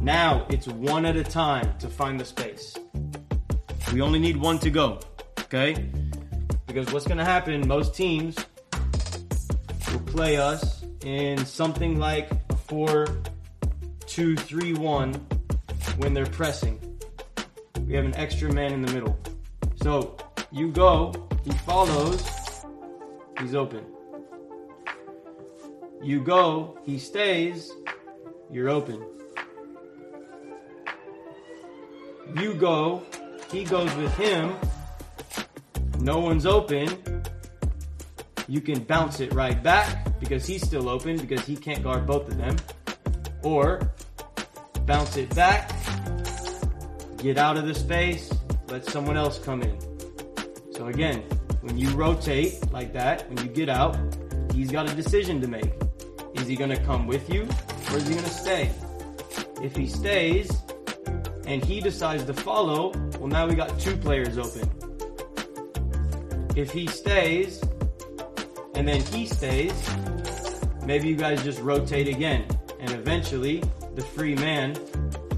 Now 0.00 0.46
it's 0.48 0.68
one 0.68 1.04
at 1.04 1.16
a 1.16 1.24
time 1.24 1.76
to 1.78 1.88
find 1.88 2.20
the 2.20 2.24
space. 2.24 2.76
We 3.92 4.00
only 4.00 4.18
need 4.18 4.36
one 4.36 4.58
to 4.60 4.70
go, 4.70 5.00
okay? 5.40 5.90
Because 6.66 6.92
what's 6.92 7.06
gonna 7.06 7.24
happen, 7.24 7.66
most 7.66 7.94
teams 7.94 8.36
will 9.92 10.00
play 10.00 10.36
us 10.36 10.84
in 11.04 11.44
something 11.44 11.98
like 11.98 12.30
a 12.50 12.56
4 12.56 13.06
2 14.06 14.36
3 14.36 14.74
1 14.74 15.14
when 15.96 16.14
they're 16.14 16.26
pressing. 16.26 16.78
We 17.86 17.94
have 17.94 18.04
an 18.04 18.14
extra 18.14 18.52
man 18.52 18.72
in 18.72 18.82
the 18.82 18.92
middle. 18.92 19.18
So 19.82 20.16
you 20.52 20.70
go, 20.70 21.12
he 21.44 21.50
follows, 21.58 22.24
he's 23.40 23.54
open. 23.54 23.84
You 26.02 26.22
go, 26.22 26.78
he 26.84 26.98
stays, 26.98 27.72
you're 28.52 28.68
open. 28.68 29.17
You 32.40 32.54
go, 32.54 33.02
he 33.50 33.64
goes 33.64 33.92
with 33.96 34.14
him, 34.16 34.54
no 35.98 36.20
one's 36.20 36.46
open. 36.46 36.88
You 38.46 38.60
can 38.60 38.84
bounce 38.84 39.18
it 39.18 39.32
right 39.34 39.60
back 39.60 40.20
because 40.20 40.46
he's 40.46 40.62
still 40.62 40.88
open 40.88 41.16
because 41.16 41.44
he 41.44 41.56
can't 41.56 41.82
guard 41.82 42.06
both 42.06 42.28
of 42.28 42.38
them. 42.38 42.56
Or 43.42 43.92
bounce 44.86 45.16
it 45.16 45.34
back, 45.34 45.72
get 47.16 47.38
out 47.38 47.56
of 47.56 47.66
the 47.66 47.74
space, 47.74 48.32
let 48.68 48.84
someone 48.84 49.16
else 49.16 49.40
come 49.40 49.62
in. 49.62 49.76
So 50.70 50.86
again, 50.86 51.22
when 51.62 51.76
you 51.76 51.90
rotate 51.90 52.70
like 52.72 52.92
that, 52.92 53.28
when 53.28 53.38
you 53.44 53.52
get 53.52 53.68
out, 53.68 53.98
he's 54.54 54.70
got 54.70 54.88
a 54.88 54.94
decision 54.94 55.40
to 55.40 55.48
make. 55.48 55.72
Is 56.34 56.46
he 56.46 56.54
gonna 56.54 56.78
come 56.84 57.08
with 57.08 57.28
you 57.32 57.48
or 57.90 57.96
is 57.96 58.06
he 58.06 58.14
gonna 58.14 58.28
stay? 58.28 58.70
If 59.60 59.74
he 59.74 59.88
stays 59.88 60.52
and 61.48 61.64
he 61.64 61.80
decides 61.80 62.24
to 62.24 62.34
follow, 62.34 62.92
well 63.18 63.26
now 63.26 63.46
we 63.46 63.54
got 63.54 63.80
two 63.80 63.96
players 63.96 64.36
open. 64.36 64.70
If 66.54 66.70
he 66.70 66.86
stays 66.86 67.62
and 68.74 68.86
then 68.86 69.00
he 69.00 69.24
stays, 69.26 69.72
maybe 70.84 71.08
you 71.08 71.16
guys 71.16 71.42
just 71.42 71.60
rotate 71.60 72.06
again 72.06 72.46
and 72.78 72.90
eventually 72.90 73.62
the 73.94 74.02
free 74.02 74.34
man 74.34 74.76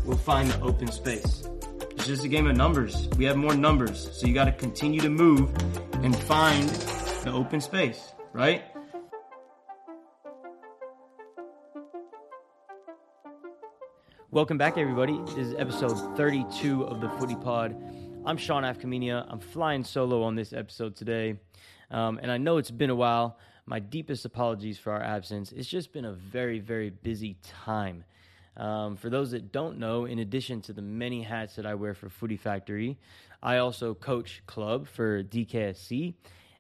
will 0.05 0.17
find 0.17 0.51
the 0.51 0.61
open 0.63 0.91
space. 0.91 1.49
It's 1.93 2.09
just 2.09 2.25
a 2.25 2.29
game 2.29 2.49
of 2.49 2.57
numbers. 2.57 3.09
We 3.17 3.25
have 3.27 3.37
more 3.37 3.55
numbers, 3.55 4.11
so 4.13 4.27
you 4.27 4.35
got 4.35 4.47
to 4.47 4.53
continue 4.53 5.01
to 5.03 5.11
move 5.11 5.55
and 6.03 6.17
find 6.17 6.69
the 6.69 7.31
open 7.33 7.61
space, 7.61 8.15
right? 8.33 8.65
Welcome 14.33 14.59
back, 14.59 14.79
everybody. 14.79 15.21
This 15.27 15.49
is 15.49 15.55
episode 15.59 16.17
32 16.17 16.85
of 16.85 17.01
the 17.01 17.09
Footy 17.19 17.35
Pod. 17.35 17.75
I'm 18.25 18.37
Sean 18.37 18.63
Afkaminia. 18.63 19.27
I'm 19.29 19.41
flying 19.41 19.83
solo 19.83 20.23
on 20.23 20.37
this 20.37 20.53
episode 20.53 20.95
today. 20.95 21.35
Um, 21.91 22.21
and 22.23 22.31
I 22.31 22.39
know 22.39 22.59
it's 22.59 22.71
been 22.71 22.91
a 22.91 22.95
while. 22.95 23.39
My 23.67 23.81
deepest 23.81 24.25
apologies 24.25 24.79
for 24.79 24.93
our 24.93 25.03
absence. 25.03 25.51
It's 25.51 25.67
just 25.67 25.93
been 25.93 26.05
a 26.05 26.13
very, 26.13 26.61
very 26.61 26.91
busy 26.91 27.39
time. 27.43 28.05
Um, 28.57 28.97
for 28.97 29.11
those 29.11 29.33
that 29.33 29.51
don't 29.51 29.81
know, 29.81 30.05
in 30.05 30.21
addition 30.21 30.61
to 30.63 30.73
the 30.73 30.83
many 30.83 31.25
hats 31.25 31.57
that 31.57 31.67
I 31.67 31.75
wear 31.75 31.93
for 31.93 32.09
Footy 32.09 32.37
Factory, 32.37 33.01
I 33.43 33.57
also 33.57 33.95
coach 33.95 34.43
club 34.47 34.87
for 34.87 35.25
DKSC, 35.25 36.15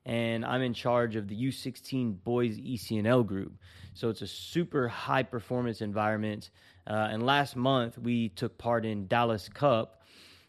and 0.06 0.44
I'm 0.44 0.62
in 0.62 0.74
charge 0.74 1.14
of 1.14 1.28
the 1.28 1.40
U16 1.40 2.24
Boys 2.24 2.58
ECNL 2.58 3.24
group. 3.24 3.52
So 3.94 4.08
it's 4.08 4.22
a 4.22 4.26
super 4.26 4.88
high 4.88 5.22
performance 5.22 5.82
environment. 5.82 6.50
Uh, 6.86 7.08
and 7.10 7.24
last 7.24 7.56
month, 7.56 7.98
we 7.98 8.30
took 8.30 8.58
part 8.58 8.84
in 8.84 9.06
Dallas 9.06 9.48
Cup, 9.48 10.02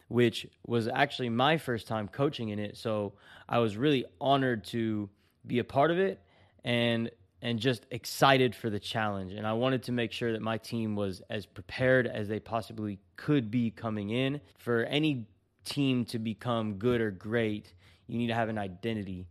which 0.07 0.47
was 0.65 0.87
actually 0.87 1.29
my 1.29 1.57
first 1.57 1.87
time 1.87 2.07
coaching 2.07 2.49
in 2.49 2.59
it. 2.59 2.77
So 2.77 3.13
I 3.47 3.59
was 3.59 3.77
really 3.77 4.05
honored 4.19 4.63
to 4.65 5.09
be 5.45 5.59
a 5.59 5.63
part 5.63 5.91
of 5.91 5.99
it 5.99 6.21
and 6.63 7.09
and 7.43 7.59
just 7.59 7.87
excited 7.89 8.53
for 8.53 8.69
the 8.69 8.79
challenge. 8.79 9.33
And 9.33 9.47
I 9.47 9.53
wanted 9.53 9.81
to 9.83 9.91
make 9.91 10.11
sure 10.11 10.31
that 10.33 10.43
my 10.43 10.59
team 10.59 10.95
was 10.95 11.23
as 11.29 11.47
prepared 11.47 12.05
as 12.05 12.27
they 12.27 12.39
possibly 12.39 12.99
could 13.15 13.49
be 13.49 13.71
coming 13.71 14.11
in. 14.11 14.41
For 14.59 14.83
any 14.83 15.25
team 15.65 16.05
to 16.05 16.19
become 16.19 16.75
good 16.75 17.01
or 17.01 17.09
great, 17.09 17.73
you 18.05 18.19
need 18.19 18.27
to 18.27 18.35
have 18.35 18.49
an 18.49 18.59
identity. 18.59 19.27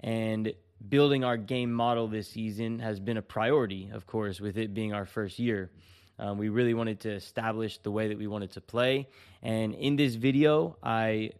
And 0.00 0.52
building 0.90 1.24
our 1.24 1.38
game 1.38 1.72
model 1.72 2.06
this 2.06 2.28
season 2.28 2.80
has 2.80 3.00
been 3.00 3.16
a 3.16 3.22
priority, 3.22 3.90
of 3.92 4.06
course, 4.06 4.40
with 4.40 4.58
it 4.58 4.74
being 4.74 4.92
our 4.92 5.06
first 5.06 5.38
year. 5.38 5.70
Um, 6.18 6.38
we 6.38 6.48
really 6.48 6.74
wanted 6.74 7.00
to 7.00 7.12
establish 7.12 7.78
the 7.78 7.90
way 7.90 8.08
that 8.08 8.18
we 8.18 8.26
wanted 8.26 8.52
to 8.52 8.60
play. 8.60 9.08
And 9.42 9.74
in 9.74 9.96
this 9.96 10.14
video, 10.14 10.76
I 10.82 11.30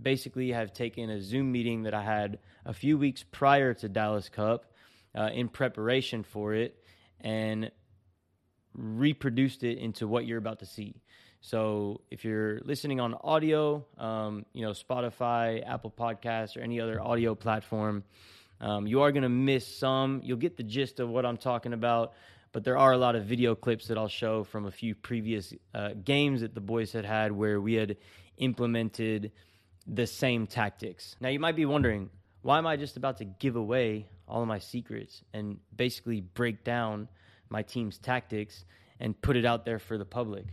basically 0.00 0.52
have 0.52 0.72
taken 0.72 1.10
a 1.10 1.20
Zoom 1.20 1.52
meeting 1.52 1.84
that 1.84 1.94
I 1.94 2.02
had 2.02 2.38
a 2.64 2.72
few 2.72 2.98
weeks 2.98 3.24
prior 3.30 3.74
to 3.74 3.88
Dallas 3.88 4.28
Cup 4.28 4.64
uh, 5.14 5.30
in 5.32 5.48
preparation 5.48 6.22
for 6.22 6.54
it 6.54 6.76
and 7.20 7.70
reproduced 8.74 9.62
it 9.62 9.78
into 9.78 10.08
what 10.08 10.26
you're 10.26 10.38
about 10.38 10.60
to 10.60 10.66
see. 10.66 11.02
So 11.40 12.00
if 12.10 12.24
you're 12.24 12.60
listening 12.64 13.00
on 13.00 13.14
audio, 13.14 13.84
um, 13.98 14.46
you 14.54 14.62
know, 14.62 14.70
Spotify, 14.70 15.62
Apple 15.66 15.92
Podcasts, 15.96 16.56
or 16.56 16.60
any 16.60 16.80
other 16.80 17.00
audio 17.00 17.34
platform, 17.34 18.02
um, 18.60 18.86
you 18.86 19.02
are 19.02 19.12
going 19.12 19.24
to 19.24 19.28
miss 19.28 19.66
some. 19.66 20.22
You'll 20.24 20.38
get 20.38 20.56
the 20.56 20.62
gist 20.62 21.00
of 21.00 21.10
what 21.10 21.26
I'm 21.26 21.36
talking 21.36 21.74
about, 21.74 22.14
but 22.54 22.62
there 22.62 22.78
are 22.78 22.92
a 22.92 22.96
lot 22.96 23.16
of 23.16 23.24
video 23.24 23.56
clips 23.56 23.88
that 23.88 23.98
I'll 23.98 24.06
show 24.06 24.44
from 24.44 24.66
a 24.66 24.70
few 24.70 24.94
previous 24.94 25.52
uh, 25.74 25.90
games 26.04 26.40
that 26.42 26.54
the 26.54 26.60
boys 26.60 26.92
had 26.92 27.04
had 27.04 27.32
where 27.32 27.60
we 27.60 27.74
had 27.74 27.96
implemented 28.38 29.32
the 29.88 30.06
same 30.06 30.46
tactics. 30.46 31.16
Now, 31.20 31.30
you 31.30 31.40
might 31.40 31.56
be 31.56 31.66
wondering, 31.66 32.10
why 32.42 32.58
am 32.58 32.66
I 32.66 32.76
just 32.76 32.96
about 32.96 33.16
to 33.18 33.24
give 33.24 33.56
away 33.56 34.06
all 34.28 34.40
of 34.40 34.46
my 34.46 34.60
secrets 34.60 35.24
and 35.34 35.58
basically 35.74 36.20
break 36.20 36.62
down 36.62 37.08
my 37.48 37.62
team's 37.62 37.98
tactics 37.98 38.64
and 39.00 39.20
put 39.20 39.36
it 39.36 39.44
out 39.44 39.64
there 39.64 39.80
for 39.80 39.98
the 39.98 40.04
public? 40.04 40.44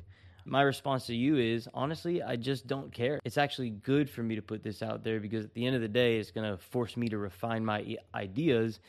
My 0.43 0.63
response 0.63 1.05
to 1.05 1.15
you 1.15 1.37
is 1.37 1.69
honestly, 1.71 2.23
I 2.23 2.35
just 2.35 2.65
don't 2.65 2.91
care. 2.91 3.19
It's 3.23 3.37
actually 3.37 3.69
good 3.69 4.09
for 4.09 4.23
me 4.23 4.37
to 4.37 4.41
put 4.41 4.63
this 4.63 4.81
out 4.81 5.03
there 5.03 5.19
because 5.19 5.45
at 5.45 5.53
the 5.53 5.67
end 5.67 5.75
of 5.75 5.83
the 5.83 5.87
day, 5.87 6.17
it's 6.17 6.31
going 6.31 6.49
to 6.49 6.57
force 6.57 6.97
me 6.97 7.09
to 7.09 7.19
refine 7.19 7.63
my 7.63 7.97
ideas. 8.15 8.79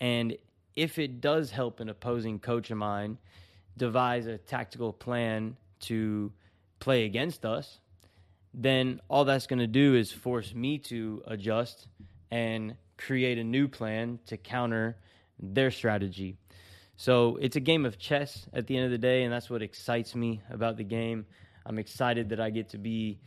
And 0.00 0.36
if 0.76 0.98
it 0.98 1.20
does 1.20 1.50
help 1.50 1.80
an 1.80 1.88
opposing 1.88 2.38
coach 2.38 2.70
of 2.70 2.76
mine 2.76 3.18
devise 3.76 4.26
a 4.26 4.38
tactical 4.38 4.92
plan 4.92 5.56
to 5.80 6.32
play 6.78 7.04
against 7.04 7.44
us, 7.44 7.80
then 8.52 9.00
all 9.08 9.24
that's 9.24 9.46
going 9.46 9.58
to 9.58 9.66
do 9.66 9.94
is 9.94 10.12
force 10.12 10.54
me 10.54 10.78
to 10.78 11.22
adjust 11.26 11.88
and 12.30 12.76
create 12.96 13.38
a 13.38 13.44
new 13.44 13.68
plan 13.68 14.18
to 14.26 14.36
counter 14.36 14.96
their 15.38 15.70
strategy. 15.70 16.36
So 16.96 17.36
it's 17.40 17.56
a 17.56 17.60
game 17.60 17.84
of 17.84 17.98
chess 17.98 18.46
at 18.54 18.66
the 18.66 18.76
end 18.76 18.86
of 18.86 18.90
the 18.90 18.98
day, 18.98 19.24
and 19.24 19.32
that's 19.32 19.50
what 19.50 19.60
excites 19.60 20.14
me 20.14 20.40
about 20.50 20.78
the 20.78 20.84
game. 20.84 21.26
I'm 21.66 21.78
excited 21.78 22.30
that 22.30 22.40
I 22.40 22.48
get 22.48 22.70
to 22.70 22.78
be 22.78 23.18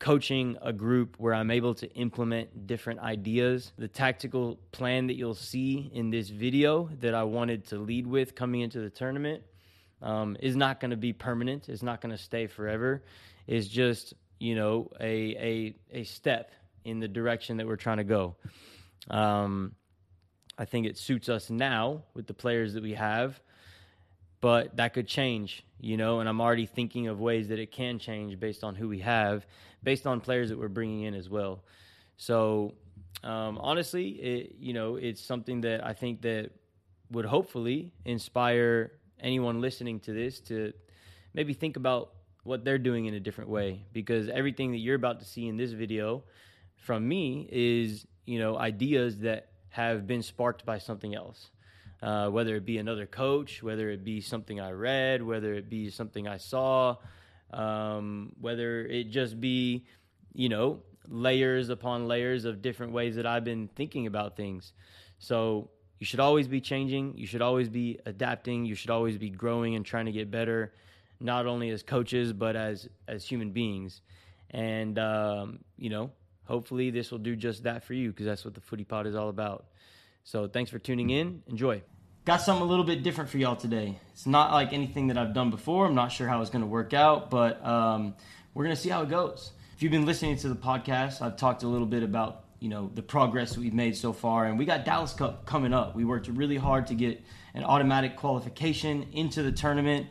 coaching 0.00 0.56
a 0.62 0.72
group 0.72 1.14
where 1.18 1.34
I'm 1.34 1.50
able 1.50 1.74
to 1.74 1.88
implement 1.94 2.66
different 2.66 3.00
ideas. 3.00 3.70
The 3.78 3.86
tactical 3.86 4.58
plan 4.72 5.06
that 5.08 5.14
you'll 5.14 5.34
see 5.34 5.90
in 5.94 6.10
this 6.10 6.30
video 6.30 6.88
that 7.00 7.14
I 7.14 7.22
wanted 7.22 7.66
to 7.68 7.78
lead 7.78 8.06
with 8.06 8.34
coming 8.34 8.62
into 8.62 8.80
the 8.80 8.90
tournament 8.90 9.42
um, 10.02 10.36
is 10.40 10.56
not 10.56 10.80
going 10.80 10.90
to 10.90 10.96
be 10.96 11.12
permanent. 11.12 11.68
It's 11.68 11.82
not 11.82 12.00
going 12.00 12.16
to 12.16 12.22
stay 12.22 12.46
forever. 12.46 13.04
It's 13.46 13.68
just 13.68 14.14
you 14.38 14.54
know 14.54 14.90
a 14.98 15.74
a 15.92 16.00
a 16.00 16.04
step 16.04 16.50
in 16.84 16.98
the 16.98 17.08
direction 17.08 17.58
that 17.58 17.66
we're 17.66 17.76
trying 17.76 17.98
to 17.98 18.04
go. 18.04 18.36
Um, 19.10 19.74
I 20.56 20.64
think 20.64 20.86
it 20.86 20.96
suits 20.96 21.28
us 21.28 21.50
now 21.50 22.04
with 22.14 22.26
the 22.26 22.34
players 22.34 22.74
that 22.74 22.82
we 22.82 22.94
have, 22.94 23.40
but 24.40 24.76
that 24.76 24.94
could 24.94 25.06
change, 25.06 25.64
you 25.80 25.96
know, 25.96 26.20
and 26.20 26.28
I'm 26.28 26.40
already 26.40 26.66
thinking 26.66 27.08
of 27.08 27.20
ways 27.20 27.48
that 27.48 27.58
it 27.58 27.72
can 27.72 27.98
change 27.98 28.38
based 28.40 28.64
on 28.64 28.74
who 28.74 28.88
we 28.88 29.00
have, 29.00 29.46
based 29.82 30.06
on 30.06 30.20
players 30.20 30.48
that 30.48 30.58
we're 30.58 30.68
bringing 30.68 31.02
in 31.02 31.14
as 31.14 31.28
well. 31.28 31.62
So, 32.16 32.74
um, 33.22 33.58
honestly, 33.58 34.08
it, 34.08 34.56
you 34.58 34.72
know, 34.72 34.96
it's 34.96 35.20
something 35.20 35.60
that 35.62 35.84
I 35.84 35.92
think 35.92 36.22
that 36.22 36.50
would 37.10 37.24
hopefully 37.24 37.92
inspire 38.04 38.92
anyone 39.18 39.60
listening 39.60 40.00
to 40.00 40.12
this 40.12 40.40
to 40.40 40.72
maybe 41.34 41.52
think 41.52 41.76
about 41.76 42.12
what 42.44 42.64
they're 42.64 42.78
doing 42.78 43.06
in 43.06 43.14
a 43.14 43.20
different 43.20 43.50
way 43.50 43.84
because 43.92 44.28
everything 44.28 44.72
that 44.72 44.78
you're 44.78 44.96
about 44.96 45.20
to 45.20 45.26
see 45.26 45.46
in 45.46 45.56
this 45.56 45.72
video 45.72 46.22
from 46.76 47.06
me 47.06 47.46
is, 47.50 48.06
you 48.24 48.38
know, 48.38 48.56
ideas 48.56 49.18
that 49.18 49.48
have 49.68 50.06
been 50.06 50.22
sparked 50.22 50.64
by 50.64 50.78
something 50.78 51.14
else. 51.14 51.50
Uh, 52.02 52.28
whether 52.30 52.56
it 52.56 52.64
be 52.64 52.78
another 52.78 53.06
coach, 53.06 53.62
whether 53.62 53.90
it 53.90 54.04
be 54.04 54.20
something 54.22 54.58
I 54.58 54.70
read, 54.72 55.22
whether 55.22 55.52
it 55.54 55.68
be 55.68 55.90
something 55.90 56.26
I 56.26 56.38
saw, 56.38 56.96
um, 57.52 58.32
whether 58.40 58.86
it 58.86 59.10
just 59.10 59.38
be, 59.38 59.84
you 60.32 60.48
know, 60.48 60.82
layers 61.08 61.68
upon 61.68 62.08
layers 62.08 62.44
of 62.46 62.62
different 62.62 62.92
ways 62.92 63.16
that 63.16 63.26
I've 63.26 63.44
been 63.44 63.68
thinking 63.74 64.06
about 64.06 64.36
things. 64.36 64.72
So 65.18 65.70
you 65.98 66.06
should 66.06 66.20
always 66.20 66.48
be 66.48 66.60
changing. 66.60 67.18
You 67.18 67.26
should 67.26 67.42
always 67.42 67.68
be 67.68 67.98
adapting. 68.06 68.64
You 68.64 68.74
should 68.74 68.90
always 68.90 69.18
be 69.18 69.28
growing 69.28 69.74
and 69.74 69.84
trying 69.84 70.06
to 70.06 70.12
get 70.12 70.30
better. 70.30 70.72
not 71.20 71.46
only 71.46 71.68
as 71.70 71.82
coaches 71.82 72.32
but 72.32 72.56
as 72.56 72.88
as 73.06 73.24
human 73.24 73.50
beings. 73.52 74.00
And 74.50 74.98
um, 74.98 75.58
you 75.76 75.90
know, 75.90 76.10
hopefully 76.44 76.90
this 76.90 77.10
will 77.10 77.18
do 77.18 77.36
just 77.36 77.64
that 77.64 77.84
for 77.84 77.94
you 77.94 78.10
because 78.10 78.26
that's 78.26 78.44
what 78.44 78.54
the 78.54 78.60
Footy 78.60 78.84
Pod 78.84 79.06
is 79.06 79.14
all 79.14 79.28
about. 79.28 79.66
So 80.24 80.48
thanks 80.48 80.70
for 80.70 80.78
tuning 80.78 81.10
in. 81.10 81.42
Enjoy. 81.48 81.82
Got 82.24 82.42
something 82.42 82.62
a 82.62 82.66
little 82.68 82.84
bit 82.84 83.02
different 83.02 83.30
for 83.30 83.38
y'all 83.38 83.56
today. 83.56 83.98
It's 84.12 84.26
not 84.26 84.52
like 84.52 84.72
anything 84.72 85.08
that 85.08 85.18
I've 85.18 85.34
done 85.34 85.50
before. 85.50 85.86
I'm 85.86 85.94
not 85.94 86.12
sure 86.12 86.28
how 86.28 86.40
it's 86.42 86.50
going 86.50 86.62
to 86.62 86.68
work 86.68 86.92
out, 86.92 87.30
but 87.30 87.64
um, 87.64 88.14
we're 88.54 88.64
going 88.64 88.76
to 88.76 88.80
see 88.80 88.90
how 88.90 89.02
it 89.02 89.08
goes. 89.08 89.52
If 89.74 89.82
you've 89.82 89.92
been 89.92 90.04
listening 90.04 90.36
to 90.36 90.48
the 90.48 90.54
podcast, 90.54 91.22
I've 91.22 91.36
talked 91.36 91.62
a 91.62 91.68
little 91.68 91.86
bit 91.86 92.02
about 92.02 92.44
you 92.60 92.68
know 92.68 92.90
the 92.94 93.02
progress 93.02 93.56
we've 93.56 93.72
made 93.72 93.96
so 93.96 94.12
far, 94.12 94.44
and 94.44 94.58
we 94.58 94.66
got 94.66 94.84
Dallas 94.84 95.14
Cup 95.14 95.46
coming 95.46 95.72
up. 95.72 95.96
We 95.96 96.04
worked 96.04 96.28
really 96.28 96.58
hard 96.58 96.88
to 96.88 96.94
get 96.94 97.22
an 97.54 97.64
automatic 97.64 98.16
qualification 98.16 99.06
into 99.14 99.42
the 99.42 99.50
tournament, 99.50 100.06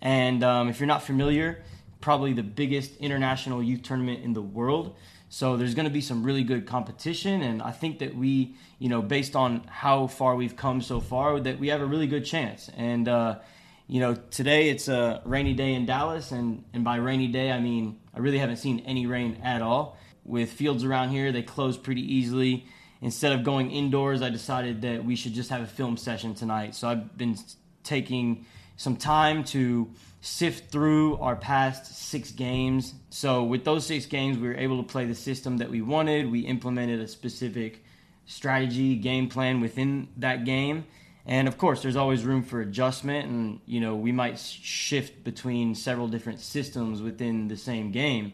and 0.00 0.42
um, 0.42 0.68
if 0.70 0.80
you're 0.80 0.86
not 0.86 1.02
familiar, 1.02 1.62
probably 2.00 2.32
the 2.32 2.42
biggest 2.42 2.96
international 2.96 3.62
youth 3.62 3.82
tournament 3.82 4.24
in 4.24 4.32
the 4.32 4.42
world. 4.42 4.96
So 5.32 5.56
there's 5.56 5.74
going 5.74 5.86
to 5.86 5.90
be 5.90 6.02
some 6.02 6.22
really 6.22 6.44
good 6.44 6.66
competition, 6.66 7.40
and 7.40 7.62
I 7.62 7.70
think 7.70 8.00
that 8.00 8.14
we, 8.14 8.54
you 8.78 8.90
know, 8.90 9.00
based 9.00 9.34
on 9.34 9.64
how 9.66 10.06
far 10.06 10.36
we've 10.36 10.56
come 10.56 10.82
so 10.82 11.00
far, 11.00 11.40
that 11.40 11.58
we 11.58 11.68
have 11.68 11.80
a 11.80 11.86
really 11.86 12.06
good 12.06 12.26
chance. 12.26 12.68
And 12.76 13.08
uh, 13.08 13.38
you 13.86 13.98
know, 13.98 14.14
today 14.14 14.68
it's 14.68 14.88
a 14.88 15.22
rainy 15.24 15.54
day 15.54 15.72
in 15.72 15.86
Dallas, 15.86 16.32
and 16.32 16.64
and 16.74 16.84
by 16.84 16.96
rainy 16.96 17.28
day 17.28 17.50
I 17.50 17.60
mean 17.60 17.98
I 18.12 18.18
really 18.18 18.36
haven't 18.36 18.58
seen 18.58 18.80
any 18.80 19.06
rain 19.06 19.38
at 19.42 19.62
all. 19.62 19.96
With 20.26 20.52
fields 20.52 20.84
around 20.84 21.08
here, 21.08 21.32
they 21.32 21.42
close 21.42 21.78
pretty 21.78 22.02
easily. 22.02 22.66
Instead 23.00 23.32
of 23.32 23.42
going 23.42 23.70
indoors, 23.70 24.20
I 24.20 24.28
decided 24.28 24.82
that 24.82 25.02
we 25.02 25.16
should 25.16 25.32
just 25.32 25.48
have 25.48 25.62
a 25.62 25.66
film 25.66 25.96
session 25.96 26.34
tonight. 26.34 26.74
So 26.74 26.88
I've 26.88 27.16
been 27.16 27.38
taking 27.84 28.44
some 28.76 28.96
time 28.96 29.44
to 29.44 29.90
sift 30.22 30.70
through 30.70 31.16
our 31.18 31.34
past 31.34 31.94
six 31.96 32.30
games. 32.30 32.94
So, 33.10 33.42
with 33.42 33.64
those 33.64 33.84
six 33.84 34.06
games, 34.06 34.38
we 34.38 34.48
were 34.48 34.56
able 34.56 34.78
to 34.78 34.88
play 34.88 35.04
the 35.04 35.16
system 35.16 35.58
that 35.58 35.68
we 35.68 35.82
wanted. 35.82 36.30
We 36.30 36.40
implemented 36.40 37.00
a 37.00 37.08
specific 37.08 37.84
strategy, 38.24 38.94
game 38.94 39.28
plan 39.28 39.60
within 39.60 40.08
that 40.16 40.44
game. 40.44 40.86
And 41.26 41.48
of 41.48 41.58
course, 41.58 41.82
there's 41.82 41.96
always 41.96 42.24
room 42.24 42.42
for 42.42 42.60
adjustment, 42.60 43.28
and 43.28 43.60
you 43.66 43.80
know 43.80 43.96
we 43.96 44.12
might 44.12 44.38
shift 44.38 45.24
between 45.24 45.74
several 45.74 46.08
different 46.08 46.40
systems 46.40 47.02
within 47.02 47.48
the 47.48 47.56
same 47.56 47.90
game. 47.90 48.32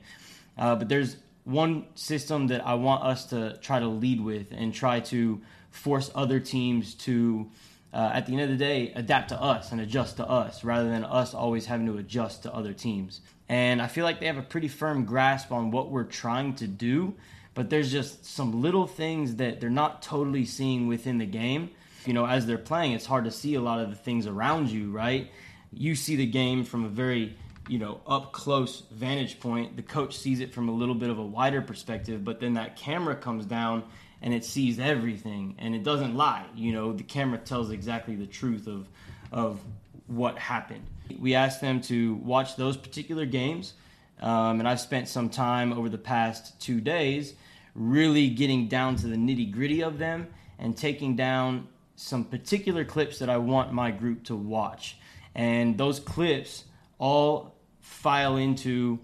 Uh, 0.57 0.77
but 0.77 0.89
there's 0.89 1.17
one 1.45 1.87
system 1.95 2.49
that 2.49 2.67
I 2.67 2.75
want 2.75 3.03
us 3.03 3.25
to 3.27 3.57
try 3.63 3.79
to 3.81 3.89
lead 3.89 4.21
with 4.21 4.49
and 4.53 4.75
try 4.75 5.01
to 5.01 5.41
force 5.71 6.11
other 6.15 6.39
teams 6.39 6.95
to 6.95 7.51
uh, 7.93 8.11
at 8.13 8.27
the 8.27 8.33
end 8.33 8.43
of 8.43 8.51
the 8.51 8.57
day, 8.57 8.93
adapt 8.95 9.31
to 9.31 9.41
us 9.41 9.73
and 9.73 9.81
adjust 9.81 10.17
to 10.19 10.29
us 10.29 10.63
rather 10.63 10.89
than 10.89 11.05
us 11.05 11.35
always 11.35 11.67
having 11.67 11.87
to 11.87 11.97
adjust 11.97 12.43
to 12.43 12.55
other 12.55 12.73
teams. 12.73 13.21
And 13.49 13.81
I 13.81 13.87
feel 13.87 14.05
like 14.05 14.21
they 14.21 14.27
have 14.27 14.37
a 14.37 14.43
pretty 14.43 14.69
firm 14.69 15.05
grasp 15.05 15.51
on 15.53 15.71
what 15.71 15.91
we're 15.91 16.05
trying 16.05 16.55
to 16.57 16.67
do, 16.67 17.15
but 17.55 17.71
there's 17.71 17.91
just 17.91 18.27
some 18.27 18.61
little 18.61 18.87
things 18.87 19.37
that 19.37 19.61
they're 19.61 19.71
not 19.71 20.03
totally 20.03 20.45
seeing 20.45 20.87
within 20.87 21.19
the 21.19 21.27
game. 21.27 21.71
You 22.05 22.13
know, 22.13 22.27
as 22.27 22.47
they're 22.47 22.59
playing, 22.59 22.93
it's 22.93 23.07
hard 23.07 23.25
to 23.25 23.31
see 23.31 23.55
a 23.55 23.61
lot 23.61 23.81
of 23.81 23.91
the 23.91 23.97
things 23.97 24.27
around 24.27 24.71
you, 24.71 24.91
right? 24.91 25.31
You 25.73 25.95
see 25.95 26.17
the 26.17 26.27
game 26.27 26.65
from 26.65 26.85
a 26.85 26.89
very 26.89 27.37
you 27.69 27.79
know 27.79 28.01
up 28.07 28.33
close 28.33 28.85
vantage 28.91 29.39
point 29.41 29.77
the 29.77 29.83
coach 29.83 30.17
sees 30.17 30.41
it 30.41 30.55
from 30.55 30.71
a 30.71 30.73
little 30.73 30.95
bit 30.95 31.11
of 31.11 31.19
a 31.19 31.25
wider 31.25 31.61
perspective 31.61 32.25
but 32.25 32.41
then 32.41 32.55
that 32.55 32.77
camera 32.77 33.15
comes 33.15 33.45
down 33.45 33.85
and 34.23 34.35
it 34.35 34.45
sees 34.45 34.79
everything 34.79 35.55
and 35.59 35.75
it 35.75 35.83
doesn't 35.83 36.17
lie. 36.17 36.47
You 36.55 36.73
know, 36.73 36.93
the 36.93 37.05
camera 37.05 37.39
tells 37.39 37.71
exactly 37.71 38.17
the 38.17 38.27
truth 38.27 38.67
of 38.67 38.89
of 39.31 39.61
what 40.07 40.39
happened. 40.39 40.87
We 41.19 41.35
asked 41.35 41.61
them 41.61 41.81
to 41.83 42.15
watch 42.17 42.57
those 42.57 42.77
particular 42.77 43.27
games, 43.27 43.75
um, 44.21 44.59
and 44.59 44.69
I've 44.69 44.81
spent 44.81 45.09
some 45.09 45.29
time 45.29 45.73
over 45.73 45.89
the 45.89 45.99
past 45.99 46.61
two 46.61 46.81
days 46.81 47.35
really 47.75 48.29
getting 48.29 48.69
down 48.69 48.97
to 48.97 49.07
the 49.07 49.17
nitty 49.17 49.53
gritty 49.53 49.83
of 49.83 49.99
them 49.99 50.27
and 50.59 50.77
taking 50.77 51.15
down 51.15 51.69
some 51.95 52.25
particular 52.25 52.85
clips 52.85 53.19
that 53.19 53.31
I 53.31 53.37
want 53.39 53.73
my 53.73 53.91
group 53.91 54.25
to 54.25 54.37
watch. 54.37 54.97
And 55.35 55.79
those 55.79 56.01
clips 56.01 56.65
all 56.99 57.55
file 57.81 58.37
into 58.37 58.99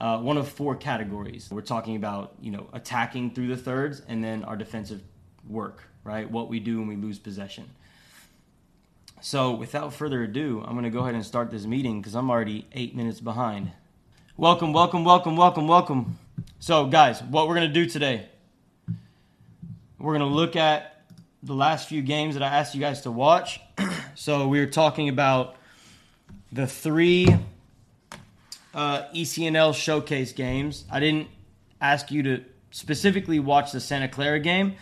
uh, 0.00 0.18
one 0.18 0.36
of 0.36 0.48
four 0.48 0.76
categories. 0.76 1.48
We're 1.50 1.60
talking 1.60 1.96
about 1.96 2.34
you 2.40 2.50
know 2.50 2.68
attacking 2.72 3.32
through 3.32 3.48
the 3.48 3.56
thirds 3.56 4.02
and 4.08 4.22
then 4.22 4.44
our 4.44 4.56
defensive 4.56 5.02
work, 5.48 5.82
right? 6.04 6.30
What 6.30 6.48
we 6.48 6.60
do 6.60 6.78
when 6.78 6.88
we 6.88 6.96
lose 6.96 7.18
possession. 7.18 7.68
So 9.20 9.52
without 9.52 9.92
further 9.92 10.22
ado, 10.22 10.62
I'm 10.64 10.72
going 10.74 10.84
to 10.84 10.90
go 10.90 11.00
ahead 11.00 11.14
and 11.14 11.24
start 11.24 11.50
this 11.50 11.66
meeting 11.66 12.00
because 12.00 12.14
I'm 12.14 12.30
already 12.30 12.66
eight 12.72 12.94
minutes 12.94 13.20
behind. 13.20 13.72
Welcome, 14.36 14.72
welcome, 14.72 15.04
welcome, 15.04 15.36
welcome, 15.36 15.66
welcome. 15.66 16.18
So 16.60 16.86
guys, 16.86 17.20
what 17.22 17.48
we're 17.48 17.56
going 17.56 17.66
to 17.66 17.74
do 17.74 17.86
today? 17.86 18.28
We're 19.98 20.16
going 20.16 20.20
to 20.20 20.34
look 20.34 20.54
at 20.54 21.02
the 21.42 21.54
last 21.54 21.88
few 21.88 22.02
games 22.02 22.34
that 22.34 22.44
I 22.44 22.48
asked 22.48 22.74
you 22.74 22.80
guys 22.80 23.00
to 23.00 23.10
watch. 23.10 23.60
so 24.14 24.46
we 24.46 24.60
were 24.60 24.66
talking 24.66 25.08
about 25.08 25.56
the 26.52 26.68
three 26.68 27.26
uh, 28.78 29.08
ECNL 29.12 29.74
showcase 29.74 30.32
games. 30.32 30.84
I 30.88 31.00
didn't 31.00 31.26
ask 31.80 32.12
you 32.12 32.22
to 32.22 32.44
specifically 32.70 33.40
watch 33.40 33.72
the 33.72 33.80
Santa 33.80 34.06
Clara 34.06 34.38
game, 34.38 34.76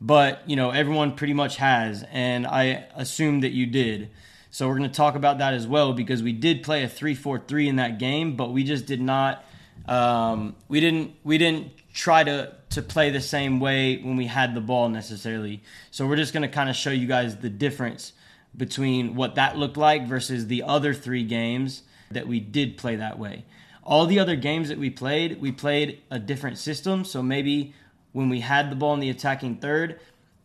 but 0.00 0.48
you 0.48 0.54
know 0.54 0.70
everyone 0.70 1.16
pretty 1.16 1.32
much 1.32 1.56
has, 1.56 2.04
and 2.12 2.46
I 2.46 2.86
assume 2.94 3.40
that 3.40 3.50
you 3.50 3.66
did. 3.66 4.10
So 4.52 4.68
we're 4.68 4.78
going 4.78 4.88
to 4.88 4.96
talk 4.96 5.16
about 5.16 5.38
that 5.38 5.52
as 5.52 5.66
well 5.66 5.92
because 5.92 6.22
we 6.22 6.32
did 6.32 6.62
play 6.62 6.84
a 6.84 6.88
three-four-three 6.88 7.68
in 7.68 7.76
that 7.76 7.98
game, 7.98 8.36
but 8.36 8.52
we 8.52 8.62
just 8.62 8.86
did 8.86 9.00
not. 9.00 9.44
Um, 9.88 10.54
we 10.68 10.78
didn't. 10.78 11.16
We 11.24 11.36
didn't 11.36 11.72
try 11.92 12.22
to 12.22 12.54
to 12.70 12.82
play 12.82 13.10
the 13.10 13.20
same 13.20 13.58
way 13.58 13.96
when 13.96 14.16
we 14.16 14.26
had 14.26 14.54
the 14.54 14.60
ball 14.60 14.88
necessarily. 14.88 15.60
So 15.90 16.06
we're 16.06 16.14
just 16.14 16.32
going 16.32 16.42
to 16.42 16.54
kind 16.54 16.70
of 16.70 16.76
show 16.76 16.90
you 16.90 17.08
guys 17.08 17.36
the 17.38 17.50
difference 17.50 18.12
between 18.56 19.16
what 19.16 19.34
that 19.34 19.56
looked 19.56 19.76
like 19.76 20.06
versus 20.06 20.46
the 20.46 20.62
other 20.62 20.94
three 20.94 21.24
games 21.24 21.82
that 22.10 22.26
we 22.26 22.40
did 22.40 22.76
play 22.76 22.96
that 22.96 23.18
way. 23.18 23.44
All 23.82 24.06
the 24.06 24.18
other 24.18 24.36
games 24.36 24.68
that 24.68 24.78
we 24.78 24.90
played, 24.90 25.40
we 25.40 25.52
played 25.52 26.02
a 26.10 26.18
different 26.18 26.58
system. 26.58 27.04
So 27.04 27.22
maybe 27.22 27.72
when 28.12 28.28
we 28.28 28.40
had 28.40 28.70
the 28.70 28.76
ball 28.76 28.94
in 28.94 29.00
the 29.00 29.10
attacking 29.10 29.56
third, 29.56 30.00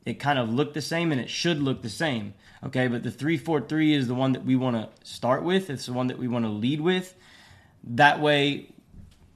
it 0.05 0.15
kind 0.15 0.37
of 0.37 0.49
looked 0.49 0.75
the 0.75 0.81
same 0.81 1.11
and 1.11 1.19
it 1.19 1.29
should 1.29 1.61
look 1.61 1.81
the 1.81 1.89
same. 1.89 2.33
Okay, 2.63 2.87
but 2.87 3.03
the 3.03 3.11
3 3.11 3.37
4 3.37 3.61
3 3.61 3.93
is 3.93 4.07
the 4.07 4.15
one 4.15 4.31
that 4.33 4.45
we 4.45 4.55
want 4.55 4.75
to 4.75 5.07
start 5.07 5.43
with, 5.43 5.69
it's 5.69 5.87
the 5.87 5.93
one 5.93 6.07
that 6.07 6.17
we 6.17 6.27
want 6.27 6.45
to 6.45 6.49
lead 6.49 6.81
with. 6.81 7.15
That 7.83 8.19
way, 8.19 8.71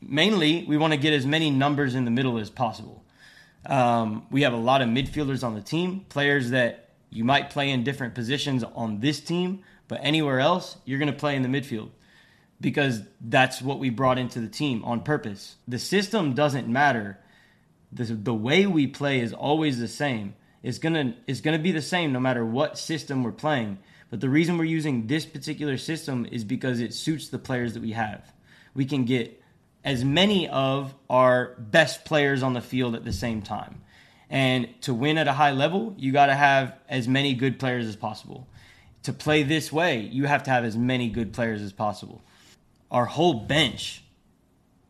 mainly, 0.01 0.65
we 0.67 0.77
want 0.77 0.93
to 0.93 0.98
get 0.98 1.13
as 1.13 1.25
many 1.25 1.51
numbers 1.51 1.95
in 1.95 2.05
the 2.05 2.12
middle 2.12 2.38
as 2.38 2.50
possible. 2.50 3.03
Um, 3.65 4.25
we 4.31 4.43
have 4.43 4.53
a 4.53 4.57
lot 4.57 4.81
of 4.81 4.88
midfielders 4.88 5.43
on 5.43 5.53
the 5.53 5.62
team, 5.62 6.05
players 6.09 6.51
that 6.51 6.89
you 7.09 7.24
might 7.24 7.50
play 7.50 7.69
in 7.69 7.83
different 7.83 8.15
positions 8.15 8.63
on 8.63 9.00
this 9.00 9.19
team, 9.19 9.63
but 9.88 10.00
anywhere 10.01 10.39
else, 10.39 10.77
you're 10.86 11.00
going 11.00 11.12
to 11.12 11.17
play 11.17 11.36
in 11.36 11.41
the 11.41 11.50
midfield 11.50 11.89
because 12.62 13.01
that's 13.22 13.62
what 13.62 13.80
we 13.80 13.89
brought 13.89 14.18
into 14.18 14.39
the 14.39 14.48
team 14.48 14.84
on 14.84 15.01
purpose. 15.01 15.56
The 15.68 15.80
system 15.80 16.34
doesn't 16.34 16.68
matter. 16.68 17.20
The, 17.92 18.04
the 18.04 18.34
way 18.34 18.66
we 18.66 18.88
play 18.88 19.20
is 19.20 19.34
always 19.34 19.80
the 19.80 19.88
same. 19.88 20.36
It's 20.62 20.78
gonna 20.78 21.16
it's 21.25 21.42
gonna 21.42 21.60
be 21.60 21.72
the 21.72 21.82
same 21.82 22.12
no 22.12 22.20
matter 22.20 22.44
what 22.44 22.78
system 22.78 23.24
we're 23.24 23.32
playing. 23.32 23.80
But 24.10 24.20
the 24.20 24.30
reason 24.30 24.58
we're 24.58 24.66
using 24.66 25.08
this 25.08 25.25
particular 25.25 25.78
system 25.78 26.28
is 26.30 26.44
because 26.44 26.80
it 26.80 26.94
suits 26.94 27.30
the 27.30 27.39
players 27.39 27.75
that 27.75 27.82
we 27.82 27.92
have. 27.92 28.34
We 28.74 28.86
can 28.86 29.06
get 29.06 29.42
as 29.84 30.04
many 30.04 30.50
of 30.50 30.94
our 31.10 31.56
best 31.58 32.06
players 32.06 32.44
on 32.44 32.54
the 32.54 32.62
field 32.62 32.96
at 32.96 33.06
the 33.06 33.13
same 33.13 33.42
time. 33.42 33.84
And 34.30 34.70
to 34.82 34.94
win 34.94 35.18
at 35.18 35.28
a 35.28 35.34
high 35.34 35.51
level, 35.51 35.96
you 35.98 36.12
got 36.12 36.28
to 36.28 36.36
have 36.36 36.75
as 36.88 37.08
many 37.08 37.34
good 37.34 37.60
players 37.60 37.88
as 37.88 37.96
possible. 37.96 38.48
To 39.04 39.13
play 39.13 39.44
this 39.44 39.72
way, 39.72 40.01
you 40.01 40.25
have 40.25 40.44
to 40.44 40.51
have 40.51 40.66
as 40.66 40.75
many 40.75 41.10
good 41.10 41.32
players 41.32 41.62
as 41.62 41.72
possible 41.72 42.22
our 42.91 43.05
whole 43.05 43.34
bench 43.34 44.03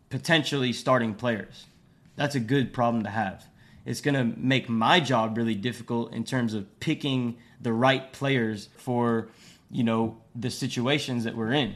potentially 0.10 0.74
starting 0.74 1.14
players. 1.14 1.66
That's 2.16 2.36
a 2.36 2.40
good 2.40 2.74
problem 2.74 3.04
to 3.04 3.10
have. 3.10 3.46
It's 3.86 4.02
going 4.02 4.16
to 4.16 4.38
make 4.38 4.70
my 4.70 5.00
job 5.00 5.38
really 5.38 5.56
difficult 5.56 6.14
in 6.14 6.24
terms 6.24 6.54
of 6.54 6.80
picking 6.80 7.38
the 7.62 7.74
right 7.74 8.12
players 8.12 8.70
for, 8.78 9.30
you 9.72 9.84
know, 9.84 10.18
the 10.36 10.50
situations 10.50 11.24
that 11.24 11.36
we're 11.36 11.54
in. 11.54 11.76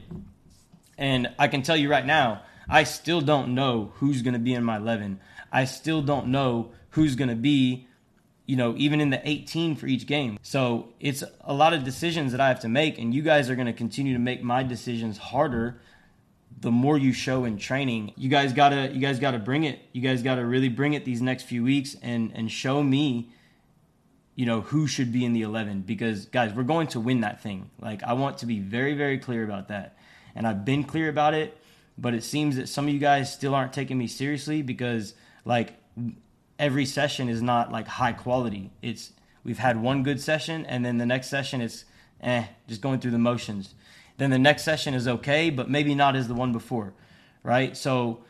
And 0.98 1.34
I 1.40 1.48
can 1.48 1.62
tell 1.62 1.78
you 1.78 1.90
right 1.90 2.06
now, 2.06 2.44
I 2.70 2.84
still 2.84 3.22
don't 3.22 3.56
know 3.56 3.92
who's 3.96 4.22
going 4.22 4.34
to 4.34 4.40
be 4.40 4.54
in 4.54 4.64
my 4.64 4.78
11. 4.78 5.20
I 5.52 5.66
still 5.66 6.02
don't 6.02 6.28
know 6.28 6.72
who's 6.92 7.16
going 7.16 7.30
to 7.30 7.36
be, 7.36 7.88
you 8.46 8.56
know, 8.56 8.74
even 8.78 9.02
in 9.02 9.10
the 9.10 9.28
18 9.28 9.76
for 9.76 9.88
each 9.88 10.06
game. 10.06 10.38
So 10.42 10.90
it's 11.00 11.24
a 11.42 11.54
lot 11.54 11.74
of 11.74 11.84
decisions 11.84 12.32
that 12.32 12.42
I 12.42 12.48
have 12.48 12.60
to 12.62 12.70
make, 12.70 12.98
and 13.00 13.14
you 13.14 13.22
guys 13.22 13.50
are 13.50 13.56
going 13.56 13.68
to 13.68 13.74
continue 13.74 14.14
to 14.14 14.20
make 14.20 14.44
my 14.44 14.64
decisions 14.64 15.18
harder 15.18 15.80
the 16.60 16.72
more 16.72 16.98
you 16.98 17.14
show 17.14 17.46
in 17.46 17.58
training 17.58 18.14
you 18.16 18.30
guys 18.30 18.54
gotta 18.54 18.90
you 18.94 19.00
guys 19.00 19.20
gotta 19.20 19.40
bring 19.40 19.64
it 19.64 19.80
you 19.92 20.02
guys 20.02 20.24
gotta 20.24 20.46
really 20.46 20.70
bring 20.70 20.94
it 20.94 21.06
these 21.06 21.22
next 21.22 21.44
few 21.44 21.64
weeks 21.64 21.96
and 22.02 22.32
and 22.36 22.52
show 22.52 22.82
me 22.82 23.30
you 24.36 24.46
know 24.46 24.62
who 24.62 24.88
should 24.88 25.12
be 25.12 25.26
in 25.26 25.34
the 25.34 25.42
11 25.42 25.82
because 25.82 26.26
guys 26.26 26.54
we're 26.54 26.64
going 26.64 26.88
to 26.88 27.00
win 27.00 27.22
that 27.22 27.42
thing 27.42 27.70
like 27.80 28.04
i 28.04 28.14
want 28.14 28.38
to 28.40 28.46
be 28.46 28.60
very 28.60 28.94
very 28.94 29.18
clear 29.18 29.44
about 29.44 29.68
that 29.68 29.98
and 30.36 30.48
I've 30.48 30.66
been 30.66 30.84
clear 30.84 31.10
about 31.10 31.34
it, 31.34 31.58
but 31.98 32.14
it 32.14 32.24
seems 32.24 32.56
that 32.56 32.70
some 32.70 32.88
of 32.88 32.94
you 32.94 33.00
guys 33.00 33.32
still 33.32 33.54
aren't 33.54 33.74
taking 33.74 33.98
me 33.98 34.08
seriously 34.08 34.62
because 34.62 35.14
like 35.46 35.74
every 36.58 36.86
session 36.86 37.30
is 37.30 37.42
not 37.42 37.72
like 37.72 37.88
high 37.88 38.14
quality. 38.14 38.72
It's 38.82 39.12
we've 39.44 39.60
had 39.60 39.82
one 39.82 40.04
good 40.04 40.20
session 40.20 40.66
and 40.66 40.84
then 40.84 40.98
the 40.98 41.06
next 41.06 41.30
session 41.30 41.62
it's 41.62 41.86
eh, 42.22 42.46
just 42.68 42.82
going 42.82 43.00
through 43.00 43.12
the 43.12 43.20
motions. 43.20 43.76
Then 44.18 44.30
the 44.30 44.40
next 44.40 44.64
session 44.64 44.94
is 44.94 45.08
okay, 45.08 45.50
but 45.50 45.70
maybe 45.70 45.96
not 45.96 46.16
as 46.16 46.28
the 46.28 46.34
one 46.34 46.52
before, 46.52 46.94
right? 47.42 47.76
So, 47.76 48.24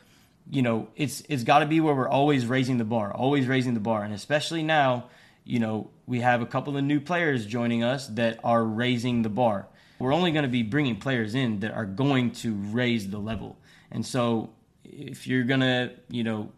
you 0.50 0.62
know, 0.62 0.88
it's 0.96 1.22
it's 1.30 1.44
got 1.44 1.60
to 1.60 1.66
be 1.66 1.80
where 1.80 1.94
we're 1.94 2.08
always 2.08 2.46
raising 2.46 2.78
the 2.78 2.86
bar, 2.86 3.14
always 3.14 3.48
raising 3.48 3.74
the 3.74 3.80
bar, 3.80 4.04
and 4.04 4.14
especially 4.14 4.64
now, 4.64 5.10
you 5.44 5.60
know, 5.60 5.90
we 6.06 6.22
have 6.22 6.42
a 6.42 6.46
couple 6.46 6.78
of 6.78 6.84
new 6.84 7.00
players 7.00 7.46
joining 7.46 7.84
us 7.84 8.08
that 8.08 8.40
are 8.44 8.64
raising 8.64 9.22
the 9.22 9.30
bar. 9.30 9.68
We're 10.00 10.14
only 10.14 10.32
going 10.32 10.44
to 10.44 10.50
be 10.50 10.64
bringing 10.64 10.98
players 10.98 11.36
in 11.36 11.60
that 11.62 11.72
are 11.74 11.86
going 11.86 12.32
to 12.32 12.54
raise 12.54 13.10
the 13.10 13.20
level. 13.20 13.58
And 13.92 14.06
so, 14.06 14.52
if 14.84 15.28
you're 15.28 15.44
to, 15.44 15.92
you 16.10 16.24
know, 16.24 16.52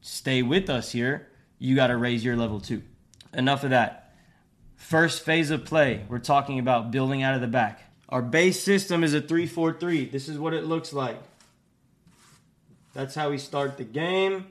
stay 0.00 0.42
with 0.42 0.70
us 0.70 0.90
here, 0.92 1.28
you 1.58 1.74
got 1.74 1.88
to 1.88 1.96
raise 1.96 2.24
your 2.24 2.36
level 2.36 2.60
too. 2.60 2.82
Enough 3.32 3.64
of 3.64 3.70
that. 3.70 4.14
First 4.76 5.24
phase 5.24 5.50
of 5.50 5.64
play, 5.64 6.04
we're 6.08 6.18
talking 6.18 6.58
about 6.58 6.90
building 6.90 7.22
out 7.22 7.34
of 7.34 7.40
the 7.40 7.46
back. 7.46 7.93
Our 8.14 8.22
base 8.22 8.60
system 8.62 9.02
is 9.02 9.12
a 9.12 9.20
3 9.20 9.48
4 9.48 9.72
3. 9.72 10.04
This 10.04 10.28
is 10.28 10.38
what 10.38 10.54
it 10.54 10.66
looks 10.66 10.92
like. 10.92 11.20
That's 12.92 13.12
how 13.12 13.30
we 13.30 13.38
start 13.38 13.76
the 13.76 13.82
game. 13.82 14.46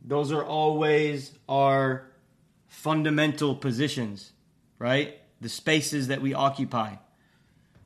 Those 0.00 0.30
are 0.30 0.44
always 0.44 1.32
our 1.48 2.06
fundamental 2.68 3.56
positions, 3.56 4.30
right? 4.78 5.18
The 5.40 5.48
spaces 5.48 6.06
that 6.06 6.22
we 6.22 6.34
occupy. 6.34 6.94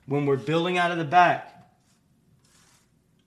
When 0.04 0.26
we're 0.26 0.36
building 0.36 0.76
out 0.76 0.90
of 0.90 0.98
the 0.98 1.04
back, 1.04 1.72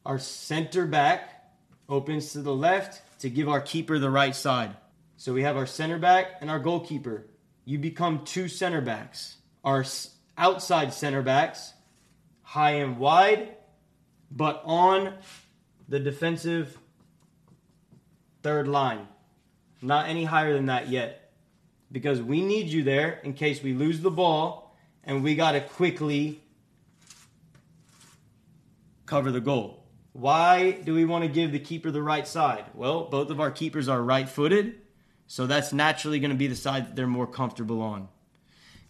our 0.05 0.20
center 0.20 0.86
back 0.86 1.51
opens 1.89 2.31
to 2.34 2.43
the 2.43 2.53
left 2.53 3.01
to 3.22 3.29
give 3.31 3.50
our 3.50 3.62
keeper 3.62 3.98
the 3.98 4.12
right 4.12 4.36
side. 4.36 4.75
So 5.17 5.34
we 5.34 5.41
have 5.41 5.58
our 5.58 5.65
center 5.65 5.98
back 5.98 6.27
and 6.41 6.51
our 6.51 6.60
goalkeeper. 6.60 7.25
You 7.65 7.79
become 7.79 8.24
two 8.24 8.48
center 8.48 8.81
backs. 8.81 9.38
Our 9.63 9.84
outside 10.38 10.93
center 10.93 11.21
backs, 11.21 11.73
high 12.41 12.71
and 12.71 12.97
wide, 12.97 13.55
but 14.29 14.61
on 14.65 15.13
the 15.88 16.00
defensive 16.00 16.77
third 18.41 18.67
line. 18.67 19.07
Not 19.81 20.07
any 20.07 20.23
higher 20.23 20.53
than 20.53 20.67
that 20.67 20.89
yet. 20.89 21.33
Because 21.91 22.21
we 22.21 22.41
need 22.41 22.67
you 22.67 22.83
there 22.83 23.19
in 23.23 23.33
case 23.33 23.61
we 23.61 23.73
lose 23.73 24.00
the 24.00 24.11
ball 24.11 24.77
and 25.03 25.23
we 25.23 25.35
got 25.35 25.51
to 25.53 25.61
quickly 25.61 26.41
cover 29.05 29.31
the 29.31 29.41
goal. 29.41 29.83
Why 30.13 30.71
do 30.71 30.93
we 30.93 31.05
want 31.05 31.23
to 31.23 31.29
give 31.29 31.51
the 31.51 31.59
keeper 31.59 31.91
the 31.91 32.01
right 32.01 32.27
side? 32.27 32.65
Well, 32.73 33.05
both 33.05 33.29
of 33.29 33.39
our 33.39 33.51
keepers 33.51 33.88
are 33.88 34.01
right 34.01 34.27
footed, 34.27 34.75
so 35.27 35.47
that's 35.47 35.73
naturally 35.73 36.19
going 36.19 36.31
to 36.31 36.38
be 36.38 36.47
the 36.47 36.55
side 36.55 36.88
that 36.88 36.95
they're 36.95 37.07
more 37.07 37.27
comfortable 37.27 37.81
on. 37.81 38.09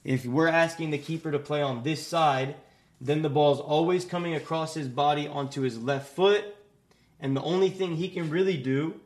If 0.03 0.25
we're 0.25 0.47
asking 0.47 0.89
the 0.89 0.97
keeper 0.97 1.31
to 1.31 1.39
play 1.39 1.61
on 1.61 1.83
this 1.83 2.05
side, 2.05 2.55
then 2.99 3.21
the 3.21 3.29
ball's 3.29 3.59
always 3.59 4.05
coming 4.05 4.35
across 4.35 4.73
his 4.73 4.87
body 4.87 5.27
onto 5.27 5.61
his 5.61 5.77
left 5.81 6.15
foot, 6.15 6.43
and 7.19 7.35
the 7.35 7.41
only 7.41 7.69
thing 7.69 7.95
he 7.95 8.09
can 8.09 8.29
really 8.29 8.57
do 8.57 8.99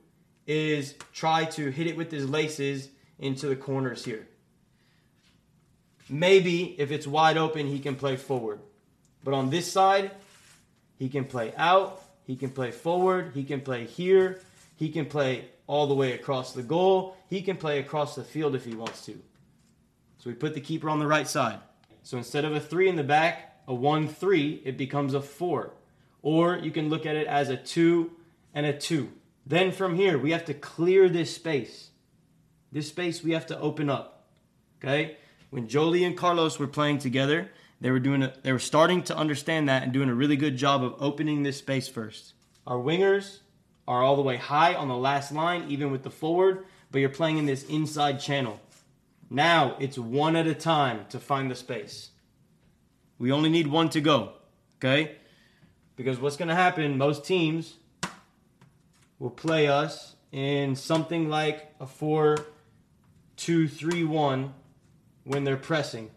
is 0.47 0.95
try 1.13 1.45
to 1.45 1.69
hit 1.69 1.87
it 1.87 1.97
with 1.97 2.11
his 2.11 2.29
laces 2.29 2.89
into 3.19 3.47
the 3.47 3.55
corners 3.55 4.05
here. 4.05 4.27
Maybe 6.07 6.79
if 6.79 6.91
it's 6.91 7.07
wide 7.07 7.37
open, 7.37 7.67
he 7.67 7.79
can 7.79 7.95
play 7.95 8.15
forward. 8.15 8.59
But 9.23 9.33
on 9.33 9.49
this 9.49 9.71
side, 9.71 10.11
he 10.97 11.09
can 11.09 11.25
play 11.25 11.53
out, 11.57 12.01
he 12.25 12.35
can 12.35 12.51
play 12.51 12.71
forward, 12.71 13.31
he 13.33 13.43
can 13.43 13.61
play 13.61 13.85
here, 13.85 14.39
he 14.75 14.89
can 14.89 15.07
play 15.07 15.45
all 15.67 15.87
the 15.87 15.95
way 15.95 16.13
across 16.13 16.53
the 16.53 16.63
goal, 16.63 17.17
he 17.29 17.41
can 17.41 17.57
play 17.57 17.79
across 17.79 18.15
the 18.15 18.23
field 18.23 18.55
if 18.55 18.65
he 18.65 18.75
wants 18.75 19.05
to. 19.05 19.19
So 20.25 20.32
we 20.32 20.36
put 20.38 20.55
the 20.55 20.60
keeper 20.60 20.89
on 20.89 20.98
the 20.98 21.05
right 21.05 21.27
side. 21.27 21.60
So 22.01 22.17
instead 22.17 22.46
of 22.46 22.55
a 22.55 22.60
3 22.60 22.89
in 22.89 22.96
the 22.96 23.03
back, 23.03 23.60
a 23.67 23.75
1 23.75 24.08
3, 24.08 24.63
it 24.65 24.75
becomes 24.75 25.13
a 25.13 25.22
4. 25.22 25.72
Or 26.24 26.58
you 26.58 26.72
can 26.72 26.89
look 26.89 27.05
at 27.05 27.15
it 27.15 27.27
as 27.27 27.50
a 27.50 27.58
2 27.58 28.10
and 28.55 28.65
a 28.65 28.74
2. 28.74 29.12
Then 29.46 29.72
from 29.72 29.96
here, 29.96 30.17
we 30.17 30.32
have 30.32 30.46
to 30.46 30.55
clear 30.55 31.10
this 31.10 31.36
space. 31.36 31.91
This 32.72 32.88
space 32.88 33.24
we 33.24 33.34
have 33.34 33.46
to 33.46 33.60
open 33.60 33.88
up. 33.88 34.25
Okay? 34.79 35.17
When 35.51 35.67
Jolie 35.67 36.03
and 36.03 36.17
Carlos 36.17 36.58
were 36.58 36.65
playing 36.65 36.98
together, 36.98 37.51
they 37.79 37.91
were 37.91 38.00
doing 38.00 38.24
a, 38.24 38.34
they 38.41 38.51
were 38.51 38.58
starting 38.58 39.03
to 39.03 39.15
understand 39.15 39.70
that 39.70 39.84
and 39.84 39.94
doing 39.94 40.10
a 40.10 40.15
really 40.15 40.38
good 40.38 40.58
job 40.58 40.84
of 40.84 40.96
opening 40.98 41.44
this 41.44 41.58
space 41.58 41.88
first. 41.88 42.34
Our 42.65 42.77
wingers 42.77 43.41
are 43.88 44.01
all 44.01 44.15
the 44.15 44.24
way 44.24 44.38
high 44.38 44.74
on 44.74 44.88
the 44.88 44.98
last 44.98 45.32
line, 45.32 45.65
even 45.70 45.91
with 45.91 46.01
the 46.01 46.10
forward, 46.10 46.65
but 46.89 46.98
you're 46.98 47.10
playing 47.10 47.38
in 47.38 47.46
this 47.46 47.63
inside 47.65 48.20
channel. 48.20 48.60
Now 49.29 49.75
it's 49.79 49.98
one 49.98 50.36
at 50.36 50.48
a 50.48 50.53
time 50.53 51.05
to 51.10 51.20
find 51.20 51.50
the 51.50 51.55
space. 51.55 52.12
We 53.17 53.32
only 53.32 53.50
need 53.50 53.67
one 53.67 53.89
to 53.89 54.01
go, 54.01 54.34
okay? 54.77 55.17
Because 55.96 56.20
what's 56.20 56.38
going 56.38 56.50
to 56.50 56.55
happen, 56.55 56.98
most 56.98 57.25
teams 57.25 57.75
will 59.20 59.29
play 59.29 59.67
us 59.67 60.15
in 60.32 60.75
something 60.75 61.29
like 61.29 61.74
a 61.79 61.88
4 61.88 62.38
2 63.38 63.67
3 63.67 64.03
1 64.03 64.53
when 65.24 65.44
they're 65.44 65.58
pressing. 65.58 66.12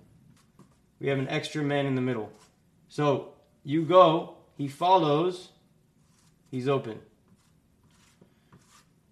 We 1.01 1.09
have 1.09 1.19
an 1.19 1.29
extra 1.29 1.63
man 1.63 1.87
in 1.87 1.95
the 1.95 2.01
middle. 2.01 2.31
So 2.89 3.35
you 3.63 3.85
go, 3.85 4.35
he 4.57 4.67
follows, 4.67 5.51
he's 6.51 6.69
open. 6.69 6.99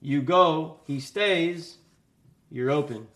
You 0.00 0.22
go, 0.22 0.80
he 0.86 1.00
stays, 1.00 1.78
you're 2.50 2.70
open. 2.70 3.06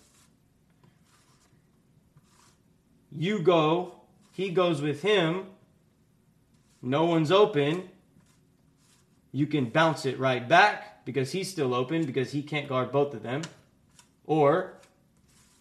You 3.12 3.40
go, 3.40 3.94
he 4.32 4.50
goes 4.50 4.80
with 4.80 5.02
him, 5.02 5.46
no 6.82 7.04
one's 7.04 7.30
open. 7.30 7.88
You 9.32 9.46
can 9.46 9.66
bounce 9.66 10.06
it 10.06 10.18
right 10.18 10.46
back 10.48 11.04
because 11.04 11.32
he's 11.32 11.50
still 11.50 11.74
open 11.74 12.06
because 12.06 12.32
he 12.32 12.42
can't 12.42 12.68
guard 12.68 12.90
both 12.90 13.14
of 13.14 13.22
them. 13.22 13.42
Or 14.26 14.74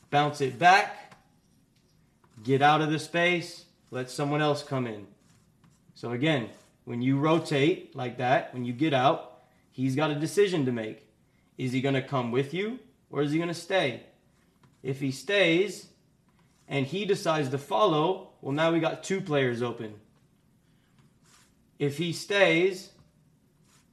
bounce 0.09 0.41
it 0.41 0.57
back, 0.57 1.15
get 2.43 2.61
out 2.61 2.81
of 2.81 2.91
the 2.91 2.99
space, 2.99 3.65
let 3.91 4.09
someone 4.09 4.41
else 4.41 4.63
come 4.63 4.87
in. 4.87 5.07
So 5.95 6.11
again, 6.11 6.49
when 6.85 7.01
you 7.01 7.19
rotate 7.19 7.95
like 7.95 8.17
that, 8.17 8.53
when 8.53 8.63
you 8.63 8.73
get 8.73 8.93
out, 8.93 9.41
he's 9.71 9.95
got 9.95 10.11
a 10.11 10.15
decision 10.15 10.65
to 10.65 10.71
make. 10.71 11.05
Is 11.57 11.71
he 11.71 11.81
going 11.81 11.95
to 11.95 12.01
come 12.01 12.31
with 12.31 12.53
you 12.53 12.79
or 13.09 13.21
is 13.21 13.31
he 13.31 13.37
going 13.37 13.49
to 13.49 13.53
stay? 13.53 14.03
If 14.81 15.01
he 15.01 15.11
stays, 15.11 15.87
and 16.69 16.85
he 16.85 17.03
decides 17.03 17.49
to 17.49 17.57
follow, 17.57 18.29
well, 18.41 18.53
now 18.53 18.71
we 18.71 18.79
got 18.79 19.03
two 19.03 19.19
players 19.19 19.63
open. 19.63 19.95
If 21.79 21.97
he 21.97 22.13
stays 22.13 22.91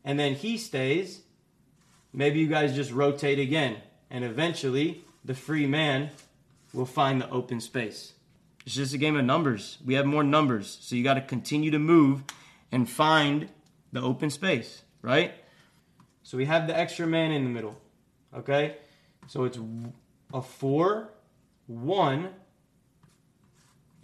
and 0.04 0.20
then 0.20 0.34
he 0.34 0.58
stays, 0.58 1.22
maybe 2.12 2.38
you 2.38 2.46
guys 2.46 2.74
just 2.74 2.92
rotate 2.92 3.38
again. 3.38 3.78
And 4.10 4.24
eventually, 4.24 5.04
the 5.24 5.34
free 5.34 5.66
man 5.66 6.10
will 6.72 6.86
find 6.86 7.20
the 7.20 7.30
open 7.30 7.60
space. 7.60 8.12
It's 8.66 8.74
just 8.74 8.94
a 8.94 8.98
game 8.98 9.16
of 9.16 9.24
numbers. 9.24 9.78
We 9.84 9.94
have 9.94 10.04
more 10.04 10.22
numbers. 10.22 10.78
So 10.80 10.96
you 10.96 11.02
got 11.02 11.14
to 11.14 11.22
continue 11.22 11.70
to 11.70 11.78
move 11.78 12.22
and 12.70 12.88
find 12.88 13.48
the 13.92 14.02
open 14.02 14.28
space, 14.28 14.82
right? 15.02 15.32
So 16.22 16.36
we 16.36 16.44
have 16.44 16.66
the 16.66 16.76
extra 16.78 17.06
man 17.06 17.32
in 17.32 17.44
the 17.44 17.50
middle. 17.50 17.80
Okay? 18.36 18.76
So 19.28 19.44
it's 19.44 19.58
a 20.34 20.42
4 20.42 21.08
1 21.68 22.28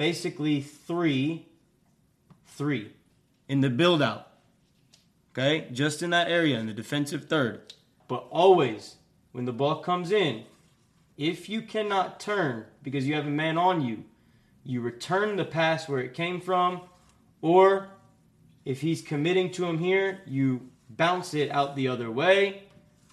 basically 0.02 0.60
three, 0.60 1.46
three 2.44 2.90
in 3.46 3.60
the 3.60 3.70
build 3.70 4.02
out. 4.02 4.32
Okay, 5.30 5.68
just 5.70 6.02
in 6.02 6.10
that 6.10 6.28
area 6.28 6.58
in 6.58 6.66
the 6.66 6.72
defensive 6.72 7.28
third. 7.28 7.72
But 8.08 8.26
always, 8.28 8.96
when 9.30 9.44
the 9.44 9.52
ball 9.52 9.76
comes 9.76 10.10
in, 10.10 10.42
if 11.16 11.48
you 11.48 11.62
cannot 11.62 12.18
turn 12.18 12.64
because 12.82 13.06
you 13.06 13.14
have 13.14 13.28
a 13.28 13.30
man 13.30 13.56
on 13.56 13.80
you, 13.80 14.02
you 14.64 14.80
return 14.80 15.36
the 15.36 15.44
pass 15.44 15.88
where 15.88 16.00
it 16.00 16.14
came 16.14 16.40
from, 16.40 16.80
or 17.40 17.86
if 18.64 18.80
he's 18.80 19.02
committing 19.02 19.52
to 19.52 19.64
him 19.66 19.78
here, 19.78 20.22
you 20.26 20.68
bounce 20.90 21.32
it 21.32 21.48
out 21.52 21.76
the 21.76 21.86
other 21.86 22.10
way, 22.10 22.64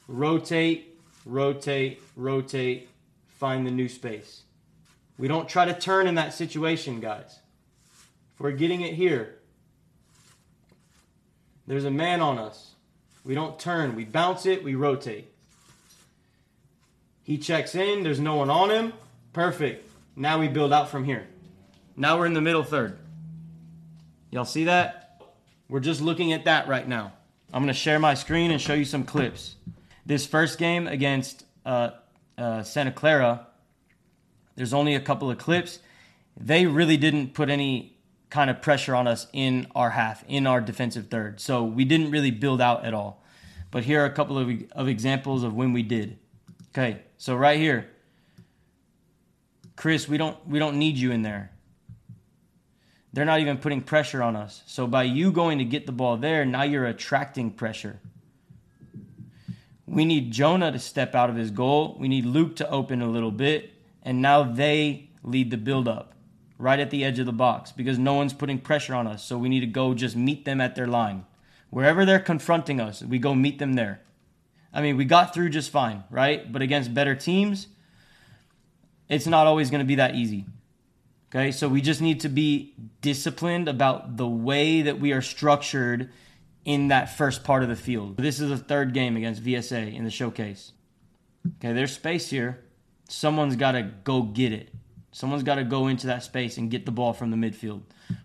rotate, 0.08 1.00
rotate, 1.24 2.02
rotate, 2.16 2.90
find 3.28 3.68
the 3.68 3.72
new 3.72 3.88
space. 3.88 4.42
We 5.20 5.28
don't 5.28 5.50
try 5.50 5.66
to 5.66 5.78
turn 5.78 6.08
in 6.08 6.16
that 6.16 6.34
situation, 6.34 7.02
guys. 7.02 7.40
If 8.34 8.40
we're 8.40 8.54
getting 8.54 8.82
it 8.82 8.94
here, 8.94 9.36
there's 11.68 11.84
a 11.84 11.92
man 11.92 12.22
on 12.22 12.38
us. 12.38 12.74
We 13.26 13.36
don't 13.36 13.60
turn, 13.60 13.98
we 13.98 14.06
bounce 14.06 14.46
it, 14.46 14.64
we 14.64 14.76
rotate. 14.76 15.30
He 17.22 17.38
checks 17.38 17.76
in, 17.76 18.02
there's 18.02 18.22
no 18.22 18.36
one 18.36 18.50
on 18.50 18.72
him. 18.72 18.94
Perfect. 19.34 19.86
Now 20.16 20.40
we 20.40 20.48
build 20.48 20.72
out 20.72 20.88
from 20.88 21.04
here. 21.04 21.28
Now 21.98 22.18
we're 22.18 22.26
in 22.26 22.34
the 22.34 22.42
middle 22.42 22.64
third. 22.64 22.98
Y'all 24.32 24.46
see 24.46 24.64
that? 24.64 25.22
We're 25.68 25.82
just 25.82 26.00
looking 26.00 26.32
at 26.32 26.46
that 26.46 26.70
right 26.70 26.88
now. 26.88 27.12
I'm 27.54 27.62
going 27.62 27.68
to 27.68 27.74
share 27.74 28.00
my 28.00 28.14
screen 28.14 28.52
and 28.52 28.62
show 28.62 28.74
you 28.74 28.86
some 28.86 29.04
clips. 29.04 29.58
This 30.06 30.26
first 30.26 30.58
game 30.58 30.88
against 30.88 31.44
uh, 31.66 31.90
uh, 32.38 32.64
Santa 32.64 32.94
Clara, 32.94 33.48
there's 34.60 34.74
only 34.74 34.94
a 34.94 35.00
couple 35.00 35.32
of 35.32 35.38
clips. 35.38 35.80
They 36.36 36.66
really 36.66 36.98
didn't 36.98 37.34
put 37.34 37.50
any 37.50 37.96
kind 38.30 38.50
of 38.50 38.62
pressure 38.62 38.94
on 38.94 39.08
us 39.08 39.26
in 39.32 39.68
our 39.74 39.92
half, 39.92 40.22
in 40.28 40.46
our 40.46 40.60
defensive 40.60 41.08
third. 41.08 41.40
So 41.40 41.64
we 41.64 41.86
didn't 41.86 42.12
really 42.12 42.30
build 42.30 42.60
out 42.60 42.84
at 42.84 42.94
all. 42.94 43.24
But 43.72 43.86
here 43.86 44.02
are 44.02 44.06
a 44.06 44.12
couple 44.12 44.38
of, 44.38 44.50
of 44.74 44.90
examples 44.90 45.44
of 45.44 45.54
when 45.54 45.72
we 45.72 45.82
did. 45.82 46.20
Okay, 46.74 47.00
so 47.18 47.38
right 47.38 47.58
here, 47.58 47.90
Chris, 49.78 50.10
we 50.10 50.18
don't 50.18 50.36
we 50.46 50.60
don't 50.60 50.78
need 50.78 50.98
you 50.98 51.14
in 51.14 51.22
there. 51.22 51.52
They're 53.14 53.24
not 53.24 53.40
even 53.40 53.60
putting 53.60 53.80
pressure 53.80 54.22
on 54.22 54.36
us. 54.36 54.62
So 54.66 54.88
by 54.88 55.04
you 55.04 55.32
going 55.32 55.60
to 55.60 55.66
get 55.66 55.86
the 55.86 55.94
ball 55.94 56.18
there, 56.18 56.44
now 56.44 56.64
you're 56.64 56.86
attracting 56.86 57.52
pressure. 57.52 58.02
We 59.88 60.04
need 60.04 60.32
Jonah 60.32 60.74
to 60.74 60.80
step 60.80 61.16
out 61.16 61.30
of 61.30 61.38
his 61.38 61.50
goal. 61.50 61.96
We 61.98 62.10
need 62.10 62.26
Luke 62.26 62.58
to 62.58 62.70
open 62.70 63.02
a 63.02 63.08
little 63.08 63.32
bit. 63.32 63.79
And 64.10 64.24
now 64.24 64.42
they 64.42 65.12
lead 65.22 65.52
the 65.52 65.58
build 65.58 65.88
up 65.88 66.16
right 66.58 66.80
at 66.80 66.90
the 66.90 67.06
edge 67.06 67.20
of 67.20 67.28
the 67.28 67.32
box 67.32 67.72
because 67.72 68.00
no 68.00 68.16
one's 68.16 68.34
putting 68.34 68.58
pressure 68.58 68.96
on 68.96 69.06
us. 69.06 69.24
So 69.24 69.38
we 69.38 69.50
need 69.50 69.60
to 69.60 69.68
go 69.68 69.94
just 69.94 70.16
meet 70.16 70.46
them 70.46 70.60
at 70.60 70.74
their 70.74 70.88
line. 70.88 71.28
Wherever 71.70 72.06
they're 72.06 72.20
confronting 72.20 72.82
us, 72.82 73.04
we 73.04 73.20
go 73.20 73.36
meet 73.36 73.60
them 73.60 73.74
there. 73.74 74.02
I 74.74 74.82
mean, 74.82 74.98
we 74.98 75.06
got 75.06 75.32
through 75.32 75.50
just 75.50 75.70
fine, 75.70 76.06
right? 76.10 76.52
But 76.52 76.64
against 76.64 76.92
better 76.92 77.14
teams, 77.14 77.68
it's 79.08 79.28
not 79.28 79.46
always 79.46 79.70
going 79.70 79.82
to 79.82 79.88
be 79.88 79.94
that 79.94 80.16
easy. 80.16 80.48
Okay, 81.30 81.52
so 81.52 81.70
we 81.70 81.80
just 81.80 82.02
need 82.02 82.22
to 82.22 82.30
be 82.30 82.74
disciplined 83.02 83.70
about 83.70 84.18
the 84.18 84.28
way 84.28 84.82
that 84.82 85.00
we 85.00 85.12
are 85.12 85.22
structured 85.22 86.10
in 86.66 86.88
that 86.88 87.16
first 87.16 87.44
part 87.44 87.62
of 87.62 87.70
the 87.70 87.76
field. 87.76 88.18
This 88.18 88.40
is 88.40 88.50
the 88.50 88.58
third 88.58 88.96
game 88.96 89.16
against 89.16 89.44
VSA 89.44 89.94
in 89.96 90.04
the 90.04 90.10
showcase. 90.10 90.72
Okay, 91.60 91.74
there's 91.74 91.94
space 91.94 92.32
here. 92.32 92.64
Someone's 93.12 93.56
got 93.56 93.72
to 93.72 93.82
go 94.04 94.22
get 94.22 94.54
it. 94.54 94.70
Someone's 95.12 95.42
got 95.42 95.56
to 95.56 95.64
go 95.64 95.88
into 95.88 96.08
that 96.08 96.24
space 96.24 96.58
and 96.58 96.70
get 96.70 96.86
the 96.86 96.92
ball 96.92 97.12
from 97.12 97.32
the 97.32 97.38
midfield. 97.38 97.82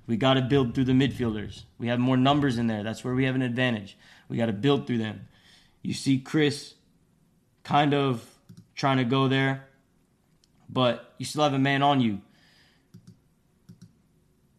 We 0.06 0.18
got 0.18 0.34
to 0.34 0.42
build 0.42 0.74
through 0.74 0.84
the 0.84 0.92
midfielders. 0.92 1.62
We 1.78 1.88
have 1.88 1.98
more 1.98 2.18
numbers 2.18 2.58
in 2.58 2.66
there. 2.66 2.82
That's 2.82 3.02
where 3.02 3.14
we 3.14 3.24
have 3.24 3.34
an 3.34 3.40
advantage. 3.40 3.96
We 4.28 4.36
got 4.36 4.46
to 4.46 4.52
build 4.52 4.86
through 4.86 4.98
them. 4.98 5.26
You 5.82 5.94
see 5.94 6.18
Chris 6.18 6.74
kind 7.62 7.94
of 7.94 8.22
trying 8.74 8.98
to 8.98 9.04
go 9.04 9.26
there, 9.26 9.66
but 10.68 11.14
you 11.16 11.24
still 11.24 11.44
have 11.44 11.54
a 11.54 11.58
man 11.58 11.82
on 11.82 12.02
you. 12.02 12.20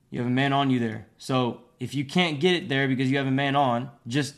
You 0.10 0.20
have 0.20 0.28
a 0.28 0.32
man 0.32 0.54
on 0.54 0.72
you 0.72 0.80
there. 0.80 1.06
So 1.20 1.62
if 1.80 1.94
you 1.94 2.04
can't 2.04 2.40
get 2.40 2.56
it 2.56 2.68
there 2.68 2.88
because 2.88 3.12
you 3.12 3.18
have 3.18 3.28
a 3.28 3.32
man 3.32 3.56
on, 3.56 3.92
just 4.08 4.34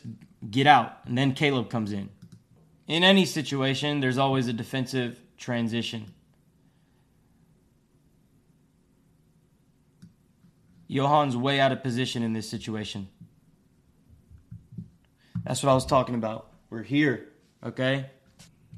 get 0.50 0.66
out. 0.66 0.98
And 1.06 1.16
then 1.16 1.32
Caleb 1.32 1.70
comes 1.70 1.92
in. 1.92 2.10
In 2.86 3.04
any 3.04 3.24
situation, 3.24 4.00
there's 4.00 4.18
always 4.18 4.48
a 4.48 4.52
defensive 4.52 5.18
transition. 5.38 6.12
Johan's 10.90 11.36
way 11.36 11.60
out 11.60 11.72
of 11.72 11.82
position 11.82 12.22
in 12.22 12.32
this 12.32 12.48
situation. 12.48 13.08
That's 15.44 15.62
what 15.62 15.70
I 15.70 15.74
was 15.74 15.86
talking 15.86 16.14
about. 16.14 16.50
We're 16.70 16.82
here, 16.82 17.28
okay? 17.64 18.06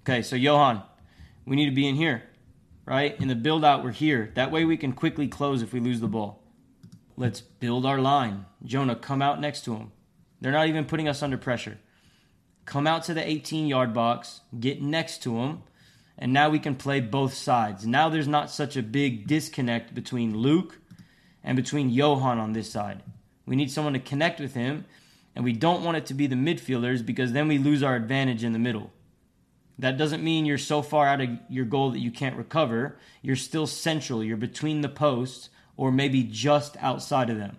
Okay, 0.01 0.23
so 0.23 0.37
Johan, 0.37 0.83
we 1.45 1.57
need 1.57 1.67
to 1.67 1.75
be 1.75 1.89
in 1.89 1.95
here, 1.95 2.23
right? 2.85 3.19
In 3.21 3.29
the 3.29 3.35
build 3.35 3.65
out, 3.65 3.83
we're 3.85 3.91
here. 3.91 4.31
That 4.35 4.51
way 4.51 4.65
we 4.65 4.77
can 4.77 4.93
quickly 4.93 5.29
close 5.29 5.63
if 5.63 5.73
we 5.73 5.81
lose 5.81 6.01
the 6.01 6.09
ball. 6.09 6.43
Let's 7.17 7.41
build 7.41 7.87
our 7.87 7.99
line. 7.99 8.47
Jonah, 8.65 8.97
come 8.97 9.23
out 9.23 9.41
next 9.41 9.65
to 9.65 9.75
him. 9.75 9.93
They're 10.41 10.53
not 10.53 10.69
even 10.69 10.85
putting 10.85 11.09
us 11.09 11.23
under 11.23 11.37
pressure. 11.37 11.79
Come 12.65 12.87
out 12.87 13.05
to 13.05 13.15
the 13.15 13.29
18 13.29 13.67
yard 13.67 13.93
box, 13.93 14.41
get 14.59 14.81
next 14.81 15.23
to 15.25 15.39
him, 15.39 15.63
and 16.21 16.35
now 16.35 16.51
we 16.51 16.59
can 16.59 16.77
play 16.77 17.01
both 17.01 17.33
sides. 17.33 17.87
Now 17.87 18.11
there's 18.11 18.29
not 18.29 18.51
such 18.51 18.77
a 18.77 18.83
big 18.83 19.27
disconnect 19.27 19.95
between 19.95 20.37
Luke 20.37 20.79
and 21.43 21.57
between 21.57 21.89
Johan 21.89 22.39
on 22.39 22.53
this 22.53 22.71
side. 22.71 23.03
We 23.47 23.57
need 23.57 23.71
someone 23.71 23.95
to 23.95 23.99
connect 23.99 24.39
with 24.39 24.55
him 24.55 24.85
and 25.35 25.45
we 25.45 25.55
don't 25.55 25.83
want 25.83 25.97
it 25.97 26.07
to 26.07 26.15
be 26.15 26.27
the 26.27 26.37
midfielders 26.37 27.05
because 27.05 27.33
then 27.33 27.49
we 27.49 27.57
lose 27.57 27.83
our 27.83 27.97
advantage 27.97 28.45
in 28.45 28.53
the 28.53 28.59
middle. 28.59 28.93
That 29.79 29.97
doesn't 29.97 30.23
mean 30.23 30.45
you're 30.45 30.59
so 30.59 30.83
far 30.83 31.07
out 31.07 31.23
of 31.23 31.31
your 31.49 31.65
goal 31.65 31.93
that 31.93 32.01
you 32.01 32.11
can't 32.11 32.37
recover. 32.37 32.99
You're 33.23 33.35
still 33.35 33.67
central. 33.67 34.23
You're 34.23 34.37
between 34.37 34.83
the 34.83 34.91
posts 34.91 35.49
or 35.79 35.91
maybe 35.91 36.23
just 36.23 36.77
outside 36.81 37.31
of 37.31 37.39
them. 37.39 37.57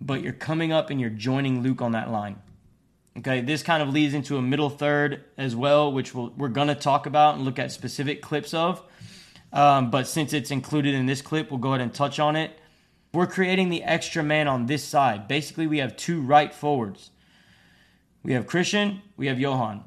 But 0.00 0.22
you're 0.22 0.32
coming 0.32 0.70
up 0.70 0.90
and 0.90 1.00
you're 1.00 1.10
joining 1.10 1.62
Luke 1.62 1.82
on 1.82 1.92
that 1.92 2.12
line. 2.12 2.36
Okay, 3.16 3.40
this 3.40 3.62
kind 3.62 3.82
of 3.82 3.90
leads 3.90 4.12
into 4.12 4.36
a 4.36 4.42
middle 4.42 4.70
third 4.70 5.24
as 5.38 5.54
well, 5.54 5.92
which 5.92 6.14
we 6.14 6.24
we 6.36 6.46
are 6.46 6.50
going 6.50 6.68
to 6.68 6.74
talk 6.74 7.06
about 7.06 7.36
and 7.36 7.44
look 7.44 7.58
at 7.58 7.70
specific 7.70 8.22
clips 8.22 8.52
of. 8.52 8.82
Um, 9.52 9.90
but 9.90 10.08
since 10.08 10.32
it's 10.32 10.50
included 10.50 10.94
in 10.94 11.06
this 11.06 11.22
clip, 11.22 11.50
we'll 11.50 11.60
go 11.60 11.70
ahead 11.70 11.80
and 11.80 11.94
touch 11.94 12.18
on 12.18 12.34
it. 12.34 12.58
We're 13.12 13.28
creating 13.28 13.68
the 13.68 13.84
extra 13.84 14.24
man 14.24 14.48
on 14.48 14.66
this 14.66 14.82
side. 14.82 15.28
Basically, 15.28 15.68
we 15.68 15.78
have 15.78 15.96
two 15.96 16.20
right 16.20 16.52
forwards. 16.52 17.12
We 18.24 18.32
have 18.32 18.48
Christian, 18.48 19.02
we 19.16 19.28
have 19.28 19.38
Johan. 19.38 19.84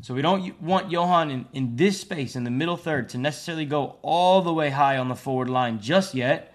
So 0.00 0.14
we 0.14 0.22
don't 0.22 0.58
want 0.62 0.90
Johan 0.90 1.30
in, 1.30 1.46
in 1.52 1.76
this 1.76 2.00
space 2.00 2.34
in 2.34 2.44
the 2.44 2.50
middle 2.50 2.78
third 2.78 3.10
to 3.10 3.18
necessarily 3.18 3.66
go 3.66 3.96
all 4.00 4.40
the 4.40 4.54
way 4.54 4.70
high 4.70 4.96
on 4.96 5.08
the 5.08 5.16
forward 5.16 5.50
line 5.50 5.80
just 5.80 6.14
yet. 6.14 6.54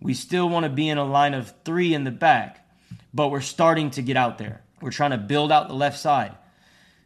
We 0.00 0.14
still 0.14 0.48
want 0.48 0.64
to 0.64 0.70
be 0.70 0.88
in 0.88 0.98
a 0.98 1.04
line 1.04 1.34
of 1.34 1.54
three 1.64 1.94
in 1.94 2.02
the 2.02 2.10
back, 2.10 2.66
but 3.12 3.28
we're 3.28 3.42
starting 3.42 3.90
to 3.92 4.02
get 4.02 4.16
out 4.16 4.38
there. 4.38 4.63
We're 4.84 4.90
trying 4.90 5.12
to 5.12 5.16
build 5.16 5.50
out 5.50 5.68
the 5.68 5.74
left 5.74 5.98
side. 5.98 6.36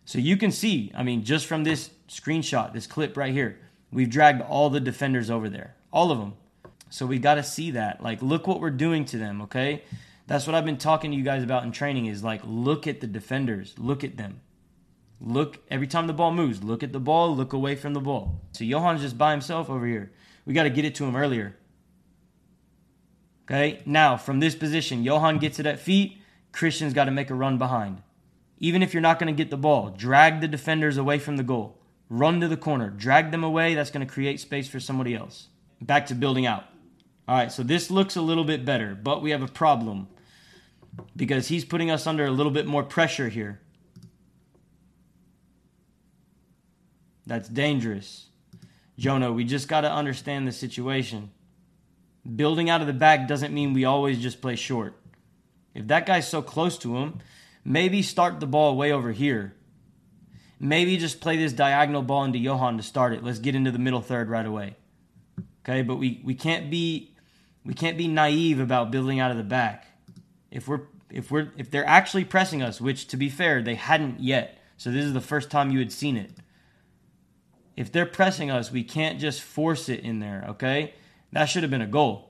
So 0.04 0.18
you 0.18 0.36
can 0.36 0.50
see, 0.50 0.90
I 0.96 1.04
mean, 1.04 1.22
just 1.22 1.46
from 1.46 1.62
this 1.62 1.90
screenshot, 2.08 2.72
this 2.72 2.88
clip 2.88 3.16
right 3.16 3.32
here, 3.32 3.60
we've 3.92 4.10
dragged 4.10 4.42
all 4.42 4.68
the 4.68 4.80
defenders 4.80 5.30
over 5.30 5.48
there, 5.48 5.76
all 5.92 6.10
of 6.10 6.18
them. 6.18 6.34
So 6.90 7.06
we 7.06 7.20
got 7.20 7.36
to 7.36 7.44
see 7.44 7.70
that. 7.70 8.02
Like, 8.02 8.20
look 8.20 8.48
what 8.48 8.60
we're 8.60 8.70
doing 8.70 9.04
to 9.04 9.16
them, 9.16 9.42
okay? 9.42 9.84
That's 10.26 10.44
what 10.44 10.56
I've 10.56 10.64
been 10.64 10.76
talking 10.76 11.12
to 11.12 11.16
you 11.16 11.22
guys 11.22 11.44
about 11.44 11.62
in 11.62 11.70
training 11.70 12.06
is 12.06 12.24
like, 12.24 12.40
look 12.44 12.88
at 12.88 13.00
the 13.00 13.06
defenders, 13.06 13.76
look 13.78 14.02
at 14.02 14.16
them. 14.16 14.40
Look, 15.20 15.60
every 15.70 15.86
time 15.86 16.08
the 16.08 16.12
ball 16.12 16.32
moves, 16.32 16.64
look 16.64 16.82
at 16.82 16.92
the 16.92 16.98
ball, 16.98 17.36
look 17.36 17.52
away 17.52 17.76
from 17.76 17.94
the 17.94 18.00
ball. 18.00 18.40
So 18.50 18.64
Johan's 18.64 19.02
just 19.02 19.16
by 19.16 19.30
himself 19.30 19.70
over 19.70 19.86
here. 19.86 20.10
We 20.44 20.52
got 20.52 20.64
to 20.64 20.70
get 20.70 20.84
it 20.84 20.96
to 20.96 21.04
him 21.04 21.14
earlier. 21.14 21.54
Okay, 23.44 23.82
now 23.86 24.16
from 24.16 24.40
this 24.40 24.56
position, 24.56 25.04
Johan 25.04 25.38
gets 25.38 25.60
it 25.60 25.66
at 25.66 25.78
feet. 25.78 26.18
Christian's 26.52 26.94
got 26.94 27.04
to 27.04 27.10
make 27.10 27.30
a 27.30 27.34
run 27.34 27.58
behind. 27.58 28.02
Even 28.58 28.82
if 28.82 28.92
you're 28.92 29.00
not 29.00 29.18
going 29.18 29.32
to 29.32 29.36
get 29.36 29.50
the 29.50 29.56
ball, 29.56 29.90
drag 29.90 30.40
the 30.40 30.48
defenders 30.48 30.96
away 30.96 31.18
from 31.18 31.36
the 31.36 31.42
goal. 31.42 31.78
Run 32.10 32.40
to 32.40 32.48
the 32.48 32.56
corner, 32.56 32.90
drag 32.90 33.30
them 33.30 33.44
away. 33.44 33.74
That's 33.74 33.90
going 33.90 34.06
to 34.06 34.12
create 34.12 34.40
space 34.40 34.68
for 34.68 34.80
somebody 34.80 35.14
else. 35.14 35.48
Back 35.80 36.06
to 36.06 36.14
building 36.14 36.46
out. 36.46 36.64
All 37.28 37.36
right, 37.36 37.52
so 37.52 37.62
this 37.62 37.90
looks 37.90 38.16
a 38.16 38.22
little 38.22 38.44
bit 38.44 38.64
better, 38.64 38.94
but 38.94 39.20
we 39.20 39.30
have 39.30 39.42
a 39.42 39.48
problem 39.48 40.08
because 41.14 41.48
he's 41.48 41.64
putting 41.64 41.90
us 41.90 42.06
under 42.06 42.24
a 42.24 42.30
little 42.30 42.50
bit 42.50 42.66
more 42.66 42.82
pressure 42.82 43.28
here. 43.28 43.60
That's 47.26 47.48
dangerous. 47.48 48.28
Jonah, 48.98 49.30
we 49.32 49.44
just 49.44 49.68
got 49.68 49.82
to 49.82 49.92
understand 49.92 50.48
the 50.48 50.52
situation. 50.52 51.30
Building 52.34 52.70
out 52.70 52.80
of 52.80 52.86
the 52.86 52.94
back 52.94 53.28
doesn't 53.28 53.52
mean 53.52 53.74
we 53.74 53.84
always 53.84 54.18
just 54.18 54.40
play 54.40 54.56
short. 54.56 54.97
If 55.78 55.86
that 55.86 56.06
guy's 56.06 56.28
so 56.28 56.42
close 56.42 56.76
to 56.78 56.96
him, 56.96 57.20
maybe 57.64 58.02
start 58.02 58.40
the 58.40 58.48
ball 58.48 58.76
way 58.76 58.90
over 58.90 59.12
here. 59.12 59.54
Maybe 60.58 60.96
just 60.96 61.20
play 61.20 61.36
this 61.36 61.52
diagonal 61.52 62.02
ball 62.02 62.24
into 62.24 62.40
Johan 62.40 62.78
to 62.78 62.82
start 62.82 63.12
it. 63.12 63.22
Let's 63.22 63.38
get 63.38 63.54
into 63.54 63.70
the 63.70 63.78
middle 63.78 64.00
third 64.00 64.28
right 64.28 64.44
away. 64.44 64.74
Okay, 65.62 65.82
but 65.82 65.94
we, 65.94 66.20
we 66.24 66.34
can't 66.34 66.68
be 66.68 67.14
we 67.64 67.74
can't 67.74 67.96
be 67.96 68.08
naive 68.08 68.58
about 68.58 68.90
building 68.90 69.20
out 69.20 69.30
of 69.30 69.36
the 69.36 69.44
back. 69.44 69.86
If 70.50 70.66
we're 70.66 70.80
if 71.10 71.30
we're 71.30 71.52
if 71.56 71.70
they're 71.70 71.86
actually 71.86 72.24
pressing 72.24 72.60
us, 72.60 72.80
which 72.80 73.06
to 73.08 73.16
be 73.16 73.28
fair, 73.28 73.62
they 73.62 73.76
hadn't 73.76 74.18
yet. 74.18 74.58
So 74.78 74.90
this 74.90 75.04
is 75.04 75.12
the 75.12 75.20
first 75.20 75.48
time 75.48 75.70
you 75.70 75.78
had 75.78 75.92
seen 75.92 76.16
it. 76.16 76.32
If 77.76 77.92
they're 77.92 78.04
pressing 78.04 78.50
us, 78.50 78.72
we 78.72 78.82
can't 78.82 79.20
just 79.20 79.42
force 79.42 79.88
it 79.88 80.00
in 80.00 80.18
there, 80.18 80.44
okay? 80.48 80.94
That 81.30 81.44
should 81.44 81.62
have 81.62 81.70
been 81.70 81.82
a 81.82 81.86
goal. 81.86 82.27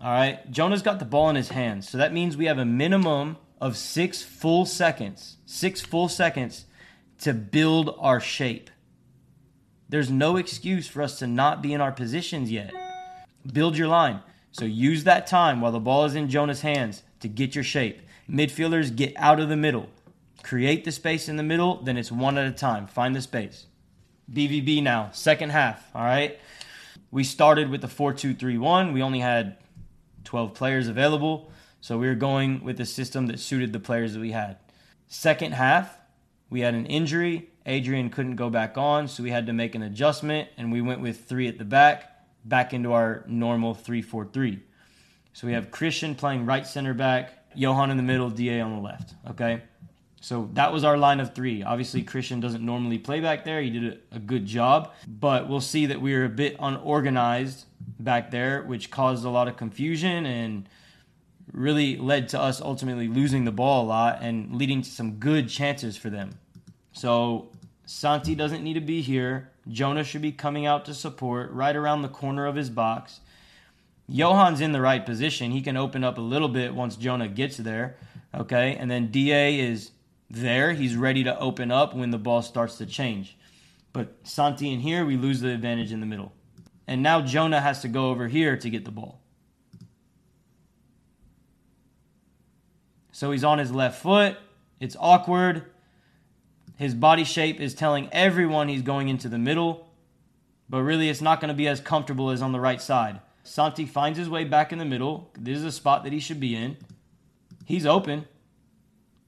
All 0.00 0.10
right? 0.10 0.50
Jonah's 0.50 0.82
got 0.82 0.98
the 0.98 1.04
ball 1.04 1.30
in 1.30 1.36
his 1.36 1.50
hands. 1.50 1.88
So 1.88 1.98
that 1.98 2.12
means 2.12 2.36
we 2.36 2.46
have 2.46 2.58
a 2.58 2.64
minimum 2.64 3.36
of 3.60 3.76
6 3.76 4.22
full 4.22 4.66
seconds. 4.66 5.36
6 5.46 5.80
full 5.82 6.08
seconds 6.08 6.66
to 7.20 7.32
build 7.32 7.96
our 7.98 8.20
shape. 8.20 8.70
There's 9.88 10.10
no 10.10 10.36
excuse 10.36 10.88
for 10.88 11.02
us 11.02 11.18
to 11.20 11.26
not 11.26 11.62
be 11.62 11.72
in 11.72 11.80
our 11.80 11.92
positions 11.92 12.50
yet. 12.50 12.72
Build 13.50 13.78
your 13.78 13.88
line. 13.88 14.20
So 14.52 14.64
use 14.64 15.04
that 15.04 15.26
time 15.26 15.60
while 15.60 15.72
the 15.72 15.80
ball 15.80 16.04
is 16.04 16.14
in 16.14 16.28
Jonah's 16.28 16.62
hands 16.62 17.02
to 17.20 17.28
get 17.28 17.54
your 17.54 17.64
shape. 17.64 18.02
Midfielders 18.28 18.94
get 18.94 19.14
out 19.16 19.38
of 19.38 19.48
the 19.48 19.56
middle. 19.56 19.88
Create 20.42 20.84
the 20.84 20.92
space 20.92 21.28
in 21.28 21.36
the 21.36 21.42
middle, 21.42 21.82
then 21.82 21.96
it's 21.96 22.12
one 22.12 22.38
at 22.38 22.46
a 22.46 22.52
time. 22.52 22.86
Find 22.86 23.14
the 23.14 23.22
space. 23.22 23.66
BVB 24.32 24.82
now, 24.82 25.10
second 25.12 25.50
half, 25.50 25.90
all 25.94 26.02
right? 26.02 26.38
We 27.10 27.22
started 27.22 27.70
with 27.70 27.80
the 27.80 27.88
4 27.88 28.12
2 28.12 28.34
3 28.34 28.58
1. 28.58 28.92
We 28.92 29.02
only 29.02 29.20
had 29.20 29.56
12 30.26 30.52
players 30.52 30.88
available. 30.88 31.50
So 31.80 31.96
we 31.96 32.06
were 32.06 32.14
going 32.14 32.62
with 32.62 32.78
a 32.80 32.84
system 32.84 33.28
that 33.28 33.40
suited 33.40 33.72
the 33.72 33.80
players 33.80 34.12
that 34.12 34.20
we 34.20 34.32
had. 34.32 34.58
Second 35.08 35.52
half, 35.52 35.96
we 36.50 36.60
had 36.60 36.74
an 36.74 36.86
injury. 36.86 37.50
Adrian 37.64 38.10
couldn't 38.10 38.36
go 38.36 38.50
back 38.50 38.76
on, 38.76 39.08
so 39.08 39.22
we 39.22 39.30
had 39.30 39.46
to 39.46 39.52
make 39.52 39.74
an 39.74 39.82
adjustment, 39.82 40.48
and 40.56 40.70
we 40.70 40.80
went 40.80 41.00
with 41.00 41.24
three 41.24 41.48
at 41.48 41.58
the 41.58 41.64
back, 41.64 42.26
back 42.44 42.72
into 42.72 42.92
our 42.92 43.24
normal 43.26 43.74
3 43.74 44.02
4 44.02 44.26
3. 44.26 44.60
So 45.32 45.46
we 45.46 45.52
have 45.52 45.70
Christian 45.70 46.14
playing 46.14 46.46
right 46.46 46.66
center 46.66 46.94
back, 46.94 47.32
Johan 47.54 47.90
in 47.90 47.96
the 47.96 48.02
middle, 48.02 48.30
DA 48.30 48.60
on 48.60 48.74
the 48.74 48.80
left. 48.82 49.14
Okay. 49.30 49.62
So 50.20 50.48
that 50.54 50.72
was 50.72 50.82
our 50.82 50.96
line 50.96 51.20
of 51.20 51.34
three. 51.34 51.62
Obviously, 51.62 52.02
Christian 52.02 52.40
doesn't 52.40 52.64
normally 52.64 52.98
play 52.98 53.20
back 53.20 53.44
there. 53.44 53.60
He 53.62 53.70
did 53.70 54.00
a, 54.10 54.18
good 54.18 54.46
job, 54.46 54.92
but 55.06 55.48
we'll 55.48 55.60
see 55.60 55.86
that 55.86 56.00
we 56.00 56.14
were 56.14 56.24
a 56.24 56.28
bit 56.28 56.56
unorganized 56.58 57.66
back 57.98 58.30
there, 58.30 58.62
which 58.62 58.90
caused 58.90 59.24
a 59.24 59.30
lot 59.30 59.48
of 59.48 59.56
confusion 59.56 60.26
and 60.26 60.68
really 61.52 61.96
led 61.96 62.28
to 62.30 62.40
us 62.40 62.60
ultimately 62.60 63.08
losing 63.08 63.44
the 63.44 63.52
ball 63.52 63.84
a 63.84 63.86
lot 63.86 64.18
and 64.20 64.54
leading 64.54 64.82
to 64.82 64.90
some 64.90 65.12
good 65.12 65.48
chances 65.48 65.96
for 65.96 66.10
them. 66.10 66.38
So 66.92 67.50
Santi 67.84 68.34
doesn't 68.34 68.62
need 68.62 68.74
to 68.74 68.80
be 68.80 69.00
here. 69.00 69.50
Jonah 69.68 70.04
should 70.04 70.22
be 70.22 70.32
coming 70.32 70.66
out 70.66 70.84
to 70.86 70.94
support 70.94 71.50
right 71.52 71.74
around 71.74 72.02
the 72.02 72.08
corner 72.08 72.46
of 72.46 72.56
his 72.56 72.70
box. 72.70 73.20
Johan's 74.08 74.60
in 74.60 74.72
the 74.72 74.80
right 74.80 75.04
position. 75.04 75.50
He 75.50 75.62
can 75.62 75.76
open 75.76 76.04
up 76.04 76.18
a 76.18 76.22
little 76.22 76.48
bit 76.48 76.74
once 76.74 76.96
Jonah 76.96 77.28
gets 77.28 77.56
there. 77.56 77.96
Okay. 78.34 78.76
And 78.76 78.90
then 78.90 79.10
DA 79.10 79.58
is 79.58 79.90
there. 80.30 80.72
He's 80.72 80.96
ready 80.96 81.24
to 81.24 81.38
open 81.38 81.70
up 81.70 81.94
when 81.94 82.10
the 82.10 82.18
ball 82.18 82.42
starts 82.42 82.78
to 82.78 82.86
change. 82.86 83.36
But 83.92 84.14
Santi 84.24 84.72
in 84.72 84.80
here, 84.80 85.04
we 85.04 85.16
lose 85.16 85.40
the 85.40 85.50
advantage 85.50 85.92
in 85.92 86.00
the 86.00 86.06
middle. 86.06 86.32
And 86.86 87.02
now 87.02 87.20
Jonah 87.20 87.60
has 87.60 87.82
to 87.82 87.88
go 87.88 88.10
over 88.10 88.28
here 88.28 88.56
to 88.56 88.70
get 88.70 88.84
the 88.84 88.90
ball. 88.90 89.20
So 93.12 93.30
he's 93.30 93.44
on 93.44 93.58
his 93.58 93.72
left 93.72 94.02
foot. 94.02 94.36
It's 94.78 94.96
awkward. 95.00 95.64
His 96.76 96.94
body 96.94 97.24
shape 97.24 97.60
is 97.60 97.74
telling 97.74 98.08
everyone 98.12 98.68
he's 98.68 98.82
going 98.82 99.08
into 99.08 99.28
the 99.28 99.38
middle, 99.38 99.88
but 100.68 100.82
really 100.82 101.08
it's 101.08 101.22
not 101.22 101.40
going 101.40 101.48
to 101.48 101.54
be 101.54 101.66
as 101.66 101.80
comfortable 101.80 102.30
as 102.30 102.42
on 102.42 102.52
the 102.52 102.60
right 102.60 102.80
side. 102.80 103.20
Santi 103.42 103.86
finds 103.86 104.18
his 104.18 104.28
way 104.28 104.44
back 104.44 104.72
in 104.72 104.78
the 104.78 104.84
middle. 104.84 105.30
This 105.38 105.56
is 105.56 105.64
a 105.64 105.72
spot 105.72 106.04
that 106.04 106.12
he 106.12 106.20
should 106.20 106.40
be 106.40 106.54
in. 106.54 106.76
He's 107.64 107.86
open. 107.86 108.26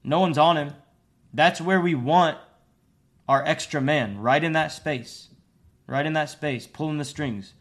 No 0.03 0.19
one's 0.19 0.37
on 0.37 0.57
him. 0.57 0.73
That's 1.33 1.59
where 1.59 1.81
we 1.81 1.95
want 1.95 2.37
our 3.27 3.43
extra 3.45 3.81
man, 3.81 4.19
right 4.19 4.43
in 4.43 4.51
that 4.53 4.71
space. 4.71 5.28
Right 5.89 6.05
in 6.05 6.13
that 6.13 6.29
space, 6.29 6.67
pulling 6.67 6.99
the 6.99 7.03
strings. 7.03 7.53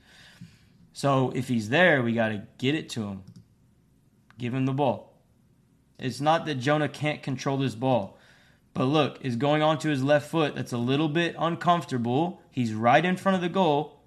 So 0.92 1.32
if 1.34 1.48
he's 1.48 1.70
there, 1.70 2.02
we 2.02 2.12
got 2.12 2.28
to 2.28 2.42
get 2.58 2.74
it 2.74 2.90
to 2.90 3.04
him. 3.04 3.22
Give 4.36 4.52
him 4.52 4.66
the 4.66 4.74
ball. 4.74 5.14
It's 5.98 6.20
not 6.20 6.44
that 6.44 6.56
Jonah 6.56 6.90
can't 6.90 7.22
control 7.22 7.56
this 7.56 7.74
ball. 7.74 8.18
But 8.74 8.84
look, 8.84 9.18
is 9.22 9.36
going 9.36 9.62
onto 9.62 9.88
his 9.88 10.04
left 10.04 10.30
foot. 10.30 10.54
That's 10.54 10.72
a 10.72 10.78
little 10.78 11.08
bit 11.08 11.36
uncomfortable. 11.38 12.42
He's 12.50 12.74
right 12.74 13.02
in 13.02 13.16
front 13.16 13.36
of 13.36 13.40
the 13.40 13.48
goal. 13.48 13.98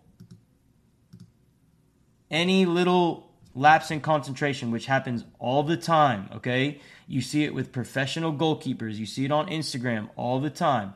Any 2.30 2.68
little 2.68 3.32
lapse 3.56 3.90
in 3.90 4.02
concentration, 4.02 4.70
which 4.70 4.86
happens 4.86 5.26
all 5.40 5.64
the 5.64 5.78
time, 5.78 6.30
okay? 6.36 6.80
You 7.08 7.22
see 7.22 7.44
it 7.44 7.56
with 7.56 7.72
professional 7.72 8.34
goalkeepers. 8.34 8.98
You 8.98 9.08
see 9.08 9.26
it 9.26 9.32
on 9.32 9.48
Instagram 9.48 10.10
all 10.16 10.40
the 10.40 10.52
time. 10.52 10.94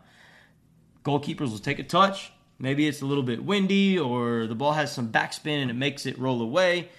Goalkeepers 1.03 1.49
will 1.49 1.57
take 1.57 1.79
a 1.79 1.83
touch. 1.83 2.31
Maybe 2.57 2.87
it's 2.87 3.01
a 3.01 3.05
little 3.05 3.23
bit 3.23 3.43
windy 3.43 3.99
or 3.99 4.47
the 4.47 4.55
ball 4.55 4.73
has 4.73 4.91
some 4.91 5.11
backspin 5.11 5.61
and 5.61 5.69
it 5.69 5.75
makes 5.75 6.05
it 6.05 6.17
roll 6.17 6.41
away. 6.41 6.89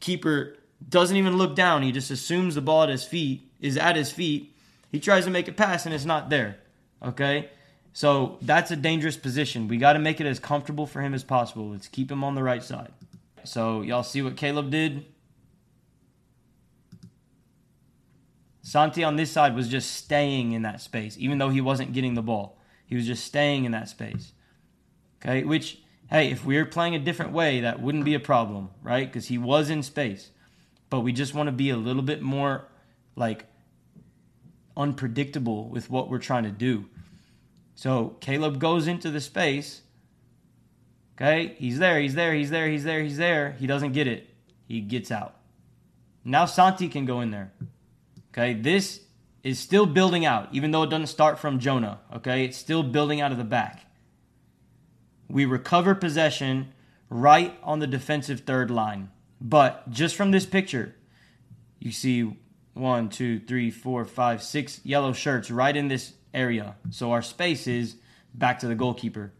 Keeper 0.00 0.56
doesn't 0.88 1.16
even 1.16 1.36
look 1.36 1.54
down. 1.54 1.82
He 1.82 1.92
just 1.92 2.10
assumes 2.10 2.54
the 2.54 2.60
ball 2.60 2.82
at 2.82 2.88
his 2.88 3.04
feet 3.04 3.50
is 3.60 3.78
at 3.78 3.96
his 3.96 4.12
feet. 4.12 4.54
He 4.92 5.00
tries 5.00 5.24
to 5.24 5.30
make 5.30 5.48
a 5.48 5.52
pass 5.52 5.86
and 5.86 5.94
it's 5.94 6.04
not 6.04 6.30
there. 6.30 6.58
Okay? 7.02 7.48
So 7.92 8.38
that's 8.42 8.70
a 8.70 8.76
dangerous 8.76 9.16
position. 9.16 9.68
We 9.68 9.78
got 9.78 9.94
to 9.94 9.98
make 9.98 10.20
it 10.20 10.26
as 10.26 10.38
comfortable 10.38 10.86
for 10.86 11.00
him 11.00 11.14
as 11.14 11.24
possible. 11.24 11.70
Let's 11.70 11.88
keep 11.88 12.10
him 12.10 12.22
on 12.22 12.34
the 12.34 12.42
right 12.42 12.62
side. 12.62 12.92
So 13.44 13.82
y'all 13.82 14.02
see 14.02 14.20
what 14.20 14.36
Caleb 14.36 14.70
did? 14.70 15.06
Santi 18.62 19.04
on 19.04 19.16
this 19.16 19.30
side 19.30 19.54
was 19.54 19.68
just 19.68 19.92
staying 19.92 20.52
in 20.52 20.62
that 20.62 20.80
space, 20.80 21.16
even 21.18 21.38
though 21.38 21.50
he 21.50 21.60
wasn't 21.60 21.92
getting 21.92 22.14
the 22.14 22.22
ball. 22.22 22.58
He 22.86 22.96
was 22.96 23.06
just 23.06 23.24
staying 23.24 23.64
in 23.64 23.72
that 23.72 23.88
space. 23.88 24.32
Okay, 25.24 25.44
which, 25.44 25.78
hey, 26.10 26.30
if 26.30 26.44
we 26.44 26.56
were 26.56 26.66
playing 26.66 26.94
a 26.94 26.98
different 26.98 27.32
way, 27.32 27.60
that 27.60 27.80
wouldn't 27.80 28.04
be 28.04 28.14
a 28.14 28.20
problem, 28.20 28.70
right? 28.82 29.06
Because 29.06 29.26
he 29.28 29.38
was 29.38 29.70
in 29.70 29.82
space. 29.82 30.30
But 30.90 31.00
we 31.00 31.12
just 31.12 31.34
want 31.34 31.46
to 31.46 31.52
be 31.52 31.70
a 31.70 31.76
little 31.76 32.02
bit 32.02 32.20
more 32.20 32.68
like 33.16 33.46
unpredictable 34.76 35.68
with 35.68 35.88
what 35.88 36.10
we're 36.10 36.18
trying 36.18 36.44
to 36.44 36.50
do. 36.50 36.86
So 37.74 38.16
Caleb 38.20 38.58
goes 38.58 38.86
into 38.86 39.10
the 39.10 39.20
space. 39.20 39.80
Okay, 41.16 41.54
he's 41.58 41.78
there, 41.78 42.00
he's 42.00 42.14
there, 42.14 42.34
he's 42.34 42.50
there, 42.50 42.68
he's 42.68 42.84
there, 42.84 43.02
he's 43.02 43.16
there. 43.16 43.52
He 43.52 43.66
doesn't 43.66 43.92
get 43.92 44.06
it. 44.06 44.28
He 44.66 44.80
gets 44.80 45.10
out. 45.10 45.36
Now 46.24 46.44
Santi 46.44 46.88
can 46.88 47.06
go 47.06 47.20
in 47.20 47.30
there. 47.30 47.52
Okay, 48.32 48.54
this 48.54 49.00
is 49.42 49.58
still 49.58 49.86
building 49.86 50.24
out, 50.24 50.48
even 50.52 50.70
though 50.70 50.82
it 50.82 50.90
doesn't 50.90 51.06
start 51.06 51.38
from 51.38 51.60
Jonah. 51.60 52.00
Okay, 52.16 52.44
it's 52.44 52.56
still 52.56 52.82
building 52.82 53.20
out 53.20 53.30
of 53.30 53.38
the 53.38 53.44
back. 53.44 53.86
We 55.28 55.44
recover 55.44 55.94
possession 55.94 56.72
right 57.08 57.56
on 57.62 57.78
the 57.78 57.86
defensive 57.86 58.40
third 58.40 58.70
line. 58.70 59.10
But 59.40 59.90
just 59.90 60.16
from 60.16 60.30
this 60.30 60.46
picture, 60.46 60.94
you 61.78 61.92
see 61.92 62.36
one, 62.74 63.08
two, 63.08 63.40
three, 63.40 63.70
four, 63.70 64.04
five, 64.04 64.42
six 64.42 64.80
yellow 64.84 65.12
shirts 65.12 65.50
right 65.50 65.76
in 65.76 65.88
this 65.88 66.12
area. 66.32 66.76
So 66.90 67.12
our 67.12 67.22
space 67.22 67.66
is 67.66 67.96
back 68.34 68.58
to 68.60 68.68
the 68.68 68.74
goalkeeper. 68.74 69.32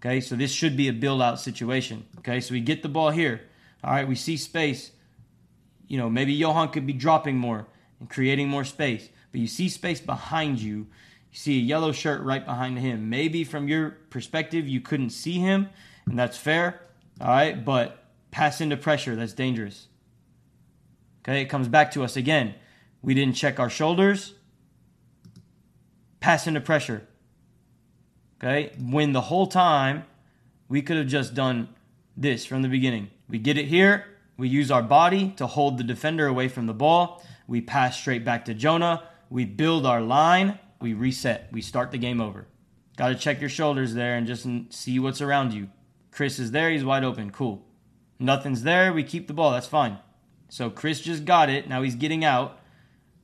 Okay, 0.00 0.20
so 0.20 0.34
this 0.34 0.50
should 0.50 0.76
be 0.76 0.88
a 0.88 0.92
build 0.92 1.20
out 1.20 1.38
situation. 1.38 2.06
Okay, 2.18 2.40
so 2.40 2.52
we 2.52 2.60
get 2.60 2.82
the 2.82 2.88
ball 2.88 3.10
here. 3.10 3.42
All 3.84 3.92
right, 3.92 4.08
we 4.08 4.14
see 4.14 4.36
space. 4.36 4.90
You 5.88 5.98
know, 5.98 6.08
maybe 6.08 6.32
Johan 6.32 6.70
could 6.70 6.86
be 6.86 6.92
dropping 6.92 7.36
more 7.36 7.66
and 7.98 8.08
creating 8.08 8.48
more 8.48 8.64
space. 8.64 9.08
But 9.30 9.40
you 9.40 9.46
see 9.46 9.68
space 9.68 10.00
behind 10.00 10.58
you. 10.60 10.86
You 11.30 11.38
see 11.38 11.58
a 11.58 11.62
yellow 11.62 11.92
shirt 11.92 12.22
right 12.22 12.44
behind 12.44 12.78
him. 12.78 13.08
Maybe 13.08 13.44
from 13.44 13.68
your 13.68 13.90
perspective, 14.10 14.68
you 14.68 14.80
couldn't 14.80 15.10
see 15.10 15.38
him, 15.38 15.68
and 16.06 16.18
that's 16.18 16.36
fair. 16.36 16.80
All 17.20 17.28
right, 17.28 17.64
but 17.64 18.04
pass 18.30 18.60
into 18.60 18.76
pressure, 18.76 19.14
that's 19.14 19.32
dangerous. 19.32 19.88
Okay, 21.22 21.42
it 21.42 21.46
comes 21.46 21.68
back 21.68 21.92
to 21.92 22.02
us 22.02 22.16
again. 22.16 22.54
We 23.02 23.14
didn't 23.14 23.34
check 23.34 23.60
our 23.60 23.70
shoulders. 23.70 24.34
Pass 26.20 26.46
into 26.46 26.60
pressure. 26.60 27.06
Okay, 28.38 28.72
when 28.78 29.12
the 29.12 29.20
whole 29.20 29.46
time 29.46 30.04
we 30.70 30.80
could 30.80 30.96
have 30.96 31.08
just 31.08 31.34
done 31.34 31.68
this 32.16 32.46
from 32.46 32.62
the 32.62 32.68
beginning. 32.68 33.10
We 33.28 33.38
get 33.38 33.58
it 33.58 33.66
here. 33.66 34.06
We 34.36 34.48
use 34.48 34.70
our 34.70 34.82
body 34.82 35.34
to 35.36 35.46
hold 35.46 35.76
the 35.76 35.84
defender 35.84 36.26
away 36.26 36.48
from 36.48 36.66
the 36.66 36.72
ball. 36.72 37.22
We 37.46 37.60
pass 37.60 37.98
straight 37.98 38.24
back 38.24 38.44
to 38.46 38.54
Jonah. 38.54 39.02
We 39.28 39.44
build 39.44 39.84
our 39.84 40.00
line. 40.00 40.58
We 40.80 40.94
reset. 40.94 41.48
We 41.52 41.62
start 41.62 41.90
the 41.90 41.98
game 41.98 42.20
over. 42.20 42.46
Got 42.96 43.08
to 43.08 43.14
check 43.14 43.40
your 43.40 43.50
shoulders 43.50 43.94
there 43.94 44.16
and 44.16 44.26
just 44.26 44.46
see 44.70 44.98
what's 44.98 45.20
around 45.20 45.52
you. 45.52 45.68
Chris 46.10 46.38
is 46.38 46.50
there. 46.50 46.70
He's 46.70 46.84
wide 46.84 47.04
open. 47.04 47.30
Cool. 47.30 47.64
Nothing's 48.18 48.62
there. 48.62 48.92
We 48.92 49.04
keep 49.04 49.26
the 49.26 49.34
ball. 49.34 49.52
That's 49.52 49.66
fine. 49.66 49.98
So 50.48 50.68
Chris 50.68 51.00
just 51.00 51.24
got 51.24 51.48
it. 51.48 51.68
Now 51.68 51.82
he's 51.82 51.94
getting 51.94 52.24
out. 52.24 52.58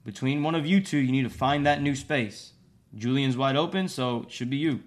Between 0.04 0.42
one 0.42 0.54
of 0.54 0.64
you 0.64 0.80
two, 0.80 0.98
you 0.98 1.10
need 1.10 1.24
to 1.24 1.30
find 1.30 1.66
that 1.66 1.82
new 1.82 1.96
space. 1.96 2.52
Julian's 2.94 3.36
wide 3.36 3.56
open, 3.56 3.88
so 3.88 4.22
it 4.22 4.30
should 4.30 4.48
be 4.48 4.56
you. 4.56 4.82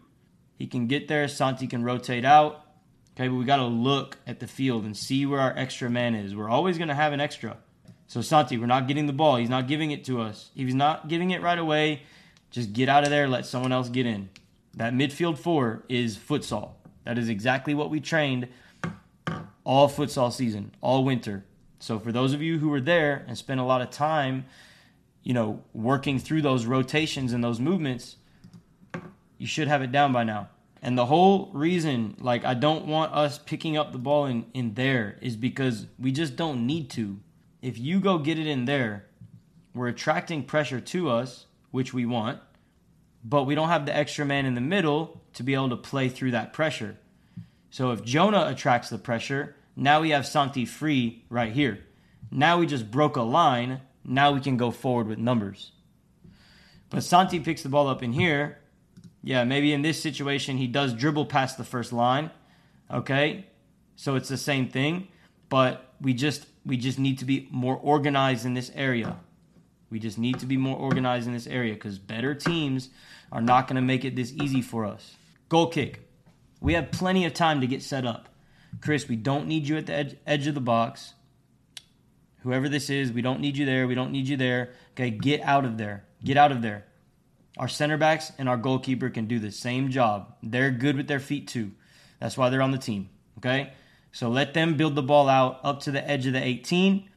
He 0.57 0.65
can 0.65 0.87
get 0.87 1.07
there. 1.07 1.27
Santi 1.27 1.67
can 1.67 1.83
rotate 1.83 2.25
out. 2.25 2.65
Okay, 3.15 3.27
but 3.27 3.35
we 3.35 3.43
got 3.43 3.57
to 3.57 3.65
look 3.65 4.17
at 4.25 4.39
the 4.39 4.47
field 4.47 4.85
and 4.85 4.95
see 4.95 5.25
where 5.25 5.41
our 5.41 5.53
extra 5.57 5.89
man 5.89 6.15
is. 6.15 6.35
We're 6.35 6.49
always 6.49 6.77
going 6.77 6.87
to 6.87 6.95
have 6.95 7.11
an 7.11 7.19
extra. 7.19 7.57
So 8.07 8.21
Santi, 8.21 8.57
we're 8.57 8.65
not 8.65 8.87
getting 8.87 9.07
the 9.07 9.13
ball. 9.13 9.35
He's 9.35 9.49
not 9.49 9.67
giving 9.67 9.91
it 9.91 10.05
to 10.05 10.21
us. 10.21 10.49
If 10.55 10.65
he's 10.65 10.75
not 10.75 11.09
giving 11.09 11.31
it 11.31 11.41
right 11.41 11.59
away, 11.59 12.03
just 12.51 12.73
get 12.73 12.89
out 12.89 13.03
of 13.03 13.09
there, 13.09 13.27
let 13.27 13.45
someone 13.45 13.71
else 13.71 13.89
get 13.89 14.05
in. 14.05 14.29
That 14.75 14.93
midfield 14.93 15.37
four 15.37 15.83
is 15.89 16.17
futsal. 16.17 16.71
That 17.05 17.17
is 17.17 17.29
exactly 17.29 17.73
what 17.73 17.89
we 17.89 17.99
trained 17.99 18.47
all 19.63 19.89
futsal 19.89 20.31
season, 20.31 20.71
all 20.81 21.03
winter. 21.03 21.45
So 21.79 21.99
for 21.99 22.11
those 22.11 22.33
of 22.33 22.41
you 22.41 22.59
who 22.59 22.69
were 22.69 22.81
there 22.81 23.23
and 23.27 23.37
spent 23.37 23.59
a 23.59 23.63
lot 23.63 23.81
of 23.81 23.89
time, 23.89 24.45
you 25.23 25.33
know, 25.33 25.63
working 25.73 26.19
through 26.19 26.41
those 26.41 26.65
rotations 26.65 27.33
and 27.33 27.43
those 27.43 27.59
movements, 27.59 28.17
you 29.37 29.47
should 29.47 29.67
have 29.67 29.81
it 29.81 29.91
down 29.91 30.11
by 30.11 30.23
now. 30.23 30.49
And 30.81 30.97
the 30.97 31.05
whole 31.05 31.51
reason, 31.53 32.15
like, 32.19 32.45
I 32.45 32.53
don't 32.53 32.85
want 32.85 33.13
us 33.13 33.37
picking 33.37 33.77
up 33.77 33.91
the 33.91 33.97
ball 33.97 34.25
in, 34.25 34.45
in 34.53 34.73
there 34.73 35.17
is 35.21 35.35
because 35.35 35.87
we 35.97 36.11
just 36.11 36.35
don't 36.35 36.65
need 36.65 36.89
to 36.91 37.19
if 37.61 37.77
you 37.77 37.99
go 37.99 38.17
get 38.17 38.39
it 38.39 38.47
in 38.47 38.65
there, 38.65 39.05
we're 39.73 39.87
attracting 39.87 40.43
pressure 40.43 40.79
to 40.79 41.09
us, 41.09 41.45
which 41.71 41.93
we 41.93 42.05
want, 42.05 42.39
but 43.23 43.43
we 43.43 43.55
don't 43.55 43.69
have 43.69 43.85
the 43.85 43.95
extra 43.95 44.25
man 44.25 44.45
in 44.45 44.55
the 44.55 44.61
middle 44.61 45.21
to 45.33 45.43
be 45.43 45.53
able 45.53 45.69
to 45.69 45.77
play 45.77 46.09
through 46.09 46.31
that 46.31 46.53
pressure. 46.53 46.97
So 47.69 47.91
if 47.91 48.03
Jonah 48.03 48.47
attracts 48.47 48.89
the 48.89 48.97
pressure, 48.97 49.55
now 49.75 50.01
we 50.01 50.09
have 50.09 50.25
Santi 50.25 50.65
free 50.65 51.23
right 51.29 51.51
here. 51.51 51.79
Now 52.31 52.57
we 52.57 52.65
just 52.65 52.89
broke 52.89 53.15
a 53.15 53.21
line. 53.21 53.81
Now 54.03 54.31
we 54.31 54.39
can 54.39 54.57
go 54.57 54.71
forward 54.71 55.07
with 55.07 55.19
numbers. 55.19 55.71
But 56.89 57.03
Santi 57.03 57.39
picks 57.39 57.63
the 57.63 57.69
ball 57.69 57.87
up 57.87 58.01
in 58.01 58.13
here. 58.13 58.57
Yeah, 59.21 59.43
maybe 59.43 59.73
in 59.73 59.81
this 59.81 60.01
situation 60.01 60.57
he 60.57 60.67
does 60.67 60.93
dribble 60.93 61.25
past 61.25 61.57
the 61.57 61.63
first 61.63 61.93
line. 61.93 62.31
Okay? 62.91 63.45
So 63.95 64.15
it's 64.15 64.29
the 64.29 64.37
same 64.37 64.69
thing, 64.69 65.09
but 65.49 65.93
we 66.01 66.13
just 66.13 66.45
we 66.65 66.77
just 66.77 66.99
need 66.99 67.19
to 67.19 67.25
be 67.25 67.47
more 67.51 67.75
organized 67.75 68.45
in 68.45 68.53
this 68.53 68.71
area. 68.73 69.17
We 69.89 69.99
just 69.99 70.17
need 70.17 70.39
to 70.39 70.45
be 70.45 70.57
more 70.57 70.77
organized 70.77 71.27
in 71.27 71.33
this 71.33 71.47
area 71.47 71.75
cuz 71.75 71.97
better 71.97 72.35
teams 72.35 72.89
are 73.31 73.41
not 73.41 73.67
going 73.67 73.75
to 73.75 73.81
make 73.81 74.05
it 74.05 74.15
this 74.15 74.33
easy 74.33 74.61
for 74.61 74.85
us. 74.85 75.15
Goal 75.49 75.67
kick. 75.67 76.07
We 76.61 76.73
have 76.73 76.91
plenty 76.91 77.25
of 77.25 77.33
time 77.33 77.61
to 77.61 77.67
get 77.67 77.81
set 77.81 78.05
up. 78.05 78.29
Chris, 78.81 79.07
we 79.07 79.15
don't 79.15 79.47
need 79.47 79.67
you 79.67 79.77
at 79.77 79.85
the 79.85 79.93
edge, 79.93 80.15
edge 80.27 80.47
of 80.47 80.55
the 80.55 80.61
box. 80.61 81.13
Whoever 82.43 82.69
this 82.69 82.89
is, 82.89 83.11
we 83.11 83.21
don't 83.21 83.41
need 83.41 83.57
you 83.57 83.65
there. 83.65 83.87
We 83.87 83.95
don't 83.95 84.11
need 84.11 84.27
you 84.27 84.37
there. 84.37 84.71
Okay, 84.91 85.09
get 85.09 85.41
out 85.41 85.65
of 85.65 85.77
there. 85.77 86.05
Get 86.23 86.37
out 86.37 86.51
of 86.51 86.61
there. 86.61 86.85
Our 87.57 87.67
center 87.67 87.97
backs 87.97 88.31
and 88.37 88.47
our 88.47 88.57
goalkeeper 88.57 89.09
can 89.09 89.27
do 89.27 89.39
the 89.39 89.51
same 89.51 89.89
job. 89.89 90.35
They're 90.41 90.71
good 90.71 90.95
with 90.95 91.07
their 91.07 91.19
feet 91.19 91.47
too. 91.47 91.71
That's 92.19 92.37
why 92.37 92.49
they're 92.49 92.61
on 92.61 92.71
the 92.71 92.77
team. 92.77 93.09
Okay? 93.37 93.73
So 94.11 94.29
let 94.29 94.53
them 94.53 94.77
build 94.77 94.95
the 94.95 95.03
ball 95.03 95.27
out 95.27 95.59
up 95.63 95.81
to 95.81 95.91
the 95.91 96.07
edge 96.07 96.25
of 96.25 96.33
the 96.33 96.43
18. 96.43 97.09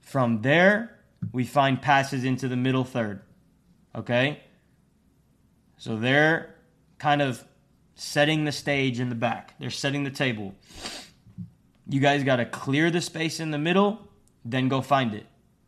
From 0.00 0.42
there, 0.42 0.95
we 1.32 1.44
find 1.44 1.80
passes 1.80 2.24
into 2.24 2.48
the 2.48 2.56
middle 2.56 2.84
third. 2.84 3.22
Okay? 3.94 4.40
So 5.78 5.96
they're 5.96 6.54
kind 6.98 7.22
of 7.22 7.44
setting 7.94 8.44
the 8.44 8.52
stage 8.52 9.00
in 9.00 9.08
the 9.08 9.14
back. 9.14 9.54
They're 9.58 9.70
setting 9.70 10.04
the 10.04 10.10
table. 10.10 10.54
You 11.88 12.00
guys 12.00 12.24
got 12.24 12.36
to 12.36 12.46
clear 12.46 12.90
the 12.90 13.00
space 13.00 13.40
in 13.40 13.50
the 13.50 13.58
middle, 13.58 14.08
then 14.44 14.68
go 14.68 14.80
find 14.82 15.14
it. 15.14 15.26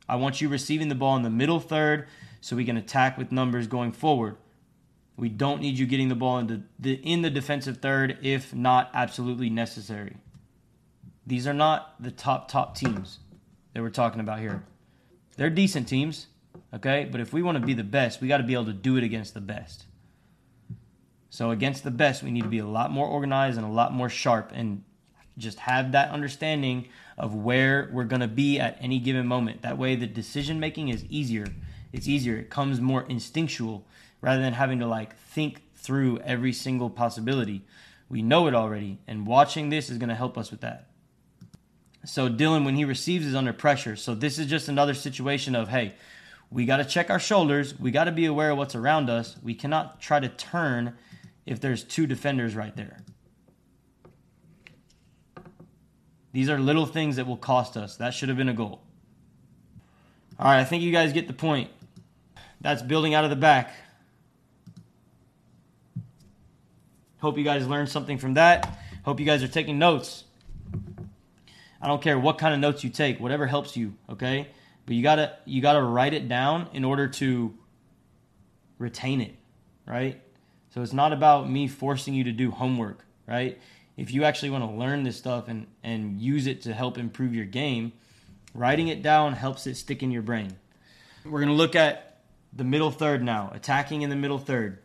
I 0.09 0.17
want 0.17 0.41
you 0.41 0.49
receiving 0.49 0.89
the 0.89 0.95
ball 0.95 1.17
in 1.17 1.23
the 1.23 1.31
middle 1.31 1.61
third 1.61 2.09
so 2.41 2.57
we 2.57 2.65
can 2.65 2.77
attack 2.77 3.19
with 3.19 3.31
numbers 3.33 3.67
going 3.67 3.93
forward. 3.93 4.37
We 5.17 5.29
don't 5.29 5.61
need 5.61 5.79
you 5.79 5.87
getting 5.87 6.09
the 6.09 6.15
ball 6.15 6.39
in 6.39 6.65
the, 6.79 6.95
in 6.95 7.23
the 7.23 7.31
defensive 7.31 7.79
third 7.79 8.19
if 8.23 8.55
not 8.55 8.91
absolutely 8.95 9.51
necessary. 9.51 10.17
These 11.27 11.47
are 11.47 11.55
not 11.55 11.95
the 12.01 12.11
top 12.11 12.49
top 12.49 12.75
teams 12.75 13.19
that 13.75 13.83
we're 13.83 13.91
talking 13.91 14.21
about 14.21 14.39
here. 14.39 14.63
They're 15.39 15.51
decent 15.51 15.87
teams, 15.87 16.27
okay? 16.75 17.09
But 17.11 17.21
if 17.21 17.33
we 17.33 17.43
want 17.43 17.61
to 17.61 17.65
be 17.65 17.73
the 17.73 17.85
best, 17.85 18.21
we 18.21 18.27
got 18.27 18.39
to 18.39 18.43
be 18.43 18.55
able 18.55 18.67
to 18.67 18.73
do 18.73 18.97
it 18.97 19.05
against 19.05 19.35
the 19.35 19.41
best. 19.41 19.85
So 21.31 21.53
against 21.53 21.85
the 21.85 21.93
best, 21.93 22.25
we 22.25 22.33
need 22.33 22.43
to 22.43 22.49
be 22.49 22.59
a 22.59 22.67
lot 22.67 22.91
more 22.91 23.07
organized 23.07 23.57
and 23.57 23.65
a 23.65 23.71
lot 23.71 23.93
more 23.95 24.09
sharp 24.09 24.51
and 24.53 24.83
just 25.39 25.61
have 25.61 25.93
that 25.93 26.11
understanding 26.11 26.89
of 27.17 27.37
where 27.37 27.89
we're 27.93 28.03
going 28.03 28.21
to 28.21 28.27
be 28.27 28.59
at 28.59 28.79
any 28.81 28.99
given 28.99 29.29
moment. 29.29 29.63
That 29.63 29.79
way 29.79 29.95
the 29.95 30.09
decision 30.09 30.59
making 30.59 30.89
is 30.89 31.05
easier. 31.05 31.47
It's 31.93 32.09
easier. 32.09 32.37
It 32.37 32.51
comes 32.51 32.81
more 32.81 33.05
instinctual 33.09 33.87
rather 34.21 34.43
than 34.43 34.55
having 34.55 34.81
to 34.81 34.89
like 34.89 35.17
think 35.17 35.63
through 35.77 36.19
every 36.19 36.53
single 36.53 36.91
possibility. 36.91 37.63
We 38.09 38.23
know 38.23 38.49
it 38.49 38.57
already 38.57 38.99
and 39.07 39.25
watching 39.25 39.69
this 39.69 39.89
is 39.89 39.99
going 39.99 40.09
to 40.09 40.17
help 40.17 40.37
us 40.37 40.51
with 40.51 40.63
that. 40.63 40.88
So 42.09 42.31
Dylan 42.31 42.65
when 42.65 42.75
he 42.75 42.87
receives 42.87 43.27
is 43.27 43.35
under 43.35 43.53
pressure. 43.53 43.95
So 43.95 44.15
this 44.15 44.39
is 44.39 44.47
just 44.47 44.69
another 44.69 44.95
situation 44.95 45.55
of 45.55 45.69
hey, 45.69 45.95
we 46.51 46.65
got 46.65 46.79
to 46.79 46.85
check 46.87 47.11
our 47.11 47.21
shoulders. 47.21 47.79
We 47.79 47.91
got 47.91 48.05
to 48.05 48.13
be 48.13 48.25
aware 48.25 48.51
of 48.51 48.57
what's 48.57 48.75
around 48.75 49.11
us. 49.11 49.37
We 49.43 49.55
cannot 49.55 50.01
try 50.01 50.19
to 50.19 50.29
turn 50.29 50.97
if 51.45 51.61
there's 51.61 51.85
two 51.85 52.07
defenders 52.07 52.55
right 52.55 52.75
there. 52.75 53.05
These 56.33 56.49
are 56.49 56.59
little 56.59 56.87
things 56.87 57.17
that 57.17 57.27
will 57.27 57.37
cost 57.37 57.77
us. 57.77 57.97
That 57.97 58.15
should 58.15 58.31
have 58.31 58.39
been 58.39 58.49
a 58.49 58.55
goal. 58.55 58.81
All 60.39 60.47
right, 60.47 60.61
I 60.61 60.65
think 60.65 60.83
you 60.83 60.93
guys 60.93 61.13
get 61.13 61.27
the 61.27 61.35
point. 61.35 61.71
That's 62.63 62.81
building 62.81 63.13
out 63.13 63.25
of 63.25 63.31
the 63.31 63.37
back. 63.37 63.75
Hope 67.19 67.37
you 67.37 67.45
guys 67.45 67.67
learned 67.67 67.91
something 67.91 68.17
from 68.17 68.35
that. 68.35 68.79
Hope 69.05 69.21
you 69.21 69.27
guys 69.27 69.43
are 69.43 69.49
taking 69.49 69.79
notes. 69.79 70.25
I 71.81 71.87
don't 71.87 72.03
care 72.03 72.19
what 72.19 72.39
kind 72.39 72.55
of 72.55 72.61
notes 72.61 72.83
you 72.83 72.91
take, 72.91 73.21
whatever 73.21 73.47
helps 73.47 73.77
you, 73.77 73.95
okay? 74.11 74.49
But 74.87 74.97
you 74.97 75.03
got 75.03 75.17
to 75.17 75.37
you 75.45 75.63
got 75.63 75.75
to 75.75 75.83
write 75.83 76.15
it 76.15 76.29
down 76.29 76.69
in 76.73 76.85
order 76.85 77.09
to 77.09 77.55
retain 78.79 79.21
it, 79.21 79.35
right? 79.87 80.21
So 80.71 80.83
it's 80.83 80.93
not 80.93 81.13
about 81.13 81.49
me 81.49 81.69
forcing 81.69 82.15
you 82.15 82.25
to 82.25 82.33
do 82.33 82.51
homework, 82.51 83.05
right? 83.27 83.59
If 83.97 84.13
you 84.13 84.25
actually 84.25 84.51
want 84.51 84.65
to 84.65 84.71
learn 84.71 85.03
this 85.03 85.17
stuff 85.17 85.49
and, 85.49 85.67
and 85.83 86.21
use 86.21 86.47
it 86.47 86.63
to 86.63 86.73
help 86.73 86.99
improve 86.99 87.35
your 87.35 87.47
game, 87.47 87.93
writing 88.55 88.89
it 88.89 89.03
down 89.03 89.33
helps 89.33 89.67
it 89.67 89.77
stick 89.77 90.03
in 90.03 90.11
your 90.11 90.23
brain. 90.23 90.57
We're 91.25 91.45
to 91.45 91.53
look 91.53 91.75
at 91.75 92.21
the 92.53 92.65
middle 92.65 92.91
third 92.91 93.23
now, 93.23 93.51
attacking 93.53 94.03
in 94.03 94.11
the 94.11 94.17
middle 94.17 94.39
third, 94.39 94.79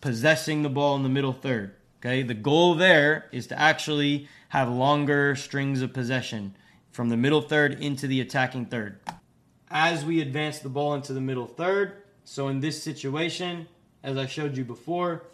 possessing 0.00 0.62
the 0.62 0.68
ball 0.68 0.96
in 0.96 1.02
the 1.02 1.08
middle 1.08 1.32
third. 1.32 1.74
Okay, 2.00 2.22
the 2.22 2.34
goal 2.34 2.74
there 2.74 3.28
is 3.32 3.48
to 3.48 3.58
actually 3.58 4.28
have 4.50 4.68
longer 4.68 5.34
strings 5.34 5.82
of 5.82 5.92
possession 5.92 6.54
from 6.92 7.08
the 7.08 7.16
middle 7.16 7.42
third 7.42 7.80
into 7.80 8.06
the 8.06 8.20
attacking 8.20 8.66
third. 8.66 9.00
As 9.70 10.04
we 10.04 10.20
advance 10.20 10.60
the 10.60 10.68
ball 10.68 10.94
into 10.94 11.12
the 11.12 11.20
middle 11.20 11.46
third, 11.46 12.02
so 12.24 12.48
in 12.48 12.60
this 12.60 12.82
situation, 12.82 13.66
as 14.02 14.16
I 14.16 14.26
showed 14.26 14.56
you 14.56 14.64
before. 14.64 15.24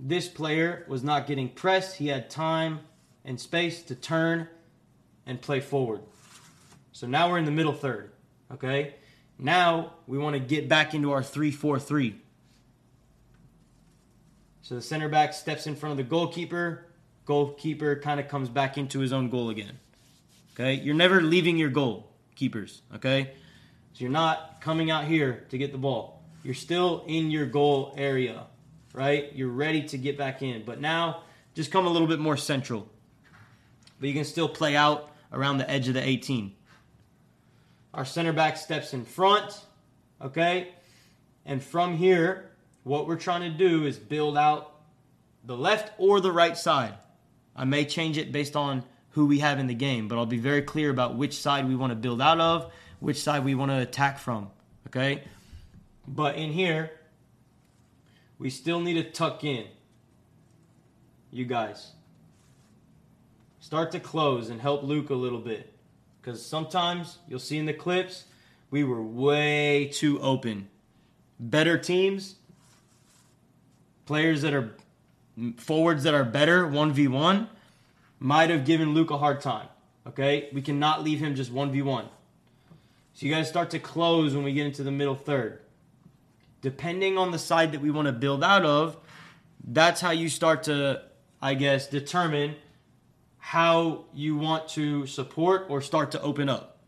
This 0.00 0.28
player 0.28 0.84
was 0.88 1.04
not 1.04 1.26
getting 1.26 1.48
pressed. 1.48 1.96
He 1.96 2.08
had 2.08 2.28
time 2.30 2.80
and 3.24 3.40
space 3.40 3.82
to 3.84 3.94
turn 3.94 4.48
and 5.26 5.40
play 5.40 5.60
forward. 5.60 6.00
So 6.92 7.06
now 7.06 7.30
we're 7.30 7.38
in 7.38 7.44
the 7.44 7.50
middle 7.50 7.72
third. 7.72 8.12
Okay? 8.52 8.94
Now 9.38 9.94
we 10.06 10.18
want 10.18 10.34
to 10.34 10.40
get 10.40 10.68
back 10.68 10.94
into 10.94 11.12
our 11.12 11.22
3 11.22 11.50
4 11.50 11.78
3. 11.78 12.20
So 14.64 14.74
the 14.76 14.80
center 14.80 15.10
back 15.10 15.34
steps 15.34 15.66
in 15.66 15.76
front 15.76 15.90
of 15.90 15.98
the 15.98 16.04
goalkeeper. 16.04 16.86
Goalkeeper 17.26 17.96
kind 17.96 18.18
of 18.18 18.28
comes 18.28 18.48
back 18.48 18.78
into 18.78 18.98
his 19.00 19.12
own 19.12 19.28
goal 19.28 19.50
again. 19.50 19.78
Okay? 20.54 20.72
You're 20.72 20.94
never 20.94 21.20
leaving 21.20 21.58
your 21.58 21.68
goal, 21.68 22.08
keepers. 22.34 22.80
Okay? 22.94 23.32
So 23.92 23.98
you're 23.98 24.10
not 24.10 24.62
coming 24.62 24.90
out 24.90 25.04
here 25.04 25.44
to 25.50 25.58
get 25.58 25.70
the 25.70 25.76
ball. 25.76 26.22
You're 26.42 26.54
still 26.54 27.04
in 27.06 27.30
your 27.30 27.44
goal 27.44 27.94
area, 27.98 28.46
right? 28.94 29.30
You're 29.34 29.50
ready 29.50 29.82
to 29.82 29.98
get 29.98 30.16
back 30.16 30.40
in. 30.40 30.64
But 30.64 30.80
now, 30.80 31.24
just 31.54 31.70
come 31.70 31.86
a 31.86 31.90
little 31.90 32.08
bit 32.08 32.18
more 32.18 32.38
central. 32.38 32.88
But 34.00 34.08
you 34.08 34.14
can 34.14 34.24
still 34.24 34.48
play 34.48 34.76
out 34.76 35.10
around 35.30 35.58
the 35.58 35.70
edge 35.70 35.88
of 35.88 35.94
the 35.94 36.02
18. 36.02 36.54
Our 37.92 38.06
center 38.06 38.32
back 38.32 38.56
steps 38.56 38.94
in 38.94 39.04
front, 39.04 39.60
okay? 40.22 40.68
And 41.44 41.62
from 41.62 41.98
here, 41.98 42.50
what 42.84 43.06
we're 43.06 43.16
trying 43.16 43.42
to 43.42 43.50
do 43.50 43.84
is 43.84 43.98
build 43.98 44.38
out 44.38 44.72
the 45.44 45.56
left 45.56 45.92
or 45.98 46.20
the 46.20 46.32
right 46.32 46.56
side. 46.56 46.94
I 47.56 47.64
may 47.64 47.84
change 47.84 48.16
it 48.16 48.32
based 48.32 48.56
on 48.56 48.84
who 49.10 49.26
we 49.26 49.40
have 49.40 49.58
in 49.58 49.66
the 49.66 49.74
game, 49.74 50.08
but 50.08 50.16
I'll 50.16 50.26
be 50.26 50.38
very 50.38 50.62
clear 50.62 50.90
about 50.90 51.16
which 51.16 51.36
side 51.36 51.68
we 51.68 51.76
want 51.76 51.90
to 51.90 51.96
build 51.96 52.22
out 52.22 52.40
of 52.40 52.72
which 53.04 53.22
side 53.22 53.44
we 53.44 53.54
want 53.54 53.70
to 53.70 53.78
attack 53.78 54.18
from. 54.18 54.50
Okay? 54.88 55.22
But 56.08 56.36
in 56.36 56.50
here, 56.52 56.90
we 58.38 58.50
still 58.50 58.80
need 58.80 58.94
to 58.94 59.04
tuck 59.04 59.44
in. 59.44 59.66
You 61.30 61.44
guys. 61.44 61.92
Start 63.60 63.92
to 63.92 64.00
close 64.00 64.50
and 64.50 64.60
help 64.60 64.82
Luke 64.82 65.10
a 65.10 65.14
little 65.14 65.40
bit. 65.40 65.72
Because 66.20 66.44
sometimes 66.44 67.18
you'll 67.28 67.38
see 67.38 67.58
in 67.58 67.66
the 67.66 67.74
clips, 67.74 68.24
we 68.70 68.84
were 68.84 69.02
way 69.02 69.90
too 69.92 70.20
open. 70.20 70.68
Better 71.38 71.76
teams, 71.76 72.36
players 74.06 74.42
that 74.42 74.54
are 74.54 74.76
forwards 75.56 76.04
that 76.04 76.14
are 76.14 76.24
better 76.24 76.66
1v1, 76.66 77.48
might 78.18 78.50
have 78.50 78.64
given 78.64 78.94
Luke 78.94 79.10
a 79.10 79.18
hard 79.18 79.40
time. 79.40 79.68
Okay? 80.06 80.48
We 80.52 80.62
cannot 80.62 81.02
leave 81.02 81.18
him 81.20 81.34
just 81.34 81.52
1v1. 81.52 82.08
So 83.14 83.26
you 83.26 83.32
guys 83.32 83.48
start 83.48 83.70
to 83.70 83.78
close 83.78 84.34
when 84.34 84.44
we 84.44 84.52
get 84.52 84.66
into 84.66 84.82
the 84.82 84.90
middle 84.90 85.14
third. 85.14 85.60
Depending 86.62 87.18
on 87.18 87.30
the 87.30 87.38
side 87.38 87.72
that 87.72 87.80
we 87.80 87.90
want 87.90 88.06
to 88.06 88.12
build 88.12 88.42
out 88.42 88.64
of, 88.64 88.96
that's 89.66 90.00
how 90.00 90.10
you 90.10 90.28
start 90.28 90.64
to, 90.64 91.02
I 91.40 91.54
guess, 91.54 91.86
determine 91.86 92.56
how 93.38 94.06
you 94.14 94.36
want 94.36 94.68
to 94.70 95.06
support 95.06 95.66
or 95.68 95.80
start 95.80 96.12
to 96.12 96.22
open 96.22 96.48
up. 96.48 96.82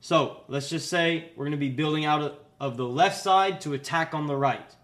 So 0.00 0.44
let's 0.48 0.70
just 0.70 0.88
say 0.88 1.32
we're 1.36 1.44
going 1.44 1.52
to 1.52 1.58
be 1.58 1.70
building 1.70 2.04
out 2.04 2.40
of 2.60 2.76
the 2.76 2.86
left 2.86 3.20
side 3.20 3.60
to 3.62 3.72
attack 3.74 4.14
on 4.14 4.26
the 4.26 4.36
right. 4.36 4.74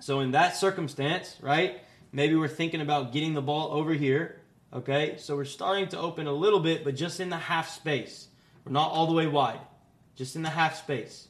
So 0.00 0.20
in 0.20 0.32
that 0.32 0.56
circumstance, 0.56 1.36
right, 1.40 1.80
maybe 2.12 2.34
we're 2.34 2.48
thinking 2.48 2.80
about 2.80 3.12
getting 3.12 3.34
the 3.34 3.42
ball 3.42 3.72
over 3.72 3.92
here. 3.92 4.40
Okay, 4.72 5.16
so 5.18 5.36
we're 5.36 5.44
starting 5.44 5.88
to 5.88 5.98
open 5.98 6.26
a 6.26 6.32
little 6.32 6.60
bit, 6.60 6.84
but 6.84 6.94
just 6.94 7.20
in 7.20 7.28
the 7.28 7.36
half 7.36 7.70
space. 7.70 8.28
We're 8.64 8.72
not 8.72 8.90
all 8.90 9.06
the 9.06 9.14
way 9.14 9.26
wide, 9.26 9.60
just 10.16 10.36
in 10.36 10.42
the 10.42 10.50
half 10.50 10.76
space. 10.76 11.28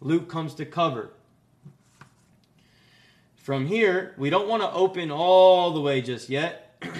Luke 0.00 0.28
comes 0.28 0.54
to 0.54 0.64
cover. 0.64 1.10
From 3.36 3.66
here, 3.66 4.14
we 4.16 4.30
don't 4.30 4.48
want 4.48 4.62
to 4.62 4.70
open 4.72 5.10
all 5.10 5.72
the 5.72 5.80
way 5.80 6.02
just 6.02 6.28
yet. 6.28 6.82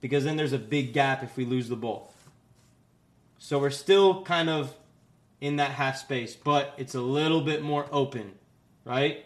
because 0.00 0.22
then 0.22 0.36
there's 0.36 0.52
a 0.52 0.58
big 0.58 0.92
gap 0.92 1.24
if 1.24 1.36
we 1.36 1.44
lose 1.44 1.68
the 1.68 1.74
ball. 1.74 2.14
So 3.38 3.58
we're 3.58 3.70
still 3.70 4.22
kind 4.22 4.48
of 4.48 4.72
in 5.40 5.56
that 5.56 5.72
half 5.72 5.96
space, 5.96 6.36
but 6.36 6.74
it's 6.76 6.94
a 6.94 7.00
little 7.00 7.40
bit 7.40 7.62
more 7.62 7.86
open, 7.90 8.32
right? 8.84 9.25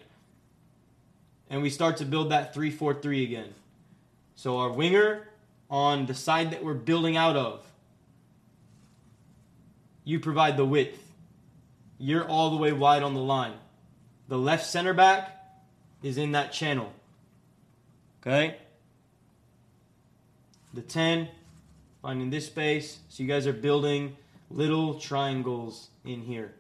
And 1.51 1.63
we 1.63 1.69
start 1.69 1.97
to 1.99 2.05
build 2.05 2.31
that 2.31 2.55
3 2.55 2.71
4 2.71 2.95
3 2.95 3.25
again. 3.25 3.53
So 4.37 4.59
our 4.59 4.71
winger 4.71 5.29
on 5.69 6.07
the 6.07 6.15
side 6.15 6.53
that 6.53 6.65
we're 6.65 6.75
building 6.75 7.17
out 7.17 7.37
of, 7.37 7.67
you 10.05 10.21
provide 10.21 10.57
the 10.57 10.65
width. 10.65 11.03
You're 11.99 12.27
all 12.27 12.51
the 12.51 12.57
way 12.57 12.73
wide 12.73 13.03
on 13.03 13.13
the 13.15 13.21
line. 13.21 13.53
The 14.29 14.39
left 14.39 14.65
center 14.65 14.95
back 14.95 15.37
is 16.03 16.17
in 16.17 16.33
that 16.33 16.53
channel. 16.53 16.93
Okay? 18.23 18.57
The 20.73 20.83
10, 20.83 21.29
finding 22.01 22.31
this 22.31 22.47
space. 22.47 22.99
So 23.09 23.23
you 23.23 23.29
guys 23.29 23.47
are 23.47 23.53
building 23.53 24.17
little 24.51 24.95
triangles 24.95 25.89
in 26.05 26.23
here. 26.23 26.53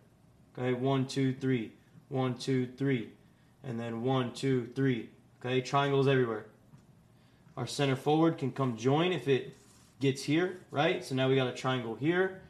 Okay, 0.58 0.72
one, 0.72 1.06
two, 1.06 1.32
three. 1.32 1.72
One, 2.08 2.34
two, 2.34 2.66
three. 2.66 3.10
And 3.64 3.78
then 3.78 4.02
one, 4.02 4.32
two, 4.32 4.68
three. 4.74 5.10
Okay, 5.40 5.60
triangles 5.60 6.08
everywhere. 6.08 6.46
Our 7.56 7.66
center 7.66 7.96
forward 7.96 8.38
can 8.38 8.52
come 8.52 8.76
join 8.76 9.12
if 9.12 9.28
it 9.28 9.56
gets 10.00 10.22
here, 10.22 10.60
right? 10.70 11.04
So 11.04 11.14
now 11.14 11.28
we 11.28 11.36
got 11.36 11.48
a 11.48 11.52
triangle 11.52 11.94
here. 11.94 12.40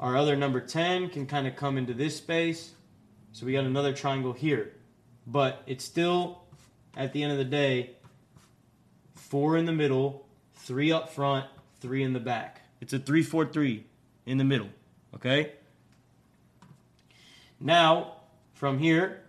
Our 0.00 0.16
other 0.16 0.36
number 0.36 0.60
10 0.60 1.10
can 1.10 1.26
kind 1.26 1.46
of 1.46 1.56
come 1.56 1.78
into 1.78 1.94
this 1.94 2.16
space. 2.16 2.72
So 3.32 3.46
we 3.46 3.52
got 3.52 3.64
another 3.64 3.92
triangle 3.92 4.32
here. 4.32 4.72
But 5.26 5.62
it's 5.66 5.84
still, 5.84 6.42
at 6.96 7.12
the 7.12 7.22
end 7.22 7.32
of 7.32 7.38
the 7.38 7.44
day, 7.44 7.96
four 9.14 9.56
in 9.56 9.64
the 9.64 9.72
middle, 9.72 10.26
three 10.54 10.92
up 10.92 11.08
front, 11.08 11.46
three 11.80 12.02
in 12.02 12.12
the 12.12 12.20
back. 12.20 12.60
It's 12.80 12.92
a 12.92 12.98
3 12.98 13.22
4 13.22 13.46
3 13.46 13.84
in 14.26 14.38
the 14.38 14.44
middle. 14.44 14.68
Okay? 15.14 15.52
Now, 17.58 18.16
from 18.52 18.78
here, 18.78 19.23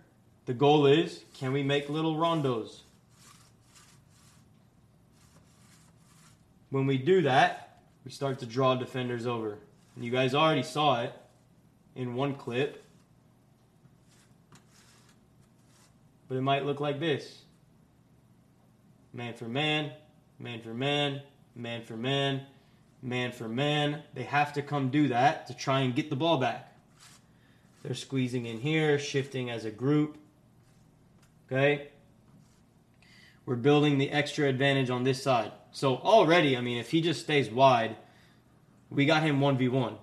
the 0.46 0.54
goal 0.54 0.86
is 0.86 1.24
can 1.34 1.52
we 1.52 1.62
make 1.62 1.90
little 1.90 2.16
rondos? 2.16 2.80
When 6.70 6.86
we 6.86 6.98
do 6.98 7.22
that, 7.22 7.80
we 8.04 8.10
start 8.10 8.38
to 8.40 8.46
draw 8.46 8.74
defenders 8.74 9.26
over. 9.26 9.58
And 9.94 10.04
you 10.04 10.10
guys 10.10 10.34
already 10.34 10.62
saw 10.62 11.02
it 11.02 11.12
in 11.94 12.14
one 12.14 12.34
clip. 12.34 12.82
But 16.28 16.36
it 16.36 16.42
might 16.42 16.64
look 16.64 16.80
like 16.80 17.00
this 17.00 17.42
man 19.12 19.34
for 19.34 19.46
man, 19.46 19.92
man 20.38 20.60
for 20.60 20.74
man, 20.74 21.22
man 21.54 21.82
for 21.82 21.96
man, 21.96 22.42
man 23.00 23.32
for 23.32 23.48
man. 23.48 24.02
They 24.14 24.24
have 24.24 24.52
to 24.54 24.62
come 24.62 24.90
do 24.90 25.08
that 25.08 25.46
to 25.46 25.54
try 25.54 25.80
and 25.80 25.94
get 25.94 26.10
the 26.10 26.16
ball 26.16 26.38
back. 26.38 26.76
They're 27.82 27.94
squeezing 27.94 28.46
in 28.46 28.60
here, 28.60 28.98
shifting 28.98 29.48
as 29.50 29.64
a 29.64 29.70
group. 29.70 30.18
Okay? 31.46 31.88
We're 33.44 33.56
building 33.56 33.98
the 33.98 34.10
extra 34.10 34.48
advantage 34.48 34.90
on 34.90 35.04
this 35.04 35.22
side. 35.22 35.52
So 35.70 35.96
already, 35.96 36.56
I 36.56 36.60
mean, 36.60 36.78
if 36.78 36.90
he 36.90 37.00
just 37.00 37.20
stays 37.20 37.48
wide, 37.50 37.96
we 38.90 39.06
got 39.06 39.22
him 39.22 39.40
1v1. 39.40 39.96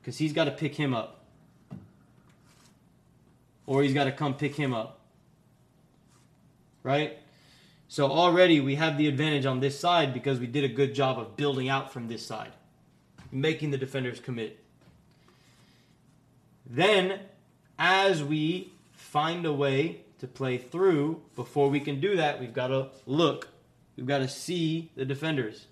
Because 0.00 0.18
he's 0.18 0.32
got 0.32 0.44
to 0.44 0.52
pick 0.52 0.74
him 0.74 0.94
up. 0.94 1.24
Or 3.66 3.82
he's 3.82 3.92
got 3.92 4.04
to 4.04 4.12
come 4.12 4.34
pick 4.34 4.54
him 4.54 4.72
up. 4.72 5.00
Right? 6.82 7.18
So 7.88 8.10
already 8.10 8.60
we 8.60 8.76
have 8.76 8.96
the 8.96 9.06
advantage 9.08 9.46
on 9.46 9.60
this 9.60 9.78
side 9.78 10.14
because 10.14 10.40
we 10.40 10.46
did 10.46 10.64
a 10.64 10.68
good 10.68 10.94
job 10.94 11.18
of 11.18 11.36
building 11.36 11.68
out 11.68 11.92
from 11.92 12.08
this 12.08 12.24
side, 12.24 12.52
making 13.30 13.70
the 13.70 13.78
defenders 13.78 14.18
commit. 14.18 14.58
Then, 16.68 17.20
as 17.78 18.24
we 18.24 18.72
find 18.92 19.46
a 19.46 19.52
way 19.52 20.00
to 20.20 20.26
play 20.26 20.58
through, 20.58 21.22
before 21.34 21.68
we 21.68 21.80
can 21.80 22.00
do 22.00 22.16
that, 22.16 22.40
we've 22.40 22.54
got 22.54 22.68
to 22.68 22.88
look. 23.06 23.48
We've 23.96 24.06
got 24.06 24.18
to 24.18 24.28
see 24.28 24.90
the 24.96 25.04
defenders. 25.04 25.66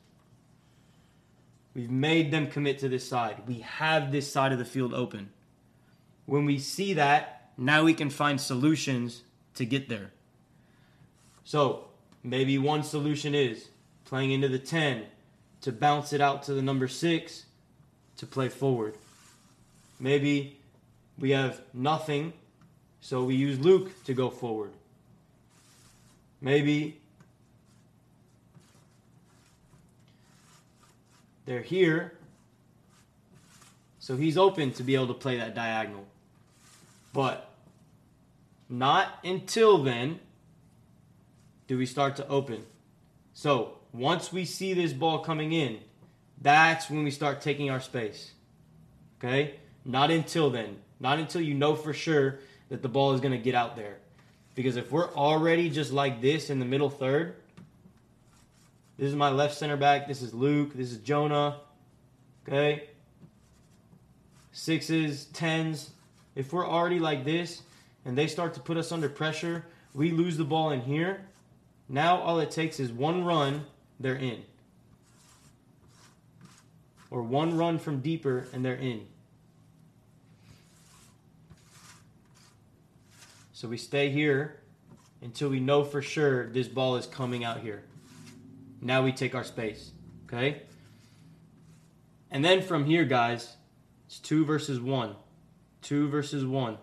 We've 1.74 1.90
made 1.90 2.30
them 2.30 2.46
commit 2.46 2.78
to 2.80 2.88
this 2.88 3.09
side. 3.09 3.42
We 3.46 3.61
have 3.61 4.12
this 4.12 4.30
side 4.30 4.52
of 4.52 4.59
the 4.59 4.64
field 4.64 4.94
open. 4.94 5.30
When 6.26 6.44
we 6.44 6.59
see 6.59 6.94
that, 6.94 7.50
now 7.57 7.85
we 7.85 7.94
can 7.94 8.11
find 8.11 8.40
solutions 8.40 9.22
to 9.54 9.64
get 9.64 9.88
there. 9.88 10.12
So, 11.44 11.88
Maybe 12.26 12.57
one 12.57 12.83
solution 12.83 13.35
is 13.35 13.68
playing 14.07 14.33
into 14.33 14.48
the 14.48 14.59
10 14.59 15.04
to 15.61 15.72
bounce 15.72 16.14
it 16.14 16.22
out 16.22 16.44
to 16.44 16.54
the 16.54 16.62
number 16.62 16.88
6 16.88 17.44
to 18.16 18.26
play 18.26 18.48
forward. 18.48 18.94
Maybe 20.00 20.59
we 21.18 21.33
have 21.33 21.61
nothing, 21.74 22.33
so 23.05 23.23
we 23.23 23.35
use 23.35 23.61
Luke 23.61 24.03
to 24.05 24.14
go 24.14 24.31
forward. 24.31 24.71
Maybe 26.40 26.97
they're 31.45 31.61
here, 31.61 32.14
so 33.99 34.17
he's 34.17 34.38
open 34.38 34.73
to 34.73 34.83
be 34.83 34.95
able 34.95 35.09
to 35.09 35.14
play 35.14 35.37
that 35.37 35.55
diagonal. 35.55 36.07
But 37.12 37.51
not 38.71 39.19
until 39.23 39.83
then 39.83 40.19
do 41.69 41.77
we 41.77 41.85
start 41.85 42.17
to 42.17 42.27
open. 42.29 42.64
So 43.35 43.75
once 43.93 44.33
we 44.33 44.47
see 44.47 44.73
this 44.73 44.95
ball 44.95 45.19
coming 45.19 45.53
in, 45.53 45.81
that's 46.40 46.88
when 46.88 47.05
we 47.05 47.11
start 47.11 47.43
taking 47.43 47.69
our 47.69 47.81
space. 47.81 48.33
Okay? 49.19 49.57
Not 49.85 50.11
until 50.11 50.49
then. 50.49 50.79
Not 51.01 51.19
until 51.19 51.43
you 51.43 51.53
know 51.53 51.75
for 51.75 51.93
sure 51.93 52.38
that 52.68 52.83
the 52.83 52.88
ball 52.88 53.12
is 53.12 53.20
going 53.20 53.33
to 53.33 53.38
get 53.38 53.55
out 53.55 53.77
there. 53.77 53.96
Because 54.55 54.77
if 54.77 54.90
we're 54.90 55.12
already 55.14 55.70
just 55.70 55.92
like 55.92 56.20
this 56.20 56.50
in 56.50 56.59
the 56.59 56.64
middle 56.64 56.90
third, 56.90 57.37
this 58.96 59.09
is 59.09 59.16
my 59.16 59.31
left 59.31 59.55
center 59.55 59.77
back, 59.77 60.07
this 60.07 60.22
is 60.22 60.33
Luke, 60.33 60.74
this 60.74 60.92
is 60.92 60.98
Jonah. 60.98 61.61
Okay? 62.46 62.88
Sixes, 64.53 65.27
tens. 65.27 65.90
If 66.37 66.53
we're 66.53 66.66
already 66.66 67.00
like 67.00 67.24
this 67.24 67.62
and 68.05 68.16
they 68.16 68.27
start 68.27 68.55
to 68.55 68.61
put 68.61 68.77
us 68.77 68.92
under 68.92 69.09
pressure, 69.09 69.64
we 69.92 70.11
lose 70.11 70.37
the 70.37 70.44
ball 70.44 70.70
in 70.70 70.81
here 70.81 71.20
now 71.88 72.18
all 72.18 72.40
it 72.40 72.50
takes 72.50 72.81
is 72.81 72.92
one 72.92 73.24
run, 73.24 73.66
they're 74.00 74.16
in. 74.16 74.42
Or 77.11 77.22
one 77.22 77.57
run 77.57 77.79
from 77.79 78.00
deeper 78.00 78.48
and 78.53 78.64
they're 78.64 78.74
in. 78.74 79.07
So 83.64 83.70
we 83.70 83.79
stay 83.79 84.11
here 84.11 84.61
until 85.22 85.48
we 85.48 85.59
know 85.59 85.85
for 85.85 86.03
sure 86.03 86.50
this 86.50 86.68
ball 86.68 86.96
is 86.96 87.07
coming 87.07 87.44
out 87.44 87.61
here. 87.61 87.83
Now 88.83 89.03
we 89.03 89.11
take 89.11 89.35
our 89.35 89.42
space. 89.42 89.92
Okay? 90.27 90.64
And 92.31 92.44
then 92.44 92.61
from 92.61 92.85
here, 92.85 93.07
guys, 93.07 93.57
it's 94.07 94.18
two 94.18 94.44
versus 94.44 94.81
one. 94.81 95.16
Two 95.81 96.11
versus 96.11 96.44
one. 96.44 96.77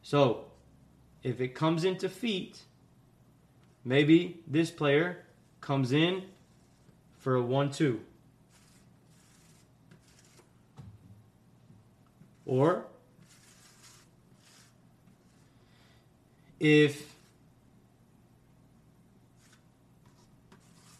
So 0.00 0.46
if 1.22 1.42
it 1.42 1.48
comes 1.48 1.84
into 1.84 2.08
feet, 2.08 2.62
Maybe 3.84 4.40
this 4.46 4.70
player 4.70 5.24
comes 5.60 5.92
in 5.92 6.22
for 7.18 7.34
a 7.34 7.42
1 7.42 7.70
2. 7.70 8.00
Or 12.46 12.86
if 16.62 17.12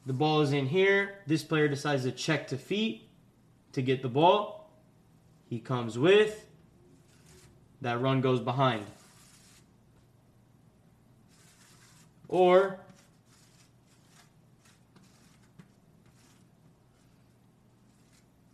the 0.05 0.13
ball 0.13 0.41
is 0.41 0.53
in 0.53 0.67
here, 0.67 1.15
this 1.29 1.45
player 1.45 1.69
decides 1.69 2.03
to 2.03 2.11
check 2.11 2.49
to 2.49 2.59
feet 2.59 3.09
to 3.73 3.81
get 3.81 4.03
the 4.03 4.09
ball. 4.09 4.69
He 5.49 5.61
comes 5.61 5.97
with, 5.97 6.45
that 7.81 8.01
run 8.01 8.21
goes 8.21 8.41
behind. 8.41 8.85
Or 12.27 12.81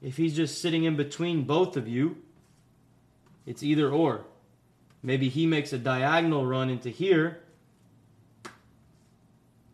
if 0.03 0.19
he's 0.19 0.37
just 0.37 0.61
sitting 0.61 0.85
in 0.85 0.97
between 0.97 1.45
both 1.45 1.79
of 1.79 1.89
you, 1.89 2.19
it's 3.47 3.63
either 3.63 3.89
or. 3.89 4.27
Maybe 5.03 5.29
he 5.29 5.47
makes 5.47 5.73
a 5.73 5.79
diagonal 5.79 6.45
run 6.45 6.71
into 6.71 6.91
here 6.91 7.41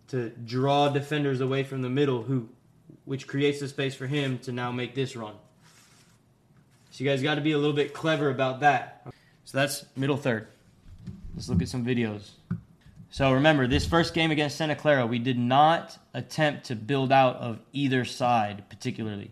to 0.08 0.30
draw 0.30 0.88
defenders 0.90 1.40
away 1.40 1.64
from 1.64 1.82
the 1.82 1.90
middle 1.90 2.22
who 2.22 2.48
which 3.04 3.26
creates 3.26 3.60
the 3.60 3.68
space 3.68 3.94
for 3.94 4.06
him 4.06 4.38
to 4.38 4.52
now 4.52 4.72
make 4.72 4.94
this 4.94 5.16
run. 5.16 5.34
So 6.90 7.04
you 7.04 7.10
guys 7.10 7.22
got 7.22 7.34
to 7.34 7.40
be 7.40 7.52
a 7.52 7.58
little 7.58 7.74
bit 7.74 7.92
clever 7.92 8.30
about 8.30 8.60
that. 8.60 9.06
So 9.44 9.58
that's 9.58 9.84
middle 9.96 10.16
third. 10.16 10.48
Let's 11.34 11.48
look 11.48 11.60
at 11.60 11.68
some 11.68 11.84
videos. 11.84 12.30
So 13.10 13.32
remember, 13.32 13.66
this 13.66 13.86
first 13.86 14.14
game 14.14 14.30
against 14.30 14.56
Santa 14.56 14.74
Clara, 14.74 15.06
we 15.06 15.18
did 15.18 15.38
not 15.38 15.98
attempt 16.14 16.66
to 16.66 16.76
build 16.76 17.12
out 17.12 17.36
of 17.36 17.60
either 17.72 18.04
side 18.04 18.64
particularly. 18.68 19.30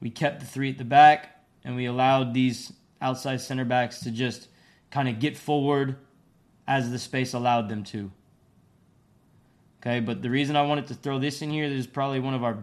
We 0.00 0.10
kept 0.10 0.40
the 0.40 0.46
three 0.46 0.70
at 0.70 0.78
the 0.78 0.84
back, 0.84 1.44
and 1.64 1.76
we 1.76 1.86
allowed 1.86 2.34
these 2.34 2.72
outside 3.04 3.40
center 3.40 3.66
backs 3.66 4.00
to 4.00 4.10
just 4.10 4.48
kind 4.90 5.08
of 5.08 5.20
get 5.20 5.36
forward 5.36 5.96
as 6.66 6.90
the 6.90 6.98
space 6.98 7.34
allowed 7.34 7.68
them 7.68 7.84
to. 7.84 8.10
Okay, 9.80 10.00
but 10.00 10.22
the 10.22 10.30
reason 10.30 10.56
I 10.56 10.62
wanted 10.62 10.86
to 10.86 10.94
throw 10.94 11.18
this 11.18 11.42
in 11.42 11.50
here, 11.50 11.68
this 11.68 11.80
is 11.80 11.86
probably 11.86 12.18
one 12.18 12.32
of 12.32 12.42
our 12.42 12.58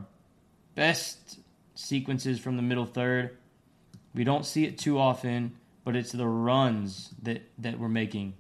best 0.74 1.40
sequences 1.76 2.40
from 2.40 2.56
the 2.56 2.64
middle 2.64 2.88
third. 2.88 3.38
We 4.16 4.24
don't 4.24 4.46
see 4.46 4.66
it 4.66 4.80
too 4.80 4.98
often, 4.98 5.56
but 5.84 5.96
it's 5.96 6.12
the 6.12 6.28
runs 6.28 7.14
that, 7.22 7.44
that 7.60 7.80
we're 7.80 7.90
making. 7.90 8.34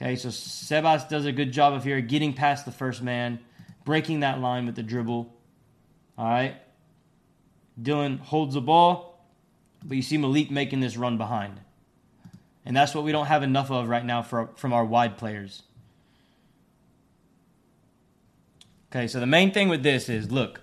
Okay, 0.00 0.16
so 0.16 0.28
Sebas 0.28 1.08
does 1.08 1.26
a 1.26 1.32
good 1.32 1.52
job 1.52 1.74
of 1.74 1.84
here 1.84 2.00
getting 2.00 2.32
past 2.32 2.64
the 2.64 2.72
first 2.72 3.02
man, 3.02 3.40
breaking 3.84 4.20
that 4.20 4.40
line 4.40 4.64
with 4.64 4.76
the 4.76 4.82
dribble. 4.82 5.34
All 6.16 6.24
right. 6.24 6.54
Dylan 7.80 8.18
holds 8.18 8.54
the 8.54 8.60
ball, 8.60 9.07
but 9.84 9.96
you 9.96 10.02
see 10.02 10.16
Malik 10.16 10.50
making 10.50 10.80
this 10.80 10.96
run 10.96 11.18
behind. 11.18 11.60
And 12.64 12.76
that's 12.76 12.94
what 12.94 13.04
we 13.04 13.12
don't 13.12 13.26
have 13.26 13.42
enough 13.42 13.70
of 13.70 13.88
right 13.88 14.04
now 14.04 14.22
for, 14.22 14.50
from 14.56 14.72
our 14.72 14.84
wide 14.84 15.16
players. 15.16 15.62
Okay, 18.90 19.06
so 19.06 19.20
the 19.20 19.26
main 19.26 19.52
thing 19.52 19.68
with 19.68 19.82
this 19.82 20.08
is 20.08 20.30
look, 20.30 20.60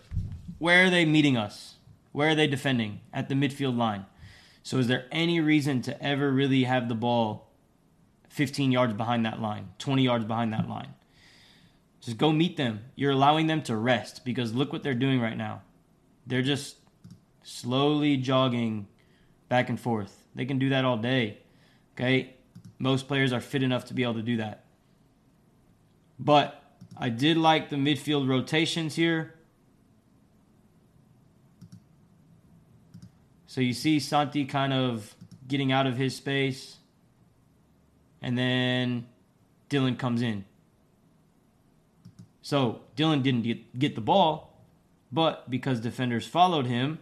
where 0.57 0.85
are 0.85 0.89
they 0.89 1.05
meeting 1.05 1.37
us? 1.37 1.75
Where 2.11 2.29
are 2.29 2.35
they 2.35 2.47
defending? 2.47 3.01
At 3.13 3.29
the 3.29 3.35
midfield 3.35 3.77
line. 3.77 4.05
So 4.63 4.77
is 4.77 4.87
there 4.87 5.05
any 5.11 5.39
reason 5.39 5.81
to 5.83 6.03
ever 6.03 6.31
really 6.31 6.63
have 6.63 6.89
the 6.89 6.95
ball 6.95 7.51
15 8.29 8.71
yards 8.71 8.93
behind 8.93 9.25
that 9.25 9.41
line, 9.41 9.69
20 9.79 10.03
yards 10.03 10.25
behind 10.25 10.53
that 10.53 10.67
line? 10.67 10.93
Just 12.01 12.17
go 12.17 12.31
meet 12.31 12.57
them. 12.57 12.81
You're 12.95 13.11
allowing 13.11 13.47
them 13.47 13.61
to 13.63 13.75
rest 13.75 14.25
because 14.25 14.53
look 14.53 14.71
what 14.71 14.83
they're 14.83 14.93
doing 14.93 15.19
right 15.19 15.37
now. 15.37 15.61
They're 16.27 16.41
just 16.41 16.77
slowly 17.43 18.17
jogging 18.17 18.87
back 19.55 19.69
and 19.69 19.79
forth. 19.79 20.13
They 20.35 20.43
can 20.43 20.59
do 20.59 20.67
that 20.71 20.83
all 20.83 20.97
day. 20.97 21.37
Okay? 21.93 22.33
Most 22.77 23.07
players 23.07 23.31
are 23.31 23.39
fit 23.39 23.63
enough 23.63 23.85
to 23.85 23.93
be 23.93 24.03
able 24.03 24.15
to 24.15 24.21
do 24.21 24.35
that. 24.35 24.65
But 26.19 26.61
I 26.97 27.07
did 27.07 27.37
like 27.37 27.69
the 27.69 27.77
midfield 27.77 28.27
rotations 28.27 28.95
here. 28.95 29.33
So 33.47 33.61
you 33.61 33.71
see 33.71 33.97
Santi 34.01 34.43
kind 34.43 34.73
of 34.73 35.15
getting 35.47 35.71
out 35.71 35.87
of 35.87 35.95
his 35.95 36.13
space. 36.17 36.75
And 38.21 38.37
then 38.37 39.05
Dylan 39.69 39.97
comes 39.97 40.21
in. 40.21 40.43
So 42.41 42.81
Dylan 42.97 43.23
didn't 43.23 43.43
get, 43.43 43.79
get 43.79 43.95
the 43.95 44.01
ball, 44.01 44.61
but 45.13 45.49
because 45.49 45.79
defenders 45.79 46.27
followed 46.27 46.65
him, 46.65 46.99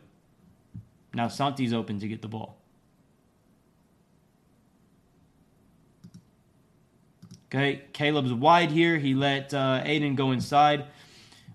now 1.13 1.27
Santi's 1.27 1.73
open 1.73 1.99
to 1.99 2.07
get 2.07 2.21
the 2.21 2.27
ball. 2.27 2.57
Okay, 7.47 7.83
Caleb's 7.93 8.33
wide 8.33 8.71
here. 8.71 8.97
He 8.97 9.13
let 9.13 9.53
uh, 9.53 9.83
Aiden 9.85 10.15
go 10.15 10.31
inside, 10.31 10.85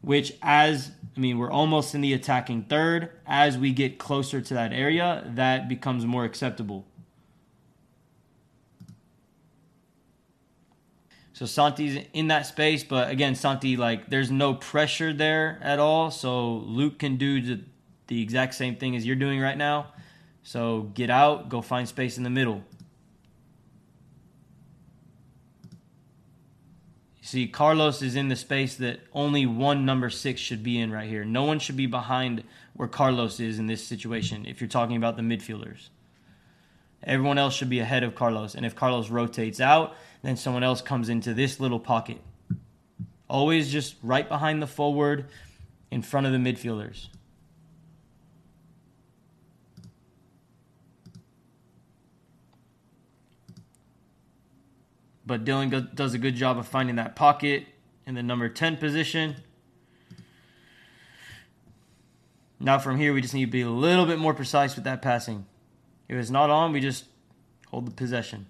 which, 0.00 0.32
as 0.42 0.92
I 1.16 1.20
mean, 1.20 1.38
we're 1.38 1.50
almost 1.50 1.92
in 1.96 2.00
the 2.00 2.12
attacking 2.12 2.64
third. 2.64 3.11
As 3.26 3.59
we 3.59 3.72
get 3.72 3.98
closer 3.98 4.40
to 4.40 4.54
that 4.54 4.72
area, 4.72 5.24
that 5.34 5.68
becomes 5.68 6.06
more 6.06 6.24
acceptable. 6.24 6.86
So 11.38 11.46
Santi's 11.46 12.04
in 12.12 12.28
that 12.28 12.46
space, 12.46 12.82
but 12.82 13.11
again, 13.11 13.36
Santi 13.36 13.76
like 13.76 14.11
there's 14.11 14.28
no 14.28 14.54
pressure 14.54 15.12
there 15.12 15.61
at 15.62 15.78
all. 15.78 16.11
So 16.11 16.56
Luke 16.56 16.98
can 16.98 17.16
do 17.16 17.40
the, 17.40 17.64
the 18.09 18.20
exact 18.22 18.54
same 18.54 18.76
thing 18.76 18.96
as 18.96 19.06
you're 19.06 19.16
doing 19.16 19.40
right 19.40 19.56
now. 19.56 19.92
So 20.42 20.90
get 20.94 21.11
out, 21.11 21.48
go 21.48 21.62
find 21.62 21.86
space 21.86 22.16
in 22.16 22.24
the 22.24 22.30
middle. 22.30 22.64
See, 27.20 27.46
Carlos 27.46 28.00
is 28.00 28.16
in 28.16 28.28
the 28.28 28.36
space 28.36 28.76
that 28.76 29.00
only 29.12 29.44
one 29.44 29.84
number 29.84 30.09
six 30.09 30.40
should 30.40 30.62
be 30.62 30.78
in 30.78 30.90
right 30.90 31.06
here. 31.06 31.26
No 31.26 31.44
one 31.44 31.59
should 31.59 31.76
be 31.76 31.84
behind 31.84 32.42
where 32.72 32.88
Carlos 32.88 33.38
is 33.38 33.59
in 33.59 33.66
this 33.66 33.86
situation 33.86 34.46
if 34.46 34.62
you're 34.62 34.68
talking 34.68 34.96
about 34.96 35.16
the 35.16 35.22
midfielders. 35.22 35.90
Everyone 37.02 37.36
else 37.36 37.54
should 37.54 37.68
be 37.68 37.80
ahead 37.80 38.02
of 38.02 38.14
Carlos. 38.14 38.54
And 38.54 38.64
if 38.64 38.74
Carlos 38.74 39.11
rotates 39.11 39.61
out, 39.61 39.94
then 40.22 40.38
someone 40.38 40.62
else 40.62 40.80
comes 40.80 41.11
into 41.11 41.34
this 41.34 41.61
little 41.61 41.78
pocket. 41.78 42.18
Always 43.28 43.70
just 43.70 43.96
right 44.02 44.26
behind 44.26 44.62
the 44.62 44.66
forward 44.66 45.26
in 45.90 46.00
front 46.00 46.26
of 46.26 46.32
the 46.32 46.38
midfielders. 46.38 47.09
But 55.29 55.45
Dylan 55.45 55.95
does 55.95 56.14
a 56.14 56.18
good 56.18 56.37
job 56.37 56.57
of 56.57 56.66
finding 56.66 56.97
that 56.97 57.14
pocket 57.14 57.66
in 58.07 58.14
the 58.14 58.22
number 58.22 58.49
10 58.49 58.79
position. 58.79 59.37
Now, 62.59 62.79
from 62.79 62.97
here, 62.97 63.12
we 63.12 63.20
just 63.20 63.35
need 63.35 63.45
to 63.45 63.51
be 63.51 63.61
a 63.61 63.68
little 63.68 64.07
bit 64.07 64.18
more 64.18 64.33
precise 64.33 64.74
with 64.74 64.85
that 64.85 65.03
passing. 65.03 65.45
If 66.09 66.16
it's 66.16 66.31
not 66.31 66.49
on, 66.49 66.72
we 66.72 66.81
just 66.81 67.05
hold 67.66 67.87
the 67.87 67.91
possession. 67.91 68.47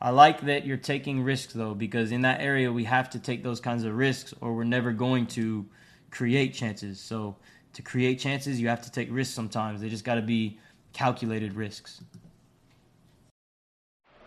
I 0.00 0.10
like 0.10 0.40
that 0.40 0.66
you're 0.66 0.76
taking 0.76 1.22
risks 1.22 1.52
though, 1.52 1.74
because 1.74 2.10
in 2.10 2.22
that 2.22 2.40
area 2.40 2.72
we 2.72 2.84
have 2.84 3.10
to 3.10 3.20
take 3.20 3.44
those 3.44 3.60
kinds 3.60 3.84
of 3.84 3.94
risks, 3.94 4.34
or 4.40 4.54
we're 4.54 4.64
never 4.64 4.90
going 4.90 5.26
to 5.28 5.66
create 6.10 6.52
chances. 6.52 6.98
So 6.98 7.36
to 7.74 7.82
create 7.82 8.18
chances, 8.18 8.60
you 8.60 8.66
have 8.66 8.82
to 8.82 8.90
take 8.90 9.06
risks 9.12 9.32
sometimes. 9.32 9.80
They 9.80 9.88
just 9.88 10.04
got 10.04 10.16
to 10.16 10.22
be 10.22 10.58
calculated 10.92 11.54
risks. 11.54 12.00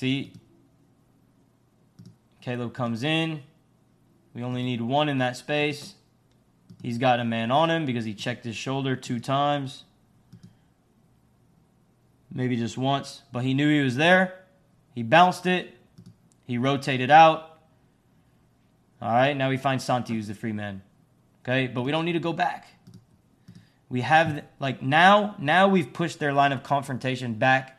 See, 0.00 0.32
Caleb 2.40 2.72
comes 2.72 3.02
in. 3.02 3.42
We 4.32 4.42
only 4.42 4.62
need 4.62 4.80
one 4.80 5.10
in 5.10 5.18
that 5.18 5.36
space. 5.36 5.94
He's 6.82 6.96
got 6.96 7.20
a 7.20 7.24
man 7.26 7.50
on 7.50 7.70
him 7.70 7.84
because 7.84 8.06
he 8.06 8.14
checked 8.14 8.46
his 8.46 8.56
shoulder 8.56 8.96
two 8.96 9.20
times. 9.20 9.84
Maybe 12.32 12.56
just 12.56 12.78
once, 12.78 13.20
but 13.30 13.44
he 13.44 13.52
knew 13.52 13.68
he 13.68 13.82
was 13.82 13.96
there. 13.96 14.46
He 14.94 15.02
bounced 15.02 15.44
it. 15.44 15.74
He 16.46 16.56
rotated 16.56 17.10
out. 17.10 17.58
All 19.02 19.12
right, 19.12 19.36
now 19.36 19.50
we 19.50 19.58
find 19.58 19.82
Santi, 19.82 20.14
who's 20.14 20.28
the 20.28 20.34
free 20.34 20.52
man. 20.52 20.80
Okay, 21.44 21.66
but 21.66 21.82
we 21.82 21.90
don't 21.90 22.06
need 22.06 22.14
to 22.14 22.20
go 22.20 22.32
back. 22.32 22.68
We 23.90 24.00
have 24.00 24.44
like 24.58 24.80
now, 24.80 25.34
now 25.38 25.68
we've 25.68 25.92
pushed 25.92 26.20
their 26.20 26.32
line 26.32 26.52
of 26.52 26.62
confrontation 26.62 27.34
back 27.34 27.76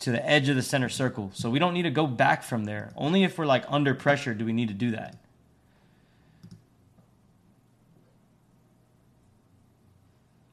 to 0.00 0.10
the 0.10 0.24
edge 0.28 0.48
of 0.48 0.56
the 0.56 0.62
center 0.62 0.88
circle. 0.88 1.30
So 1.34 1.50
we 1.50 1.58
don't 1.58 1.74
need 1.74 1.82
to 1.82 1.90
go 1.90 2.06
back 2.06 2.42
from 2.42 2.64
there. 2.64 2.92
Only 2.96 3.24
if 3.24 3.36
we're 3.38 3.46
like 3.46 3.64
under 3.68 3.94
pressure 3.94 4.34
do 4.34 4.44
we 4.44 4.52
need 4.52 4.68
to 4.68 4.74
do 4.74 4.92
that. 4.92 5.16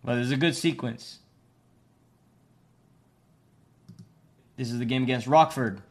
Well, 0.04 0.16
there's 0.16 0.32
a 0.32 0.38
good 0.38 0.56
sequence. 0.56 1.20
This 4.56 4.72
is 4.72 4.80
the 4.80 4.86
game 4.86 5.04
against 5.04 5.28
Rockford, 5.28 5.82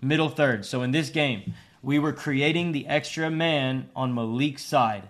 middle 0.00 0.28
third. 0.28 0.66
So 0.66 0.82
in 0.82 0.90
this 0.90 1.08
game, 1.08 1.54
we 1.82 1.98
were 1.98 2.12
creating 2.12 2.72
the 2.72 2.86
extra 2.86 3.30
man 3.30 3.88
on 3.94 4.12
Malik's 4.12 4.64
side. 4.64 5.08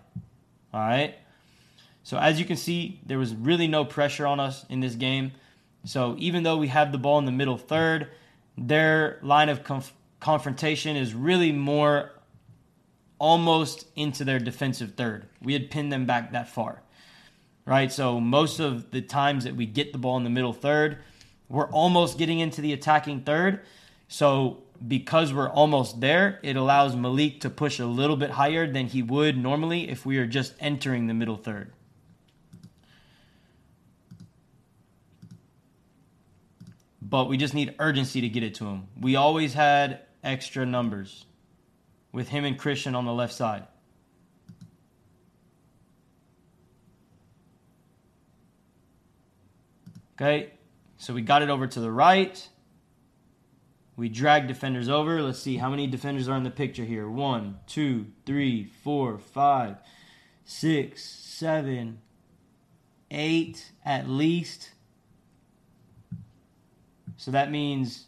All 0.73 0.81
right. 0.81 1.17
So 2.03 2.19
as 2.19 2.39
you 2.39 2.45
can 2.45 2.57
see, 2.57 3.01
there 3.07 3.19
was 3.19 3.35
really 3.35 3.67
no 3.67 3.85
pressure 3.85 4.27
on 4.27 4.41
us 4.41 4.67
in 4.69 4.81
this 4.81 4.95
game. 4.95 5.33
So 5.85 6.17
even 6.19 6.43
though 6.43 6.57
we 6.57 6.69
have 6.69 6.93
the 6.93 6.99
ball 6.99 7.19
in 7.19 7.25
the 7.25 7.33
middle 7.33 7.59
third, 7.59 8.09
their 8.57 9.19
line 9.23 9.49
of 9.49 9.65
conf- 9.65 9.95
confrontation 10.21 10.97
is 10.97 11.15
really 11.15 11.53
more 11.53 12.13
almost 13.19 13.87
into 13.97 14.25
their 14.25 14.39
defensive 14.39 14.95
third. 14.97 15.27
We 15.43 15.53
had 15.53 15.71
pinned 15.71 15.93
them 15.93 16.07
back 16.07 16.33
that 16.33 16.49
far. 16.49 16.83
right? 17.67 17.91
So 17.93 18.21
most 18.21 18.61
of 18.61 18.91
the 18.91 19.01
times 19.01 19.45
that 19.45 19.57
we 19.57 19.67
get 19.67 19.93
the 19.93 19.99
ball 19.99 20.17
in 20.17 20.25
the 20.25 20.31
middle 20.31 20.53
third, 20.53 20.99
we're 21.49 21.71
almost 21.71 22.19
getting 22.19 22.41
into 22.41 22.61
the 22.61 22.73
attacking 22.73 23.23
third. 23.23 23.61
So 24.09 24.63
because 24.87 25.33
we're 25.33 25.49
almost 25.49 26.01
there, 26.01 26.41
it 26.43 26.57
allows 26.57 26.97
Malik 26.97 27.41
to 27.41 27.51
push 27.51 27.79
a 27.79 27.87
little 27.87 28.17
bit 28.17 28.31
higher 28.31 28.71
than 28.71 28.87
he 28.87 29.03
would 29.03 29.37
normally 29.39 29.89
if 29.89 30.05
we 30.05 30.19
are 30.19 30.27
just 30.27 30.55
entering 30.61 31.07
the 31.07 31.15
middle 31.15 31.37
third. 31.37 31.73
But 37.07 37.29
we 37.29 37.37
just 37.37 37.53
need 37.53 37.75
urgency 37.79 38.23
to 38.23 38.29
get 38.29 38.43
it 38.43 38.55
to 38.57 38.65
him. 38.65 38.89
We 38.99 39.15
always 39.15 39.53
had 39.53 40.01
extra 40.23 40.65
numbers 40.65 41.27
with 42.13 42.29
him 42.29 42.45
and 42.45 42.59
Christian 42.59 42.95
on 42.95 43.05
the 43.05 43.13
left 43.13 43.35
side. 43.35 43.67
Okay, 50.15 50.53
so 50.97 51.13
we 51.13 51.23
got 51.23 51.43
it 51.43 51.51
over 51.51 51.67
to 51.67 51.81
the 51.81 51.91
right. 51.91 52.49
We 53.97 54.09
drag 54.09 54.47
defenders 54.47 54.89
over. 54.89 55.21
Let's 55.21 55.41
see 55.41 55.57
how 55.57 55.71
many 55.71 55.87
defenders 55.87 56.29
are 56.29 56.37
in 56.37 56.45
the 56.45 56.51
picture 56.51 56.85
here. 56.85 57.09
One, 57.09 57.59
two, 57.67 58.07
three, 58.25 58.65
four, 58.65 59.19
five, 59.19 59.77
six, 60.45 61.05
seven, 61.05 62.01
eight 63.11 63.73
at 63.85 64.09
least. 64.09 64.71
So 67.17 67.31
that 67.31 67.51
means, 67.51 68.05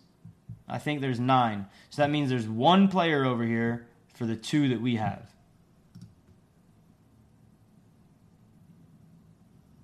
I 0.68 0.78
think 0.78 1.00
there's 1.00 1.20
nine. 1.20 1.66
So 1.90 2.02
that 2.02 2.10
means 2.10 2.28
there's 2.28 2.48
one 2.48 2.88
player 2.88 3.24
over 3.24 3.44
here 3.44 3.86
for 4.14 4.26
the 4.26 4.36
two 4.36 4.68
that 4.68 4.80
we 4.80 4.96
have. 4.96 5.30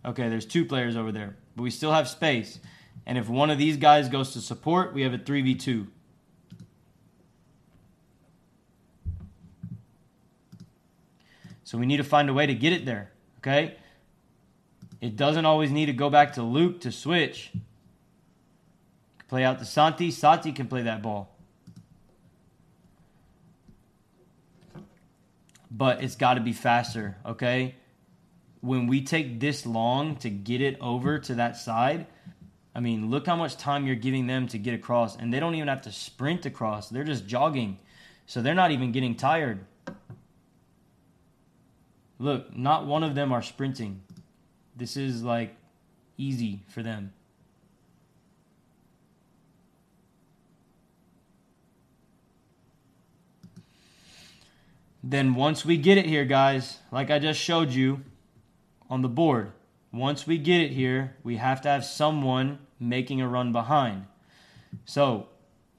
Okay, 0.04 0.28
there's 0.28 0.46
two 0.46 0.64
players 0.64 0.96
over 0.96 1.12
there, 1.12 1.36
but 1.54 1.62
we 1.62 1.70
still 1.70 1.92
have 1.92 2.08
space. 2.08 2.58
And 3.06 3.16
if 3.16 3.28
one 3.28 3.50
of 3.50 3.58
these 3.58 3.76
guys 3.76 4.08
goes 4.08 4.32
to 4.32 4.40
support, 4.40 4.92
we 4.92 5.02
have 5.02 5.14
a 5.14 5.18
3v2. 5.18 5.86
So 11.64 11.78
we 11.78 11.86
need 11.86 11.98
to 11.98 12.04
find 12.04 12.28
a 12.28 12.34
way 12.34 12.46
to 12.46 12.54
get 12.54 12.72
it 12.72 12.84
there, 12.84 13.12
okay? 13.38 13.76
It 15.00 15.16
doesn't 15.16 15.46
always 15.46 15.70
need 15.70 15.86
to 15.86 15.92
go 15.92 16.10
back 16.10 16.34
to 16.34 16.42
Luke 16.42 16.80
to 16.82 16.92
switch. 16.92 17.50
Play 19.32 19.44
out 19.44 19.60
to 19.60 19.64
Santi. 19.64 20.10
Santi 20.10 20.52
can 20.52 20.68
play 20.68 20.82
that 20.82 21.00
ball. 21.00 21.34
But 25.70 26.04
it's 26.04 26.16
got 26.16 26.34
to 26.34 26.42
be 26.42 26.52
faster, 26.52 27.16
okay? 27.24 27.76
When 28.60 28.86
we 28.86 29.00
take 29.00 29.40
this 29.40 29.64
long 29.64 30.16
to 30.16 30.28
get 30.28 30.60
it 30.60 30.76
over 30.82 31.18
to 31.20 31.34
that 31.36 31.56
side, 31.56 32.08
I 32.74 32.80
mean, 32.80 33.08
look 33.10 33.24
how 33.24 33.36
much 33.36 33.56
time 33.56 33.86
you're 33.86 33.96
giving 33.96 34.26
them 34.26 34.48
to 34.48 34.58
get 34.58 34.74
across, 34.74 35.16
and 35.16 35.32
they 35.32 35.40
don't 35.40 35.54
even 35.54 35.68
have 35.68 35.80
to 35.80 35.92
sprint 35.92 36.44
across. 36.44 36.90
They're 36.90 37.02
just 37.02 37.26
jogging. 37.26 37.78
So 38.26 38.42
they're 38.42 38.54
not 38.54 38.70
even 38.70 38.92
getting 38.92 39.14
tired. 39.14 39.64
Look, 42.18 42.54
not 42.54 42.84
one 42.84 43.02
of 43.02 43.14
them 43.14 43.32
are 43.32 43.40
sprinting. 43.40 44.02
This 44.76 44.98
is 44.98 45.22
like 45.22 45.56
easy 46.18 46.64
for 46.68 46.82
them. 46.82 47.14
Then 55.02 55.34
once 55.34 55.64
we 55.64 55.76
get 55.76 55.98
it 55.98 56.06
here, 56.06 56.24
guys, 56.24 56.78
like 56.92 57.10
I 57.10 57.18
just 57.18 57.40
showed 57.40 57.70
you 57.70 58.02
on 58.88 59.02
the 59.02 59.08
board, 59.08 59.52
once 59.92 60.26
we 60.26 60.38
get 60.38 60.60
it 60.60 60.70
here, 60.70 61.16
we 61.24 61.36
have 61.36 61.60
to 61.62 61.68
have 61.68 61.84
someone 61.84 62.58
making 62.78 63.20
a 63.20 63.28
run 63.28 63.52
behind. 63.52 64.06
So, 64.84 65.28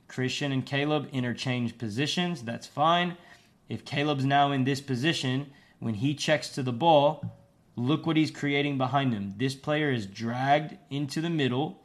Christian 0.08 0.52
and 0.52 0.66
Caleb 0.66 1.10
interchange 1.12 1.78
positions. 1.78 2.44
That's 2.44 2.68
fine. 2.68 3.18
If 3.70 3.86
Caleb's 3.86 4.26
now 4.26 4.52
in 4.52 4.66
this 4.66 4.82
position, 4.82 5.52
when 5.80 5.96
he 5.96 6.14
checks 6.14 6.50
to 6.50 6.62
the 6.62 6.74
ball, 6.74 7.24
look 7.76 8.06
what 8.06 8.18
he's 8.18 8.30
creating 8.30 8.78
behind 8.78 9.14
him. 9.14 9.34
This 9.38 9.56
player 9.56 9.90
is 9.90 10.06
dragged 10.06 10.78
into 10.90 11.22
the 11.22 11.30
middle. 11.30 11.82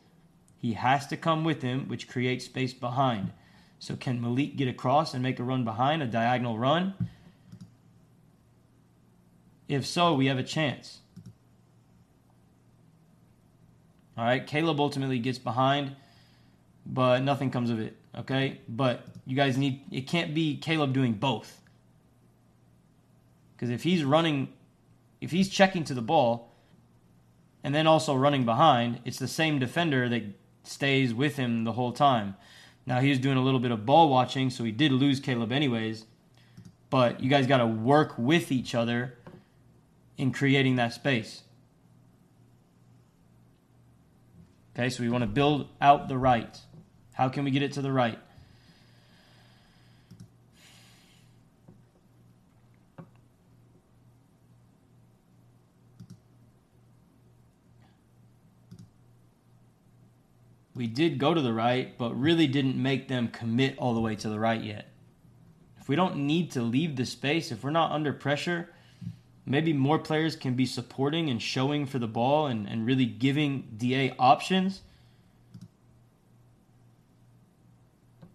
He 0.58 0.74
has 0.74 1.06
to 1.06 1.16
come 1.16 1.44
with 1.44 1.62
him, 1.62 1.88
which 1.88 2.08
creates 2.08 2.44
space 2.44 2.74
behind. 2.74 3.32
So, 3.78 3.96
can 3.96 4.20
Malik 4.20 4.56
get 4.56 4.68
across 4.68 5.14
and 5.14 5.22
make 5.22 5.38
a 5.38 5.44
run 5.44 5.64
behind, 5.64 6.02
a 6.02 6.06
diagonal 6.06 6.58
run? 6.58 6.94
If 9.68 9.84
so, 9.86 10.14
we 10.14 10.26
have 10.26 10.38
a 10.38 10.42
chance. 10.42 10.98
All 14.16 14.24
right, 14.24 14.44
Caleb 14.44 14.80
ultimately 14.80 15.18
gets 15.18 15.38
behind, 15.38 15.94
but 16.84 17.22
nothing 17.22 17.50
comes 17.50 17.70
of 17.70 17.78
it. 17.78 17.96
Okay, 18.16 18.58
but 18.68 19.06
you 19.26 19.36
guys 19.36 19.56
need 19.56 19.82
it 19.92 20.08
can't 20.08 20.34
be 20.34 20.56
Caleb 20.56 20.92
doing 20.92 21.12
both. 21.12 21.60
Because 23.54 23.70
if 23.70 23.82
he's 23.82 24.02
running, 24.02 24.48
if 25.20 25.30
he's 25.30 25.48
checking 25.48 25.84
to 25.84 25.94
the 25.94 26.02
ball, 26.02 26.50
and 27.62 27.74
then 27.74 27.86
also 27.86 28.14
running 28.14 28.44
behind, 28.44 29.00
it's 29.04 29.18
the 29.18 29.28
same 29.28 29.58
defender 29.58 30.08
that 30.08 30.22
stays 30.64 31.12
with 31.12 31.36
him 31.36 31.64
the 31.64 31.72
whole 31.72 31.92
time. 31.92 32.34
Now 32.86 33.00
he 33.00 33.10
was 33.10 33.18
doing 33.18 33.36
a 33.36 33.42
little 33.42 33.60
bit 33.60 33.70
of 33.70 33.84
ball 33.84 34.08
watching, 34.08 34.48
so 34.50 34.64
he 34.64 34.72
did 34.72 34.92
lose 34.92 35.20
Caleb 35.20 35.52
anyways. 35.52 36.06
But 36.90 37.22
you 37.22 37.28
guys 37.28 37.46
got 37.46 37.58
to 37.58 37.66
work 37.66 38.14
with 38.16 38.50
each 38.50 38.74
other 38.74 39.14
in 40.18 40.32
creating 40.32 40.76
that 40.76 40.92
space. 40.92 41.42
Okay, 44.74 44.90
so 44.90 45.02
we 45.02 45.08
want 45.08 45.22
to 45.22 45.28
build 45.28 45.68
out 45.80 46.08
the 46.08 46.18
right. 46.18 46.58
How 47.12 47.28
can 47.28 47.44
we 47.44 47.50
get 47.50 47.62
it 47.62 47.72
to 47.72 47.82
the 47.82 47.90
right? 47.90 48.18
We 60.74 60.86
did 60.86 61.18
go 61.18 61.34
to 61.34 61.40
the 61.40 61.52
right, 61.52 61.98
but 61.98 62.14
really 62.14 62.46
didn't 62.46 62.80
make 62.80 63.08
them 63.08 63.26
commit 63.28 63.76
all 63.78 63.94
the 63.94 64.00
way 64.00 64.14
to 64.14 64.28
the 64.28 64.38
right 64.38 64.62
yet. 64.62 64.86
If 65.80 65.88
we 65.88 65.96
don't 65.96 66.18
need 66.18 66.52
to 66.52 66.62
leave 66.62 66.94
the 66.94 67.04
space, 67.04 67.50
if 67.50 67.64
we're 67.64 67.70
not 67.70 67.90
under 67.90 68.12
pressure, 68.12 68.68
maybe 69.48 69.72
more 69.72 69.98
players 69.98 70.36
can 70.36 70.54
be 70.54 70.66
supporting 70.66 71.30
and 71.30 71.40
showing 71.40 71.86
for 71.86 71.98
the 71.98 72.06
ball 72.06 72.46
and, 72.46 72.68
and 72.68 72.86
really 72.86 73.06
giving 73.06 73.66
DA 73.76 74.14
options. 74.18 74.82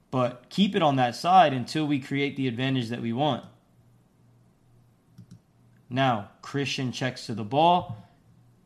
But 0.10 0.50
keep 0.50 0.76
it 0.76 0.82
on 0.82 0.96
that 0.98 1.16
side 1.16 1.54
until 1.54 1.86
we 1.86 2.00
create 2.00 2.36
the 2.36 2.48
advantage 2.48 2.90
that 2.90 3.02
we 3.02 3.14
want. 3.14 3.46
Now, 5.90 6.30
Christian 6.42 6.92
checks 6.92 7.28
to 7.28 7.36
the 7.36 7.44
ball. 7.44 7.98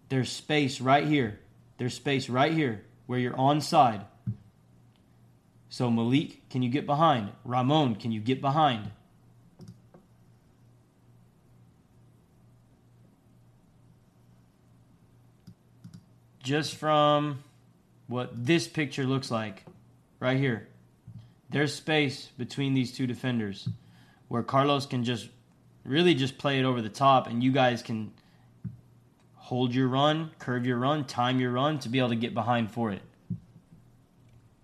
There's 0.10 0.32
space 0.32 0.80
right 0.80 1.06
here. 1.06 1.40
There's 1.78 1.94
space 1.94 2.30
right 2.30 2.54
here 2.54 2.84
where 3.06 3.20
you're 3.20 3.36
on 3.36 3.62
side. 3.62 4.06
So, 5.70 5.92
Malik, 5.92 6.50
can 6.50 6.64
you 6.64 6.70
get 6.70 6.86
behind? 6.86 7.32
Ramon, 7.44 7.96
can 7.96 8.12
you 8.12 8.22
get 8.22 8.40
behind? 8.40 8.92
Just 16.48 16.76
from 16.76 17.44
what 18.08 18.30
this 18.34 18.70
picture 18.70 19.04
looks 19.04 19.30
like 19.30 19.66
right 20.22 20.38
here. 20.38 20.70
There's 21.50 21.76
space 21.76 22.30
between 22.38 22.74
these 22.74 22.94
two 22.94 23.06
defenders 23.06 23.68
where 24.30 24.44
Carlos 24.44 24.86
can 24.86 25.04
just 25.04 25.28
really 25.84 26.16
just 26.16 26.38
play 26.38 26.58
it 26.58 26.64
over 26.64 26.82
the 26.82 26.88
top 26.88 27.28
and 27.28 27.44
you 27.44 27.52
guys 27.52 27.82
can 27.82 28.14
hold 29.36 29.76
your 29.76 29.90
run, 29.90 30.32
curve 30.40 30.66
your 30.66 30.78
run, 30.78 31.04
time 31.04 31.42
your 31.42 31.52
run 31.52 31.80
to 31.80 31.90
be 31.90 32.00
able 32.00 32.10
to 32.10 32.16
get 32.16 32.34
behind 32.34 32.72
for 32.72 32.92
it. 32.92 33.02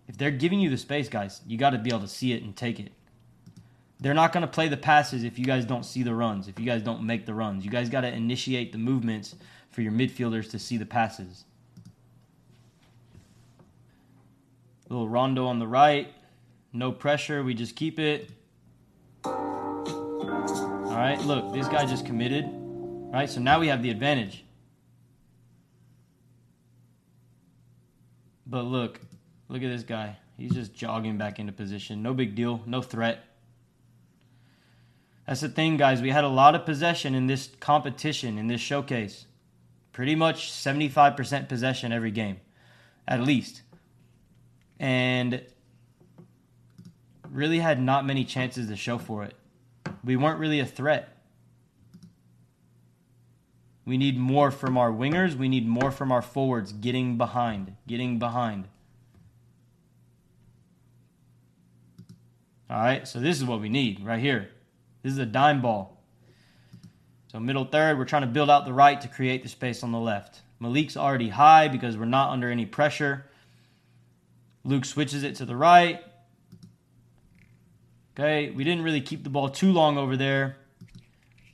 If 0.08 0.18
they're 0.18 0.32
giving 0.32 0.62
you 0.62 0.70
the 0.70 0.78
space, 0.78 1.10
guys, 1.10 1.42
you 1.46 1.58
got 1.58 1.72
to 1.72 1.78
be 1.78 1.90
able 1.90 2.02
to 2.02 2.08
see 2.08 2.32
it 2.32 2.44
and 2.44 2.56
take 2.56 2.80
it. 2.80 2.94
They're 4.00 4.14
not 4.14 4.32
going 4.32 4.42
to 4.42 4.48
play 4.48 4.70
the 4.70 4.78
passes 4.78 5.26
if 5.26 5.38
you 5.38 5.44
guys 5.44 5.66
don't 5.66 5.86
see 5.86 6.04
the 6.04 6.16
runs, 6.16 6.48
if 6.48 6.58
you 6.60 6.66
guys 6.66 6.82
don't 6.82 7.04
make 7.04 7.26
the 7.26 7.34
runs. 7.34 7.66
You 7.66 7.72
guys 7.72 7.90
got 7.90 8.02
to 8.02 8.14
initiate 8.14 8.72
the 8.72 8.78
movements 8.78 9.36
for 9.70 9.82
your 9.82 9.92
midfielders 9.92 10.50
to 10.52 10.60
see 10.60 10.78
the 10.78 10.86
passes. 10.86 11.44
Little 14.94 15.10
rondo 15.10 15.48
on 15.48 15.58
the 15.58 15.66
right. 15.66 16.14
No 16.72 16.92
pressure. 16.92 17.44
We 17.44 17.56
just 17.56 17.76
keep 17.76 17.98
it. 17.98 18.30
All 19.26 19.32
right, 21.00 21.20
look, 21.22 21.52
this 21.52 21.68
guy 21.68 21.88
just 21.88 22.06
committed. 22.06 22.46
All 22.46 23.10
right, 23.12 23.28
so 23.28 23.42
now 23.42 23.60
we 23.60 23.70
have 23.70 23.82
the 23.82 23.90
advantage. 23.90 24.46
But 28.46 28.66
look, 28.66 29.02
look 29.50 29.64
at 29.64 29.70
this 29.70 29.82
guy. 29.82 30.18
He's 30.38 30.54
just 30.54 30.76
jogging 30.76 31.18
back 31.18 31.40
into 31.40 31.54
position. 31.54 32.04
No 32.04 32.14
big 32.14 32.36
deal. 32.36 32.62
No 32.68 32.84
threat. 32.84 33.26
That's 35.26 35.42
the 35.42 35.50
thing, 35.50 35.78
guys. 35.78 36.04
We 36.04 36.12
had 36.12 36.24
a 36.24 36.30
lot 36.30 36.54
of 36.54 36.68
possession 36.68 37.16
in 37.16 37.26
this 37.26 37.50
competition, 37.60 38.38
in 38.38 38.46
this 38.46 38.62
showcase. 38.62 39.26
pretty 39.92 40.14
much 40.14 40.52
75% 40.52 41.50
possession 41.50 41.92
every 41.92 42.12
game, 42.12 42.42
at 43.08 43.22
least. 43.22 43.64
And 44.84 45.42
really 47.32 47.60
had 47.60 47.82
not 47.82 48.06
many 48.06 48.26
chances 48.26 48.68
to 48.68 48.76
show 48.76 48.98
for 48.98 49.24
it. 49.24 49.34
We 50.04 50.18
weren't 50.18 50.40
really 50.40 50.60
a 50.60 50.66
threat. 50.66 51.18
We 53.86 53.98
need 53.98 54.18
more 54.18 54.52
from 54.52 54.78
our 54.78 54.92
wingers. 54.92 55.36
We 55.36 55.48
need 55.48 55.66
more 55.66 55.90
from 55.90 56.12
our 56.12 56.22
forwards 56.22 56.74
getting 56.74 57.18
behind, 57.18 57.78
getting 57.88 58.20
behind. 58.20 58.68
All 62.70 62.82
right, 62.82 63.08
so 63.08 63.22
this 63.22 63.38
is 63.38 63.46
what 63.46 63.62
we 63.62 63.70
need 63.70 64.04
right 64.04 64.20
here. 64.20 64.50
This 65.02 65.14
is 65.14 65.18
a 65.18 65.26
dime 65.26 65.62
ball. 65.62 66.04
So 67.32 67.40
middle 67.40 67.64
third, 67.64 67.98
we're 67.98 68.04
trying 68.04 68.24
to 68.24 68.28
build 68.28 68.50
out 68.50 68.66
the 68.66 68.74
right 68.74 69.00
to 69.00 69.08
create 69.08 69.44
the 69.44 69.50
space 69.50 69.82
on 69.82 69.94
the 69.94 70.00
left. 70.00 70.42
Malik's 70.60 70.98
already 70.98 71.30
high 71.30 71.70
because 71.70 71.96
we're 71.96 72.04
not 72.04 72.32
under 72.32 72.52
any 72.52 72.66
pressure. 72.66 73.28
Luke 74.64 74.86
switches 74.86 75.24
it 75.24 75.36
to 75.36 75.46
the 75.46 75.56
right. 75.56 76.02
Okay, 78.16 78.52
we 78.52 78.64
didn't 78.64 78.84
really 78.84 79.02
keep 79.02 79.24
the 79.24 79.30
ball 79.30 79.50
too 79.50 79.72
long 79.72 79.98
over 79.98 80.16
there, 80.16 80.58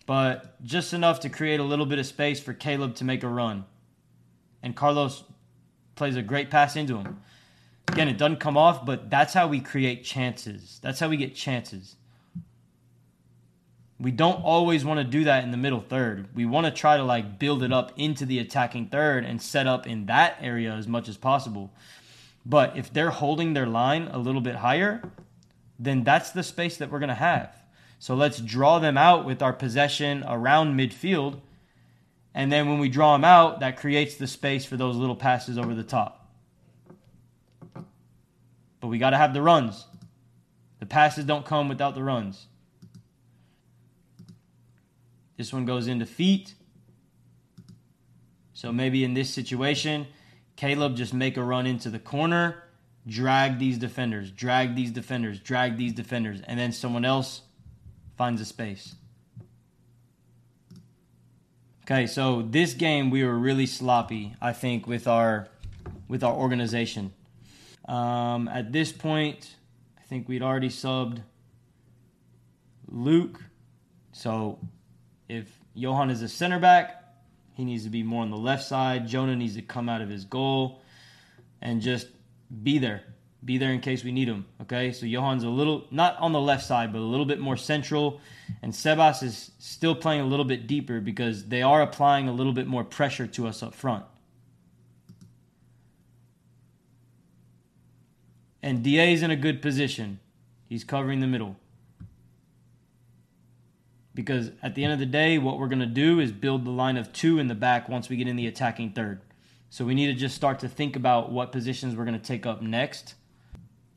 but 0.06 0.62
just 0.64 0.94
enough 0.94 1.22
to 1.22 1.30
create 1.30 1.60
a 1.60 1.64
little 1.64 1.86
bit 1.86 2.00
of 2.00 2.06
space 2.06 2.40
for 2.40 2.54
Caleb 2.54 2.96
to 2.96 3.06
make 3.06 3.24
a 3.24 3.28
run. 3.28 3.66
And 4.62 4.76
Carlos 4.76 5.24
plays 5.96 6.18
a 6.18 6.22
great 6.22 6.50
pass 6.50 6.76
into 6.76 6.98
him. 6.98 7.22
Again, 7.88 8.10
it 8.10 8.18
doesn't 8.18 8.40
come 8.40 8.58
off, 8.58 8.86
but 8.86 9.10
that's 9.10 9.34
how 9.34 9.48
we 9.48 9.62
create 9.62 10.04
chances. 10.04 10.80
That's 10.82 11.00
how 11.00 11.10
we 11.10 11.18
get 11.18 11.34
chances. 11.34 11.96
We 14.00 14.12
don't 14.12 14.44
always 14.44 14.86
want 14.86 15.00
to 15.00 15.04
do 15.04 15.26
that 15.26 15.44
in 15.44 15.52
the 15.52 15.58
middle 15.58 15.82
third. 15.82 16.28
We 16.34 16.46
want 16.46 16.66
to 16.66 16.72
try 16.72 16.98
to 16.98 17.04
like 17.04 17.40
build 17.40 17.64
it 17.64 17.74
up 17.74 17.92
into 17.98 18.26
the 18.26 18.40
attacking 18.40 18.88
third 18.88 19.26
and 19.26 19.42
set 19.42 19.68
up 19.68 19.88
in 19.88 20.06
that 20.06 20.38
area 20.42 20.74
as 20.74 20.88
much 20.88 21.10
as 21.10 21.18
possible. 21.18 21.74
But 22.50 22.76
if 22.76 22.92
they're 22.92 23.12
holding 23.12 23.54
their 23.54 23.68
line 23.68 24.10
a 24.12 24.18
little 24.18 24.42
bit 24.42 24.56
higher, 24.56 25.04
then 25.78 26.04
that's 26.04 26.32
the 26.32 26.42
space 26.42 26.78
that 26.78 26.90
we're 26.90 26.98
going 26.98 27.10
to 27.10 27.16
have. 27.16 27.56
So 28.00 28.16
let's 28.16 28.40
draw 28.40 28.80
them 28.80 28.98
out 28.98 29.24
with 29.24 29.44
our 29.44 29.54
possession 29.54 30.26
around 30.28 30.76
midfield. 30.76 31.42
And 32.34 32.52
then 32.52 32.68
when 32.68 32.80
we 32.80 32.90
draw 32.90 33.14
them 33.14 33.24
out, 33.24 33.60
that 33.60 33.78
creates 33.78 34.16
the 34.16 34.26
space 34.26 34.66
for 34.66 34.78
those 34.78 34.96
little 34.96 35.16
passes 35.16 35.60
over 35.60 35.76
the 35.76 35.84
top. 35.84 36.28
But 38.82 38.88
we 38.88 38.98
got 38.98 39.12
to 39.12 39.18
have 39.18 39.36
the 39.36 39.44
runs. 39.44 39.86
The 40.80 40.88
passes 40.88 41.26
don't 41.26 41.46
come 41.46 41.70
without 41.70 41.94
the 41.94 42.04
runs. 42.04 42.48
This 45.38 45.54
one 45.54 45.66
goes 45.66 45.88
into 45.88 46.08
feet. 46.08 46.56
So 48.54 48.74
maybe 48.74 49.04
in 49.04 49.14
this 49.14 49.30
situation, 49.30 50.08
Caleb 50.60 50.98
just 50.98 51.14
make 51.14 51.38
a 51.38 51.44
run 51.44 51.66
into 51.66 51.90
the 51.90 52.00
corner 52.00 52.64
drag 53.08 53.60
these 53.60 53.78
defenders, 53.78 54.30
drag 54.30 54.76
these 54.76 54.92
defenders, 54.92 55.40
drag 55.40 55.78
these 55.78 55.94
defenders, 55.94 56.42
and 56.46 56.60
then 56.60 56.74
someone 56.74 57.06
else 57.06 57.44
finds 58.18 58.42
a 58.42 58.46
space. 58.46 58.94
Okay, 61.84 62.08
so 62.08 62.42
this 62.42 62.74
game 62.74 63.10
we 63.10 63.24
were 63.24 63.38
really 63.38 63.68
sloppy, 63.68 64.36
I 64.42 64.52
think, 64.52 64.86
with 64.86 65.08
our 65.08 65.48
with 66.10 66.26
our 66.26 66.34
organization. 66.34 67.14
Um, 67.88 68.50
at 68.50 68.74
this 68.74 68.92
point, 68.92 69.56
I 69.98 70.02
think 70.04 70.28
we'd 70.28 70.44
already 70.44 70.70
subbed 70.70 71.22
Luke. 72.86 73.42
So 74.12 74.60
if 75.30 75.48
Johan 75.74 76.10
is 76.10 76.22
a 76.22 76.28
center 76.28 76.60
back, 76.60 76.99
he 77.60 77.66
needs 77.66 77.84
to 77.84 77.90
be 77.90 78.04
more 78.04 78.22
on 78.22 78.32
the 78.32 78.38
left 78.38 78.64
side. 78.64 79.06
Jonah 79.06 79.36
needs 79.36 79.56
to 79.56 79.62
come 79.62 79.90
out 79.90 80.00
of 80.00 80.08
his 80.08 80.24
goal 80.24 80.82
and 81.62 81.82
just 81.82 82.08
be 82.64 82.78
there. 82.78 83.04
Be 83.44 83.58
there 83.58 83.74
in 83.74 83.82
case 83.82 84.02
we 84.02 84.14
need 84.14 84.30
him. 84.30 84.46
Okay, 84.62 84.94
so 84.94 85.06
Johan's 85.06 85.44
a 85.44 85.50
little 85.50 85.86
not 85.92 86.18
on 86.20 86.32
the 86.32 86.40
left 86.40 86.66
side, 86.66 86.94
but 86.94 87.00
a 87.00 87.02
little 87.02 87.26
bit 87.26 87.38
more 87.38 87.58
central, 87.58 88.22
and 88.62 88.72
Sebas 88.72 89.24
is 89.24 89.52
still 89.60 89.94
playing 89.94 90.22
a 90.22 90.26
little 90.26 90.46
bit 90.46 90.68
deeper 90.68 91.02
because 91.02 91.48
they 91.48 91.62
are 91.62 91.82
applying 91.82 92.30
a 92.30 92.32
little 92.32 92.54
bit 92.54 92.66
more 92.66 92.86
pressure 92.86 93.28
to 93.28 93.46
us 93.46 93.62
up 93.62 93.76
front. 93.76 94.06
And 98.64 98.84
Da 98.84 99.12
is 99.12 99.22
in 99.22 99.32
a 99.32 99.36
good 99.36 99.62
position. 99.62 100.22
He's 100.70 100.86
covering 100.86 101.20
the 101.20 101.28
middle. 101.28 101.58
Because 104.20 104.52
at 104.62 104.76
the 104.76 104.84
end 104.84 104.92
of 104.92 105.00
the 105.00 105.06
day, 105.06 105.38
what 105.38 105.58
we're 105.58 105.70
going 105.70 105.80
to 105.80 105.86
do 105.86 106.20
is 106.20 106.34
build 106.34 106.66
the 106.66 106.72
line 106.72 106.98
of 106.98 107.14
two 107.14 107.40
in 107.40 107.48
the 107.48 107.56
back 107.56 107.88
once 107.88 108.10
we 108.10 108.18
get 108.18 108.28
in 108.28 108.36
the 108.36 108.48
attacking 108.48 108.92
third. 108.92 109.22
So 109.70 109.86
we 109.86 109.96
need 109.96 110.08
to 110.08 110.14
just 110.14 110.36
start 110.36 110.60
to 110.60 110.68
think 110.68 110.98
about 110.98 111.32
what 111.32 111.54
positions 111.54 111.96
we're 111.96 112.04
going 112.04 112.20
to 112.20 112.28
take 112.28 112.46
up 112.46 112.62
next. 112.62 113.14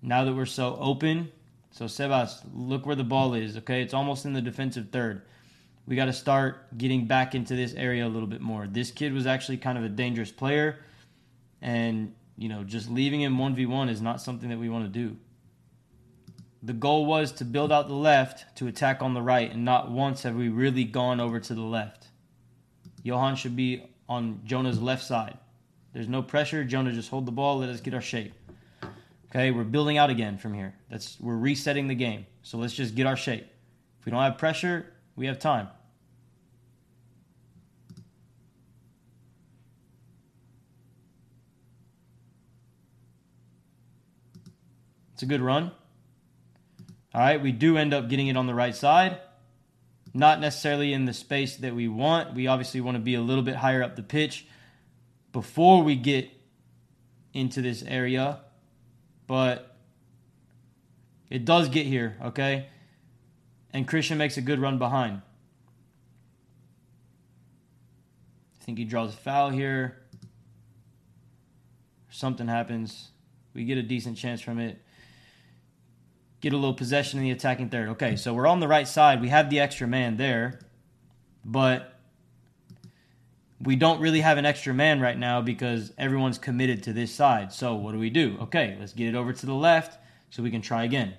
Now 0.01 0.25
that 0.25 0.33
we're 0.33 0.47
so 0.47 0.79
open, 0.81 1.33
so 1.73 1.87
Sebas, 1.87 2.41
look 2.55 2.87
where 2.87 2.95
the 2.95 3.03
ball 3.03 3.35
is. 3.35 3.57
Okay, 3.57 3.83
it's 3.83 3.95
almost 3.95 4.25
in 4.25 4.33
the 4.33 4.41
defensive 4.41 4.91
third. 4.93 5.23
We 5.89 5.97
got 5.97 6.05
to 6.05 6.13
start 6.13 6.79
getting 6.79 7.07
back 7.07 7.35
into 7.35 7.57
this 7.57 7.75
area 7.75 8.07
a 8.07 8.09
little 8.09 8.29
bit 8.29 8.41
more. 8.41 8.69
This 8.69 8.93
kid 8.93 9.13
was 9.13 9.27
actually 9.27 9.57
kind 9.57 9.77
of 9.77 9.83
a 9.83 9.89
dangerous 9.89 10.31
player, 10.31 10.79
and 11.61 12.15
you 12.39 12.49
know, 12.49 12.63
just 12.63 12.89
leaving 12.89 13.23
him 13.23 13.41
one 13.41 13.57
v 13.57 13.67
one 13.67 13.89
is 13.89 14.01
not 14.01 14.21
something 14.21 14.51
that 14.51 14.59
we 14.59 14.69
want 14.69 14.85
to 14.85 14.89
do. 14.89 15.17
The 16.65 16.73
goal 16.73 17.07
was 17.07 17.33
to 17.33 17.45
build 17.45 17.73
out 17.73 17.89
the 17.89 17.95
left 17.95 18.57
to 18.57 18.69
attack 18.69 19.03
on 19.03 19.15
the 19.15 19.23
right, 19.23 19.51
and 19.51 19.65
not 19.65 19.91
once 19.91 20.23
have 20.23 20.37
we 20.37 20.49
really 20.49 20.85
gone 20.85 21.19
over 21.19 21.41
to 21.41 21.55
the 21.55 21.61
left. 21.61 22.07
Johan 23.03 23.35
should 23.35 23.57
be 23.57 23.85
on 24.09 24.41
Jonah's 24.45 24.81
left 24.81 25.03
side. 25.03 25.39
There's 25.93 26.09
no 26.09 26.23
pressure. 26.23 26.63
Jonah 26.63 26.93
just 26.93 27.11
hold 27.11 27.27
the 27.27 27.33
ball. 27.33 27.59
Let 27.59 27.69
us 27.69 27.81
get 27.81 27.95
our 27.95 28.01
shape. 28.01 28.33
Okay, 29.31 29.51
we're 29.51 29.65
building 29.65 29.99
out 29.99 30.11
again 30.11 30.39
from 30.39 30.55
here. 30.55 30.75
That's 30.89 31.19
we're 31.21 31.37
resetting 31.37 31.89
the 31.89 31.95
game. 31.95 32.27
So 32.43 32.59
let's 32.59 32.75
just 32.75 32.95
get 32.95 33.07
our 33.07 33.17
shape. 33.17 33.47
If 33.99 34.07
we 34.07 34.13
don't 34.13 34.23
have 34.23 34.39
pressure, 34.39 34.93
we 35.17 35.27
have 35.27 35.39
time. 35.39 35.69
It's 45.15 45.23
a 45.23 45.27
good 45.27 45.41
run. 45.41 45.73
All 47.15 47.21
right, 47.21 47.43
we 47.43 47.53
do 47.53 47.77
end 47.77 47.93
up 47.93 48.09
getting 48.09 48.29
it 48.29 48.37
on 48.37 48.47
the 48.47 48.55
right 48.55 48.75
side. 48.75 49.19
Not 50.15 50.41
necessarily 50.41 50.93
in 50.93 51.05
the 51.05 51.13
space 51.13 51.57
that 51.57 51.75
we 51.75 51.89
want. 51.89 52.35
We 52.35 52.47
obviously 52.47 52.81
want 52.81 52.97
to 52.97 53.03
be 53.03 53.15
a 53.15 53.21
little 53.21 53.43
bit 53.43 53.57
higher 53.57 53.83
up 53.83 53.97
the 53.97 54.03
pitch 54.03 54.47
before 55.33 55.83
we 55.83 55.97
get 55.97 56.31
into 57.33 57.63
this 57.63 57.83
area, 57.83 58.41
but 59.27 59.77
it 61.31 61.45
does 61.45 61.71
get 61.71 61.87
here, 61.87 62.19
okay? 62.23 62.67
And 63.73 63.89
Christian 63.89 64.19
makes 64.19 64.37
a 64.37 64.43
good 64.43 64.61
run 64.61 64.79
behind. 64.79 65.23
I 68.61 68.65
think 68.65 68.77
he 68.79 68.85
draws 68.85 69.15
a 69.15 69.17
foul 69.17 69.49
here. 69.49 69.97
Something 72.11 72.49
happens. 72.49 73.09
We 73.55 73.65
get 73.65 73.79
a 73.79 73.83
decent 73.83 74.19
chance 74.19 74.43
from 74.43 74.59
it. 74.59 74.83
Get 76.43 76.53
a 76.53 76.57
little 76.57 76.75
possession 76.75 77.21
in 77.21 77.25
the 77.25 77.31
attacking 77.31 77.71
third. 77.71 77.89
Okay, 77.91 78.17
so 78.17 78.35
we're 78.35 78.49
on 78.49 78.59
the 78.59 78.69
right 78.69 78.87
side. 78.87 79.21
We 79.21 79.29
have 79.29 79.49
the 79.49 79.61
extra 79.61 79.87
man 79.87 80.17
there, 80.17 80.59
but 81.45 81.99
we 83.61 83.77
don't 83.77 84.01
really 84.01 84.23
have 84.23 84.39
an 84.39 84.45
extra 84.45 84.75
man 84.75 85.01
right 85.01 85.17
now 85.17 85.41
because 85.41 85.93
everyone's 85.97 86.39
committed 86.39 86.83
to 86.83 86.93
this 86.93 87.15
side. 87.15 87.53
So 87.53 87.77
what 87.77 87.93
do 87.93 87.99
we 88.01 88.11
do? 88.11 88.37
Okay, 88.43 88.77
let's 88.81 88.93
get 88.93 89.07
it 89.09 89.15
over 89.15 89.33
to 89.33 89.47
the 89.47 89.55
left 89.55 89.99
so 90.31 90.43
we 90.43 90.51
can 90.51 90.63
try 90.63 90.83
again. 90.83 91.15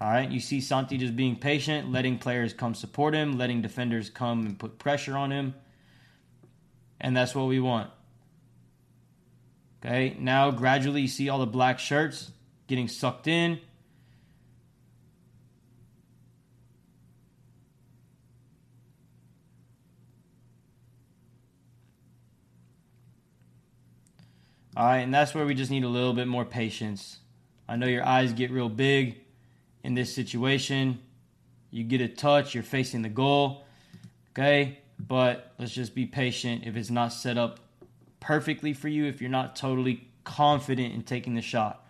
All 0.00 0.10
right, 0.10 0.30
you 0.30 0.40
see 0.40 0.62
Santi 0.62 0.96
just 0.96 1.14
being 1.14 1.36
patient, 1.36 1.92
letting 1.92 2.18
players 2.18 2.54
come 2.54 2.74
support 2.74 3.14
him, 3.14 3.36
letting 3.36 3.60
defenders 3.60 4.08
come 4.08 4.46
and 4.46 4.58
put 4.58 4.78
pressure 4.78 5.16
on 5.16 5.30
him. 5.30 5.54
And 7.00 7.14
that's 7.14 7.34
what 7.34 7.48
we 7.48 7.60
want. 7.60 7.90
Okay, 9.84 10.16
now 10.18 10.50
gradually 10.52 11.02
you 11.02 11.08
see 11.08 11.28
all 11.28 11.40
the 11.40 11.46
black 11.46 11.80
shirts 11.80 12.30
getting 12.68 12.86
sucked 12.86 13.26
in. 13.26 13.58
All 24.74 24.86
right, 24.86 24.98
and 24.98 25.12
that's 25.12 25.34
where 25.34 25.44
we 25.44 25.54
just 25.54 25.70
need 25.70 25.84
a 25.84 25.88
little 25.88 26.14
bit 26.14 26.26
more 26.28 26.44
patience. 26.44 27.18
I 27.68 27.76
know 27.76 27.86
your 27.86 28.06
eyes 28.06 28.32
get 28.32 28.50
real 28.50 28.68
big 28.68 29.16
in 29.82 29.94
this 29.94 30.14
situation. 30.14 30.98
You 31.70 31.84
get 31.84 32.00
a 32.00 32.08
touch, 32.08 32.54
you're 32.54 32.62
facing 32.62 33.02
the 33.02 33.08
goal. 33.08 33.64
Okay? 34.30 34.78
But 34.98 35.52
let's 35.58 35.72
just 35.72 35.94
be 35.94 36.06
patient 36.06 36.64
if 36.64 36.76
it's 36.76 36.90
not 36.90 37.12
set 37.12 37.36
up 37.36 37.60
perfectly 38.22 38.72
for 38.72 38.88
you, 38.88 39.04
if 39.04 39.20
you're 39.20 39.28
not 39.28 39.56
totally 39.56 40.08
confident 40.24 40.94
in 40.94 41.02
taking 41.02 41.34
the 41.34 41.42
shot. 41.42 41.86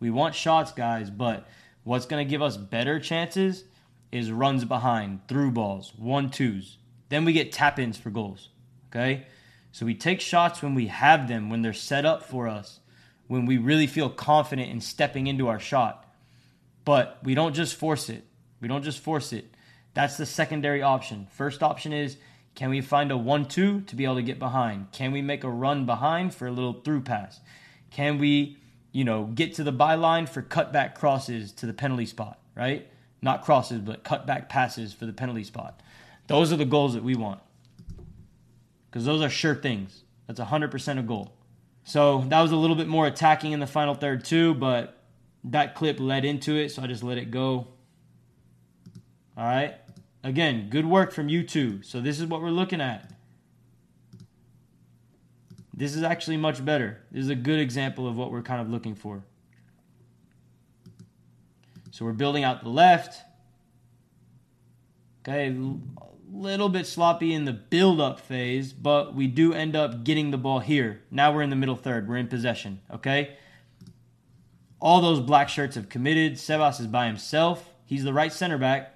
We 0.00 0.10
want 0.10 0.34
shots, 0.34 0.72
guys, 0.72 1.10
but 1.10 1.46
what's 1.84 2.06
going 2.06 2.24
to 2.24 2.30
give 2.30 2.40
us 2.40 2.56
better 2.56 3.00
chances 3.00 3.64
is 4.12 4.30
runs 4.30 4.64
behind, 4.64 5.26
through 5.26 5.50
balls, 5.50 5.92
one 5.96 6.30
twos. 6.30 6.78
Then 7.08 7.24
we 7.24 7.32
get 7.32 7.52
tap 7.52 7.78
ins 7.78 7.98
for 7.98 8.10
goals. 8.10 8.48
Okay? 8.90 9.26
So 9.72 9.84
we 9.84 9.94
take 9.94 10.20
shots 10.20 10.62
when 10.62 10.74
we 10.74 10.86
have 10.86 11.28
them, 11.28 11.50
when 11.50 11.62
they're 11.62 11.72
set 11.72 12.06
up 12.06 12.22
for 12.22 12.46
us, 12.46 12.80
when 13.26 13.44
we 13.44 13.58
really 13.58 13.86
feel 13.86 14.08
confident 14.08 14.70
in 14.70 14.80
stepping 14.80 15.26
into 15.26 15.48
our 15.48 15.58
shot. 15.58 16.14
But 16.84 17.18
we 17.22 17.34
don't 17.34 17.54
just 17.54 17.74
force 17.74 18.08
it. 18.08 18.24
We 18.60 18.68
don't 18.68 18.84
just 18.84 19.00
force 19.00 19.32
it. 19.32 19.52
That's 19.94 20.16
the 20.16 20.26
secondary 20.26 20.82
option. 20.82 21.26
First 21.32 21.62
option 21.62 21.92
is 21.92 22.16
can 22.54 22.70
we 22.70 22.80
find 22.80 23.10
a 23.10 23.16
1 23.16 23.46
2 23.46 23.82
to 23.82 23.96
be 23.96 24.04
able 24.04 24.16
to 24.16 24.22
get 24.22 24.38
behind? 24.38 24.92
Can 24.92 25.12
we 25.12 25.22
make 25.22 25.44
a 25.44 25.50
run 25.50 25.86
behind 25.86 26.34
for 26.34 26.46
a 26.46 26.50
little 26.50 26.74
through 26.74 27.02
pass? 27.02 27.40
Can 27.90 28.18
we, 28.18 28.58
you 28.92 29.04
know, 29.04 29.24
get 29.24 29.54
to 29.54 29.64
the 29.64 29.72
byline 29.72 30.28
for 30.28 30.42
cutback 30.42 30.94
crosses 30.94 31.52
to 31.52 31.66
the 31.66 31.72
penalty 31.72 32.06
spot, 32.06 32.38
right? 32.54 32.86
Not 33.22 33.42
crosses, 33.42 33.80
but 33.80 34.04
cutback 34.04 34.48
passes 34.48 34.92
for 34.92 35.06
the 35.06 35.12
penalty 35.12 35.44
spot. 35.44 35.80
Those 36.26 36.52
are 36.52 36.56
the 36.56 36.64
goals 36.64 36.94
that 36.94 37.02
we 37.02 37.14
want. 37.14 37.40
Because 38.90 39.04
those 39.04 39.22
are 39.22 39.30
sure 39.30 39.54
things. 39.54 40.02
That's 40.26 40.40
100% 40.40 40.98
a 40.98 41.02
goal. 41.02 41.34
So 41.84 42.24
that 42.28 42.40
was 42.40 42.52
a 42.52 42.56
little 42.56 42.76
bit 42.76 42.86
more 42.86 43.06
attacking 43.06 43.52
in 43.52 43.60
the 43.60 43.66
final 43.66 43.94
third, 43.94 44.24
too, 44.24 44.54
but 44.54 44.98
that 45.44 45.74
clip 45.74 45.98
led 45.98 46.24
into 46.24 46.56
it, 46.56 46.70
so 46.70 46.82
I 46.82 46.86
just 46.86 47.02
let 47.02 47.18
it 47.18 47.30
go. 47.30 47.68
All 49.36 49.44
right. 49.44 49.74
Again, 50.24 50.68
good 50.70 50.86
work 50.86 51.12
from 51.12 51.28
you 51.28 51.42
two. 51.42 51.82
So 51.82 52.00
this 52.00 52.20
is 52.20 52.26
what 52.26 52.42
we're 52.42 52.50
looking 52.50 52.80
at. 52.80 53.10
This 55.74 55.96
is 55.96 56.02
actually 56.02 56.36
much 56.36 56.64
better. 56.64 57.00
This 57.10 57.24
is 57.24 57.30
a 57.30 57.34
good 57.34 57.58
example 57.58 58.06
of 58.06 58.16
what 58.16 58.30
we're 58.30 58.42
kind 58.42 58.60
of 58.60 58.70
looking 58.70 58.94
for. 58.94 59.24
So 61.90 62.04
we're 62.04 62.12
building 62.12 62.44
out 62.44 62.62
the 62.62 62.68
left. 62.68 63.20
Okay, 65.22 65.48
a 65.48 65.76
little 66.32 66.68
bit 66.68 66.86
sloppy 66.86 67.32
in 67.32 67.44
the 67.44 67.52
build 67.52 68.00
up 68.00 68.20
phase, 68.20 68.72
but 68.72 69.14
we 69.14 69.26
do 69.26 69.52
end 69.52 69.76
up 69.76 70.04
getting 70.04 70.30
the 70.30 70.38
ball 70.38 70.60
here. 70.60 71.02
Now 71.10 71.32
we're 71.32 71.42
in 71.42 71.50
the 71.50 71.56
middle 71.56 71.76
third. 71.76 72.08
We're 72.08 72.16
in 72.16 72.28
possession. 72.28 72.80
Okay. 72.92 73.36
All 74.80 75.00
those 75.00 75.20
black 75.20 75.48
shirts 75.48 75.76
have 75.76 75.88
committed. 75.88 76.34
Sebas 76.34 76.80
is 76.80 76.86
by 76.86 77.06
himself. 77.06 77.70
He's 77.86 78.04
the 78.04 78.12
right 78.12 78.32
center 78.32 78.58
back. 78.58 78.91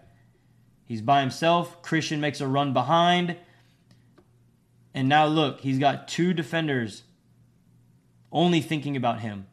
He's 0.86 1.02
by 1.02 1.20
himself. 1.20 1.82
Christian 1.82 2.20
makes 2.20 2.40
a 2.40 2.46
run 2.46 2.72
behind. 2.72 3.36
And 4.94 5.08
now 5.08 5.26
look, 5.26 5.60
he's 5.60 5.78
got 5.78 6.08
two 6.08 6.32
defenders 6.32 7.02
only 8.32 8.60
thinking 8.60 8.96
about 8.96 9.20
him. 9.20 9.46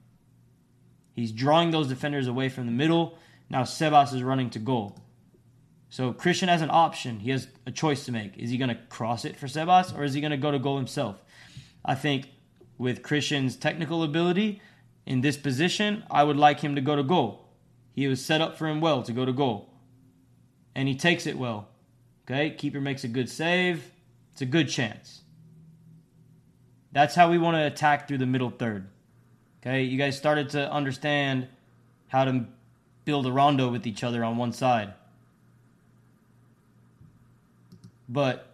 He's 1.11 1.31
drawing 1.31 1.71
those 1.71 1.88
defenders 1.88 2.27
away 2.27 2.49
from 2.49 2.65
the 2.65 2.71
middle. 2.71 3.17
Now 3.49 3.63
Sebas 3.63 4.13
is 4.13 4.23
running 4.23 4.51
to 4.51 4.59
goal. 4.59 4.97
So 5.89 6.13
Christian 6.13 6.49
has 6.49 6.61
an 6.61 6.69
option. 6.71 7.19
He 7.19 7.31
has 7.31 7.47
a 7.65 7.71
choice 7.71 8.05
to 8.05 8.11
make. 8.11 8.38
Is 8.38 8.49
he 8.51 8.57
going 8.57 8.69
to 8.69 8.79
cross 8.89 9.25
it 9.25 9.36
for 9.36 9.47
Sebas 9.47 9.95
or 9.97 10.03
is 10.03 10.13
he 10.13 10.21
going 10.21 10.31
to 10.31 10.38
go 10.38 10.51
to 10.51 10.59
goal 10.59 10.77
himself? 10.77 11.21
I 11.84 11.95
think 11.95 12.29
with 12.77 13.03
Christian's 13.03 13.55
technical 13.55 14.03
ability 14.03 14.61
in 15.05 15.21
this 15.21 15.38
position, 15.38 16.03
I 16.09 16.23
would 16.23 16.38
like 16.38 16.61
him 16.61 16.75
to 16.75 16.81
go 16.81 16.95
to 16.95 17.03
goal. 17.03 17.49
He 17.91 18.07
was 18.07 18.23
set 18.23 18.41
up 18.41 18.57
for 18.57 18.67
him 18.67 18.81
well 18.81 19.03
to 19.03 19.11
go 19.11 19.25
to 19.25 19.34
goal 19.34 19.72
and 20.76 20.88
he 20.88 20.95
takes 20.95 21.28
it 21.28 21.38
well. 21.38 21.67
Okay, 22.26 22.51
keeper 22.51 22.80
makes 22.80 23.03
a 23.03 23.07
good 23.07 23.30
save. 23.30 23.91
It's 24.32 24.41
a 24.41 24.45
good 24.45 24.69
chance. 24.69 25.21
That's 26.91 27.15
how 27.15 27.30
we 27.30 27.38
want 27.38 27.57
to 27.57 27.65
attack 27.65 28.07
through 28.07 28.19
the 28.19 28.26
middle 28.26 28.49
third. 28.49 28.88
Okay, 29.61 29.84
you 29.84 29.97
guys 29.97 30.17
started 30.17 30.49
to 30.51 30.71
understand 30.71 31.47
how 32.07 32.26
to 32.26 32.45
build 33.05 33.26
a 33.26 33.32
rondo 33.32 33.69
with 33.69 33.88
each 33.88 34.03
other 34.03 34.24
on 34.24 34.38
one 34.38 34.51
side. 34.51 34.93
But 38.07 38.47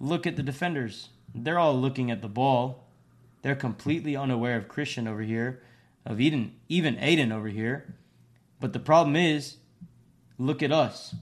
look 0.00 0.26
at 0.26 0.36
the 0.36 0.42
defenders. 0.42 1.10
They're 1.34 1.58
all 1.58 1.78
looking 1.78 2.10
at 2.10 2.22
the 2.22 2.28
ball. 2.28 2.86
They're 3.42 3.54
completely 3.54 4.16
unaware 4.16 4.56
of 4.56 4.68
Christian 4.68 5.06
over 5.06 5.22
here, 5.22 5.62
of 6.04 6.20
Eden, 6.20 6.54
even 6.68 6.96
Aiden 6.96 7.32
over 7.32 7.48
here. 7.48 7.94
But 8.60 8.72
the 8.72 8.80
problem 8.80 9.14
is, 9.14 9.56
Look 10.38 10.62
at 10.62 10.72
us 10.72 11.14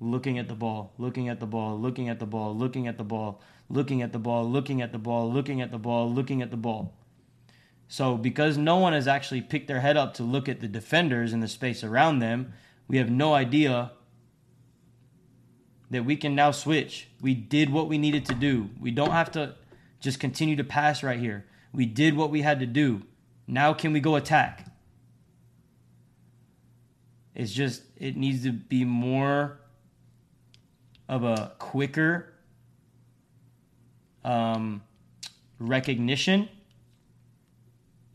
looking 0.00 0.38
at 0.38 0.48
the 0.48 0.54
ball, 0.54 0.92
looking 0.98 1.28
at 1.28 1.40
the 1.40 1.46
ball, 1.46 1.78
looking 1.78 2.08
at 2.08 2.18
the 2.18 2.26
ball, 2.26 2.56
looking 2.56 2.86
at 2.88 2.98
the 2.98 3.04
ball, 3.04 3.40
looking 3.68 4.02
at 4.02 4.12
the 4.12 4.18
ball, 4.18 4.48
looking 4.48 4.82
at 4.82 4.92
the 4.92 4.98
ball, 4.98 5.30
looking 5.30 5.60
at 5.60 5.70
the 5.70 5.78
ball, 5.78 6.12
looking 6.12 6.42
at 6.42 6.50
the 6.50 6.56
ball. 6.56 6.94
So, 7.88 8.16
because 8.16 8.56
no 8.56 8.78
one 8.78 8.92
has 8.92 9.06
actually 9.06 9.42
picked 9.42 9.68
their 9.68 9.80
head 9.80 9.96
up 9.96 10.14
to 10.14 10.22
look 10.22 10.48
at 10.48 10.60
the 10.60 10.68
defenders 10.68 11.32
in 11.32 11.40
the 11.40 11.48
space 11.48 11.84
around 11.84 12.18
them, 12.18 12.54
we 12.88 12.96
have 12.96 13.10
no 13.10 13.34
idea 13.34 13.92
that 15.90 16.04
we 16.04 16.16
can 16.16 16.34
now 16.34 16.50
switch. 16.50 17.08
We 17.20 17.34
did 17.34 17.70
what 17.70 17.88
we 17.88 17.98
needed 17.98 18.24
to 18.26 18.34
do. 18.34 18.70
We 18.80 18.90
don't 18.90 19.12
have 19.12 19.30
to 19.32 19.54
just 20.00 20.18
continue 20.18 20.56
to 20.56 20.64
pass 20.64 21.02
right 21.02 21.20
here. 21.20 21.46
We 21.72 21.86
did 21.86 22.16
what 22.16 22.30
we 22.30 22.42
had 22.42 22.60
to 22.60 22.66
do. 22.66 23.02
Now, 23.46 23.74
can 23.74 23.92
we 23.92 24.00
go 24.00 24.16
attack? 24.16 24.73
It's 27.34 27.52
just 27.52 27.82
it 27.96 28.16
needs 28.16 28.44
to 28.44 28.52
be 28.52 28.84
more 28.84 29.58
of 31.08 31.24
a 31.24 31.52
quicker 31.58 32.32
um, 34.24 34.82
recognition 35.58 36.48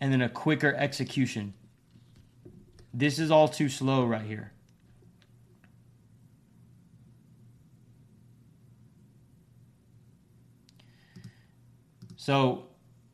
and 0.01 0.11
then 0.11 0.21
a 0.21 0.29
quicker 0.29 0.73
execution. 0.73 1.53
This 2.93 3.19
is 3.19 3.29
all 3.29 3.47
too 3.47 3.69
slow 3.69 4.05
right 4.05 4.25
here. 4.25 4.53
So, 12.15 12.65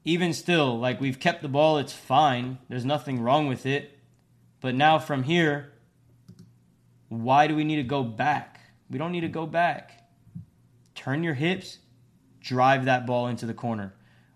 even 0.04 0.34
still, 0.34 0.78
like 0.80 1.00
we've 1.00 1.20
kept 1.20 1.42
the 1.42 1.48
ball, 1.48 1.78
it's 1.78 1.94
fine. 1.94 2.58
There's 2.70 2.86
nothing 2.86 3.22
wrong 3.22 3.48
with 3.48 3.66
it. 3.66 3.98
But 4.62 4.76
now 4.76 5.00
from 5.00 5.24
here, 5.24 5.72
why 7.10 7.48
do 7.48 7.56
we 7.56 7.64
need 7.64 7.78
to 7.78 7.84
go 7.84 8.04
back? 8.04 8.60
We 8.90 8.98
don't 8.98 9.12
need 9.12 9.22
to 9.22 9.28
go 9.28 9.46
back. 9.46 10.10
Turn 10.94 11.24
your 11.24 11.34
hips, 11.34 11.80
drive 12.40 12.86
that 12.86 13.06
ball 13.06 13.28
into 13.28 13.46
the 13.46 13.54
corner. 13.54 13.94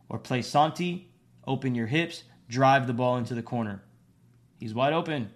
Or 0.07 0.17
play 0.17 0.41
Santi, 0.41 1.11
open 1.45 1.75
your 1.75 1.87
hips, 1.87 2.23
drive 2.47 2.87
the 2.87 2.93
ball 2.93 3.17
into 3.17 3.33
the 3.33 3.43
corner. 3.43 3.83
He's 4.59 4.73
wide 4.73 4.93
open. 4.93 5.31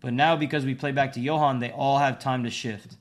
But 0.00 0.14
now, 0.14 0.36
because 0.36 0.64
we 0.64 0.74
play 0.74 0.92
back 0.92 1.12
to 1.12 1.20
Johan, 1.20 1.58
they 1.58 1.70
all 1.70 1.98
have 1.98 2.18
time 2.18 2.44
to 2.44 2.50
shift. 2.50 2.96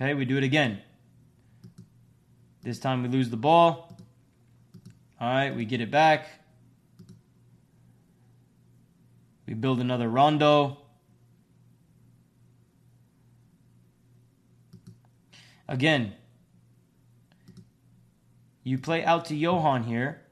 Okay, 0.00 0.14
we 0.14 0.24
do 0.24 0.36
it 0.36 0.44
again. 0.44 0.80
This 2.62 2.78
time 2.78 3.02
we 3.02 3.08
lose 3.08 3.30
the 3.30 3.36
ball. 3.36 3.87
All 5.20 5.28
right, 5.28 5.54
we 5.54 5.64
get 5.64 5.80
it 5.80 5.90
back. 5.90 6.28
We 9.46 9.54
build 9.54 9.80
another 9.80 10.08
rondo. 10.08 10.78
Again, 15.66 16.14
you 18.62 18.78
play 18.78 19.04
out 19.04 19.24
to 19.26 19.34
Johan 19.34 19.84
here. 19.84 20.22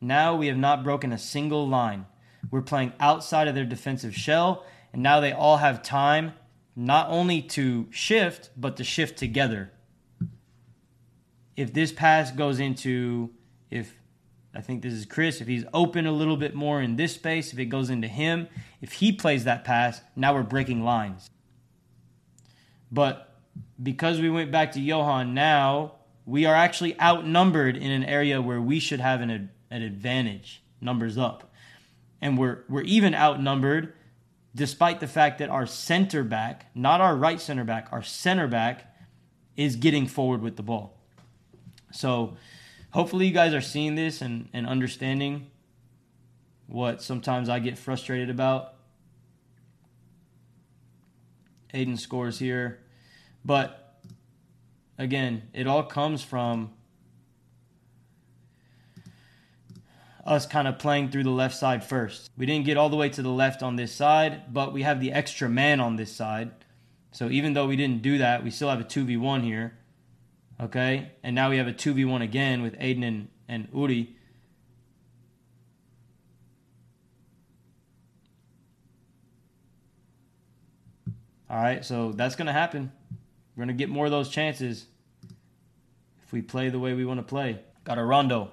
Now 0.00 0.36
we 0.36 0.48
have 0.48 0.58
not 0.58 0.84
broken 0.84 1.12
a 1.12 1.18
single 1.18 1.66
line. 1.66 2.06
We're 2.50 2.62
playing 2.62 2.92
outside 3.00 3.48
of 3.48 3.54
their 3.54 3.64
defensive 3.64 4.14
shell, 4.14 4.66
and 4.92 5.02
now 5.02 5.20
they 5.20 5.32
all 5.32 5.56
have 5.56 5.82
time 5.82 6.34
not 6.76 7.08
only 7.08 7.40
to 7.40 7.86
shift, 7.90 8.50
but 8.56 8.76
to 8.76 8.84
shift 8.84 9.16
together. 9.16 9.72
If 11.56 11.72
this 11.72 11.92
pass 11.92 12.30
goes 12.30 12.60
into, 12.60 13.30
if 13.70 13.94
I 14.54 14.60
think 14.60 14.82
this 14.82 14.92
is 14.92 15.04
Chris. 15.04 15.40
If 15.40 15.48
he's 15.48 15.64
open 15.74 16.06
a 16.06 16.12
little 16.12 16.36
bit 16.36 16.54
more 16.54 16.80
in 16.80 16.96
this 16.96 17.14
space, 17.14 17.52
if 17.52 17.58
it 17.58 17.66
goes 17.66 17.90
into 17.90 18.08
him, 18.08 18.48
if 18.80 18.92
he 18.92 19.12
plays 19.12 19.44
that 19.44 19.64
pass, 19.64 20.00
now 20.14 20.34
we're 20.34 20.42
breaking 20.42 20.84
lines. 20.84 21.30
But 22.92 23.34
because 23.82 24.20
we 24.20 24.30
went 24.30 24.52
back 24.52 24.72
to 24.72 24.80
Johan 24.80 25.34
now, 25.34 25.94
we 26.26 26.46
are 26.46 26.54
actually 26.54 26.98
outnumbered 27.00 27.76
in 27.76 27.90
an 27.90 28.04
area 28.04 28.40
where 28.40 28.60
we 28.60 28.78
should 28.78 29.00
have 29.00 29.20
an, 29.20 29.50
an 29.70 29.82
advantage, 29.82 30.62
numbers 30.80 31.18
up. 31.18 31.52
And 32.20 32.38
we're, 32.38 32.64
we're 32.68 32.82
even 32.82 33.14
outnumbered 33.14 33.94
despite 34.54 35.00
the 35.00 35.08
fact 35.08 35.38
that 35.38 35.50
our 35.50 35.66
center 35.66 36.22
back, 36.22 36.66
not 36.74 37.00
our 37.00 37.16
right 37.16 37.40
center 37.40 37.64
back, 37.64 37.88
our 37.90 38.02
center 38.02 38.46
back 38.46 38.94
is 39.56 39.76
getting 39.76 40.06
forward 40.06 40.40
with 40.40 40.56
the 40.56 40.62
ball. 40.62 40.96
So, 41.90 42.36
hopefully 42.94 43.26
you 43.26 43.32
guys 43.32 43.52
are 43.52 43.60
seeing 43.60 43.96
this 43.96 44.22
and, 44.22 44.48
and 44.52 44.68
understanding 44.68 45.50
what 46.68 47.02
sometimes 47.02 47.48
I 47.48 47.58
get 47.58 47.76
frustrated 47.76 48.30
about. 48.30 48.74
Aiden 51.74 51.98
scores 51.98 52.38
here. 52.38 52.78
But 53.44 53.98
again, 54.96 55.42
it 55.52 55.66
all 55.66 55.82
comes 55.82 56.22
from 56.22 56.70
us 60.24 60.46
kind 60.46 60.68
of 60.68 60.78
playing 60.78 61.10
through 61.10 61.24
the 61.24 61.30
left 61.30 61.56
side 61.56 61.84
first. 61.84 62.30
We 62.36 62.46
didn't 62.46 62.64
get 62.64 62.76
all 62.76 62.90
the 62.90 62.96
way 62.96 63.08
to 63.08 63.22
the 63.22 63.28
left 63.28 63.60
on 63.60 63.74
this 63.74 63.92
side, 63.92 64.54
but 64.54 64.72
we 64.72 64.82
have 64.82 65.00
the 65.00 65.10
extra 65.10 65.48
man 65.48 65.80
on 65.80 65.96
this 65.96 66.14
side. 66.14 66.52
So 67.10 67.28
even 67.28 67.54
though 67.54 67.66
we 67.66 67.74
didn't 67.74 68.02
do 68.02 68.18
that, 68.18 68.44
we 68.44 68.50
still 68.50 68.70
have 68.70 68.80
a 68.80 68.84
2v1 68.84 69.42
here. 69.42 69.78
Okay? 70.60 71.12
And 71.22 71.34
now 71.34 71.50
we 71.50 71.56
have 71.56 71.66
a 71.66 71.72
2v1 71.72 72.22
again 72.22 72.62
with 72.62 72.78
Aiden 72.78 73.06
and, 73.06 73.28
and 73.48 73.68
Uri. 73.74 74.14
All 81.50 81.62
right, 81.62 81.84
so 81.84 82.12
that's 82.12 82.34
going 82.34 82.46
to 82.46 82.52
happen. 82.52 82.90
We're 83.54 83.64
going 83.64 83.76
to 83.76 83.80
get 83.80 83.88
more 83.88 84.06
of 84.06 84.10
those 84.10 84.28
chances 84.28 84.86
if 86.24 86.32
we 86.32 86.42
play 86.42 86.68
the 86.68 86.80
way 86.80 86.94
we 86.94 87.04
want 87.04 87.20
to 87.20 87.24
play. 87.24 87.60
Got 87.84 87.98
a 87.98 88.04
rondo. 88.04 88.50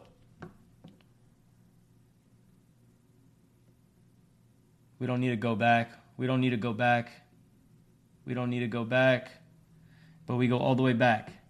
We 4.99 5.07
don't 5.07 5.19
need 5.19 5.29
to 5.29 5.35
go 5.35 5.55
back. 5.55 5.93
We 6.17 6.27
don't 6.27 6.41
need 6.41 6.51
to 6.51 6.57
go 6.57 6.73
back. 6.73 7.11
We 8.25 8.35
don't 8.35 8.51
need 8.51 8.59
to 8.59 8.67
go 8.67 8.83
back. 8.83 9.31
But 10.27 10.35
we 10.35 10.47
go 10.47 10.59
all 10.59 10.75
the 10.75 10.83
way 10.83 10.93
back. 10.93 11.40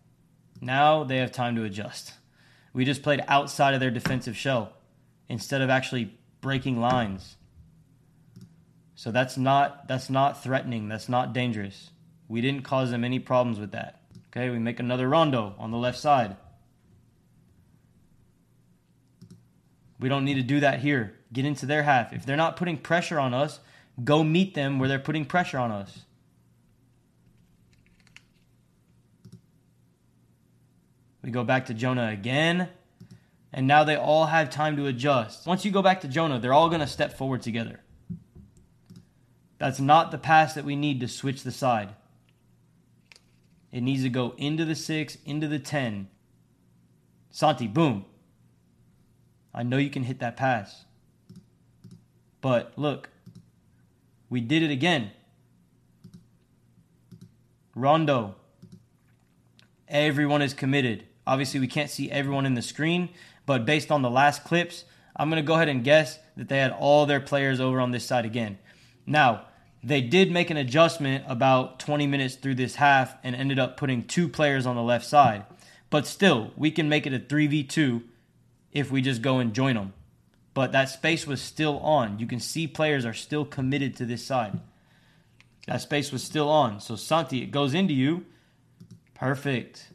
Now 0.61 1.03
they 1.03 1.17
have 1.17 1.31
time 1.31 1.55
to 1.55 1.63
adjust. 1.63 2.13
We 2.71 2.85
just 2.85 3.03
played 3.03 3.23
outside 3.27 3.73
of 3.73 3.79
their 3.79 3.91
defensive 3.91 4.37
shell 4.37 4.73
instead 5.27 5.61
of 5.61 5.69
actually 5.69 6.15
breaking 6.39 6.79
lines. 6.79 7.35
So 8.95 9.11
that's 9.11 9.35
not 9.35 9.87
that's 9.87 10.09
not 10.09 10.43
threatening. 10.43 10.87
That's 10.87 11.09
not 11.09 11.33
dangerous. 11.33 11.89
We 12.27 12.39
didn't 12.39 12.63
cause 12.63 12.91
them 12.91 13.03
any 13.03 13.19
problems 13.19 13.59
with 13.59 13.71
that. 13.71 14.01
Okay, 14.27 14.49
we 14.49 14.59
make 14.59 14.79
another 14.79 15.09
rondo 15.09 15.55
on 15.57 15.71
the 15.71 15.77
left 15.77 15.97
side. 15.97 16.37
We 19.99 20.07
don't 20.07 20.23
need 20.23 20.35
to 20.35 20.43
do 20.43 20.59
that 20.61 20.79
here. 20.79 21.15
Get 21.33 21.45
into 21.45 21.65
their 21.65 21.83
half. 21.83 22.13
If 22.13 22.25
they're 22.25 22.37
not 22.37 22.55
putting 22.55 22.77
pressure 22.77 23.19
on 23.19 23.33
us, 23.33 23.59
go 24.03 24.23
meet 24.23 24.53
them 24.53 24.79
where 24.79 24.87
they're 24.87 24.99
putting 24.99 25.25
pressure 25.25 25.57
on 25.57 25.71
us. 25.71 26.05
We 31.21 31.31
go 31.31 31.43
back 31.43 31.67
to 31.67 31.73
Jonah 31.73 32.09
again. 32.09 32.69
And 33.53 33.67
now 33.67 33.83
they 33.83 33.95
all 33.95 34.27
have 34.27 34.49
time 34.49 34.77
to 34.77 34.87
adjust. 34.87 35.45
Once 35.45 35.65
you 35.65 35.71
go 35.71 35.81
back 35.81 36.01
to 36.01 36.07
Jonah, 36.07 36.39
they're 36.39 36.53
all 36.53 36.69
going 36.69 36.81
to 36.81 36.87
step 36.87 37.17
forward 37.17 37.41
together. 37.41 37.81
That's 39.57 39.79
not 39.79 40.11
the 40.11 40.17
pass 40.17 40.53
that 40.53 40.65
we 40.65 40.75
need 40.75 40.99
to 41.01 41.07
switch 41.07 41.43
the 41.43 41.51
side. 41.51 41.89
It 43.71 43.81
needs 43.81 44.03
to 44.03 44.09
go 44.09 44.33
into 44.37 44.65
the 44.65 44.75
six, 44.75 45.17
into 45.25 45.47
the 45.47 45.59
10. 45.59 46.07
Santi, 47.29 47.67
boom. 47.67 48.05
I 49.53 49.63
know 49.63 49.77
you 49.77 49.89
can 49.89 50.03
hit 50.03 50.19
that 50.19 50.37
pass. 50.37 50.85
But 52.39 52.73
look, 52.75 53.09
we 54.29 54.41
did 54.41 54.63
it 54.63 54.71
again. 54.71 55.11
Rondo. 57.75 58.35
Everyone 59.87 60.41
is 60.41 60.53
committed. 60.53 61.05
Obviously, 61.25 61.59
we 61.59 61.67
can't 61.67 61.89
see 61.89 62.11
everyone 62.11 62.45
in 62.45 62.55
the 62.55 62.61
screen, 62.61 63.09
but 63.45 63.65
based 63.65 63.91
on 63.91 64.01
the 64.01 64.09
last 64.09 64.43
clips, 64.43 64.85
I'm 65.15 65.29
going 65.29 65.41
to 65.41 65.47
go 65.47 65.55
ahead 65.55 65.69
and 65.69 65.83
guess 65.83 66.19
that 66.37 66.49
they 66.49 66.57
had 66.57 66.71
all 66.71 67.05
their 67.05 67.19
players 67.19 67.59
over 67.59 67.79
on 67.79 67.91
this 67.91 68.05
side 68.05 68.25
again. 68.25 68.57
Now, 69.05 69.45
they 69.83 70.01
did 70.01 70.31
make 70.31 70.49
an 70.49 70.57
adjustment 70.57 71.23
about 71.27 71.79
20 71.79 72.05
minutes 72.07 72.35
through 72.35 72.55
this 72.55 72.75
half 72.75 73.15
and 73.23 73.35
ended 73.35 73.59
up 73.59 73.77
putting 73.77 74.05
two 74.05 74.27
players 74.29 74.65
on 74.65 74.75
the 74.75 74.83
left 74.83 75.05
side. 75.05 75.45
But 75.89 76.07
still, 76.07 76.51
we 76.55 76.71
can 76.71 76.87
make 76.87 77.05
it 77.05 77.13
a 77.13 77.19
3v2 77.19 78.03
if 78.71 78.91
we 78.91 79.01
just 79.01 79.21
go 79.21 79.39
and 79.39 79.53
join 79.53 79.75
them. 79.75 79.93
But 80.53 80.71
that 80.71 80.89
space 80.89 81.25
was 81.25 81.41
still 81.41 81.79
on. 81.79 82.19
You 82.19 82.27
can 82.27 82.39
see 82.39 82.67
players 82.67 83.05
are 83.05 83.13
still 83.13 83.45
committed 83.45 83.95
to 83.97 84.05
this 84.05 84.25
side. 84.25 84.59
That 85.67 85.81
space 85.81 86.11
was 86.11 86.23
still 86.23 86.49
on. 86.49 86.79
So 86.79 86.95
Santi, 86.95 87.41
it 87.41 87.51
goes 87.51 87.73
into 87.73 87.93
you. 87.93 88.25
Perfect. 89.13 89.90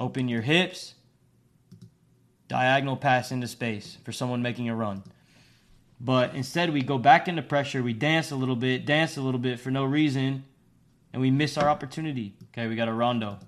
Open 0.00 0.28
your 0.28 0.40
hips. 0.40 0.94
Diagonal 2.48 2.96
pass 2.96 3.30
into 3.30 3.46
space 3.46 3.98
for 4.02 4.10
someone 4.10 4.40
making 4.42 4.68
a 4.70 4.74
run. 4.74 5.04
But 6.00 6.34
instead, 6.34 6.72
we 6.72 6.82
go 6.82 6.96
back 6.96 7.28
into 7.28 7.42
pressure. 7.42 7.82
We 7.82 7.92
dance 7.92 8.30
a 8.30 8.36
little 8.36 8.56
bit, 8.56 8.86
dance 8.86 9.18
a 9.18 9.20
little 9.20 9.38
bit 9.38 9.60
for 9.60 9.70
no 9.70 9.84
reason, 9.84 10.44
and 11.12 11.20
we 11.20 11.30
miss 11.30 11.58
our 11.58 11.68
opportunity. 11.68 12.34
Okay, 12.48 12.66
we 12.66 12.74
got 12.74 12.88
a 12.88 12.92
rondo. 12.92 13.38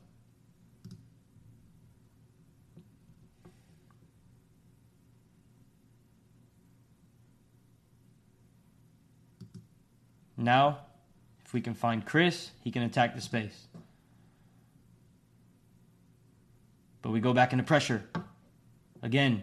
Now, 10.37 10.81
if 11.47 11.55
we 11.55 11.61
can 11.61 11.75
find 11.75 12.05
Chris, 12.05 12.51
he 12.61 12.71
can 12.71 12.83
attack 12.83 13.15
the 13.15 13.21
space. 13.21 13.69
But 17.03 17.11
we 17.11 17.21
go 17.21 17.33
back 17.33 17.53
into 17.53 17.65
pressure. 17.65 18.05
Again, 19.03 19.43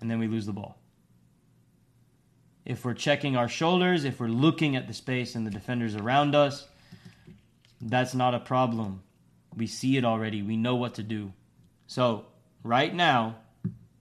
and 0.00 0.10
then 0.10 0.18
we 0.18 0.26
lose 0.26 0.46
the 0.46 0.52
ball. 0.52 0.78
If 2.64 2.84
we're 2.84 2.94
checking 2.94 3.36
our 3.36 3.48
shoulders, 3.48 4.04
if 4.04 4.18
we're 4.18 4.28
looking 4.28 4.74
at 4.74 4.88
the 4.88 4.94
space 4.94 5.34
and 5.34 5.46
the 5.46 5.50
defenders 5.50 5.94
around 5.94 6.34
us, 6.34 6.66
that's 7.80 8.14
not 8.14 8.34
a 8.34 8.40
problem. 8.40 9.02
We 9.54 9.66
see 9.66 9.98
it 9.98 10.04
already. 10.04 10.42
We 10.42 10.56
know 10.56 10.76
what 10.76 10.94
to 10.94 11.02
do. 11.02 11.32
So, 11.86 12.24
right 12.62 12.94
now, 12.94 13.36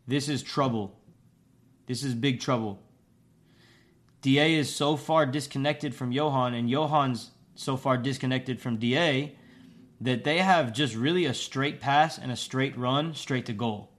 this 0.07 0.29
is 0.29 0.41
trouble. 0.41 0.97
This 1.87 2.03
is 2.03 2.13
big 2.13 2.39
trouble. 2.39 2.79
DA 4.21 4.55
is 4.55 4.73
so 4.73 4.95
far 4.95 5.25
disconnected 5.25 5.93
from 5.93 6.13
Johan, 6.13 6.53
and 6.53 6.69
Johan's 6.69 7.31
so 7.55 7.75
far 7.75 7.97
disconnected 7.97 8.61
from 8.61 8.77
DA 8.77 9.35
that 10.03 10.25
they 10.25 10.39
have 10.39 10.73
just 10.73 10.95
really 10.95 11.25
a 11.25 11.33
straight 11.33 11.79
pass 11.79 12.17
and 12.17 12.29
a 12.29 12.35
straight 12.35 12.77
run 12.77 13.15
straight 13.15 13.45
to 13.45 13.53
goal. 13.53 13.89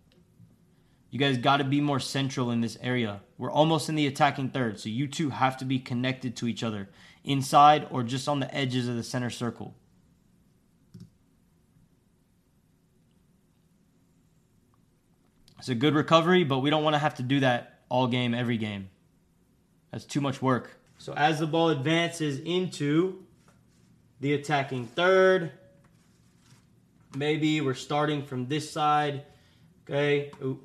You 1.11 1.18
guys 1.18 1.38
got 1.38 1.59
to 1.59 1.64
be 1.64 1.80
more 1.80 2.00
central 2.00 2.50
in 2.50 2.61
this 2.61 2.76
area. 2.82 3.22
We're 3.38 3.50
almost 3.50 3.88
in 3.88 3.94
the 3.94 4.07
attacking 4.07 4.50
third, 4.50 4.78
so 4.78 4.90
you 4.90 5.07
two 5.07 5.30
have 5.30 5.57
to 5.59 5.64
be 5.64 5.78
connected 5.78 6.36
to 6.36 6.46
each 6.46 6.62
other, 6.62 6.90
inside 7.22 7.86
or 7.90 8.02
just 8.02 8.28
on 8.28 8.40
the 8.40 8.55
edges 8.55 8.86
of 8.86 8.96
the 8.96 9.02
center 9.02 9.30
circle. 9.30 9.74
It's 15.59 15.70
a 15.70 15.74
good 15.74 15.94
recovery, 15.94 16.44
but 16.44 16.59
we 16.59 16.68
don't 16.68 16.84
want 16.84 16.94
to 16.94 16.98
have 16.98 17.14
to 17.14 17.22
do 17.22 17.40
that 17.40 17.78
all 17.88 18.09
game, 18.09 18.34
every 18.34 18.59
game. 18.59 18.90
That's 19.90 20.05
too 20.05 20.20
much 20.20 20.42
work. 20.42 20.78
So 20.98 21.14
as 21.14 21.38
the 21.38 21.46
ball 21.46 21.70
advances 21.70 22.38
into 22.40 23.24
the 24.20 24.34
attacking 24.34 24.88
third, 24.88 25.52
maybe 27.15 27.61
we're 27.61 27.75
starting 27.75 28.25
from 28.25 28.47
this 28.49 28.71
side. 28.71 29.25
Okay. 29.85 30.31
Ooh 30.43 30.61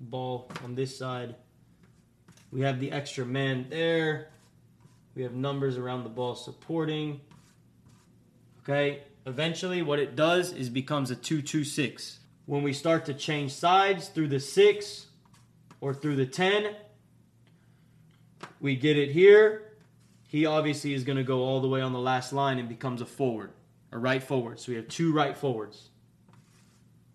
ball 0.00 0.50
on 0.64 0.74
this 0.74 0.96
side. 0.96 1.34
We 2.50 2.62
have 2.62 2.80
the 2.80 2.92
extra 2.92 3.24
man 3.24 3.66
there. 3.68 4.28
We 5.14 5.22
have 5.22 5.34
numbers 5.34 5.76
around 5.76 6.04
the 6.04 6.10
ball 6.10 6.34
supporting. 6.34 7.20
Okay, 8.62 9.02
eventually 9.26 9.82
what 9.82 9.98
it 9.98 10.14
does 10.14 10.52
is 10.52 10.68
becomes 10.68 11.10
a 11.10 11.16
2-2-6. 11.16 12.18
When 12.46 12.62
we 12.62 12.72
start 12.72 13.06
to 13.06 13.14
change 13.14 13.52
sides 13.52 14.08
through 14.08 14.28
the 14.28 14.40
6 14.40 15.06
or 15.80 15.94
through 15.94 16.16
the 16.16 16.26
10, 16.26 16.74
we 18.60 18.76
get 18.76 18.96
it 18.96 19.10
here. 19.10 19.72
He 20.28 20.46
obviously 20.46 20.92
is 20.94 21.04
going 21.04 21.16
to 21.16 21.24
go 21.24 21.40
all 21.40 21.60
the 21.60 21.68
way 21.68 21.80
on 21.80 21.92
the 21.92 21.98
last 21.98 22.32
line 22.32 22.58
and 22.58 22.68
becomes 22.68 23.00
a 23.00 23.06
forward, 23.06 23.50
a 23.92 23.98
right 23.98 24.22
forward. 24.22 24.60
So 24.60 24.72
we 24.72 24.76
have 24.76 24.88
two 24.88 25.12
right 25.12 25.36
forwards. 25.36 25.88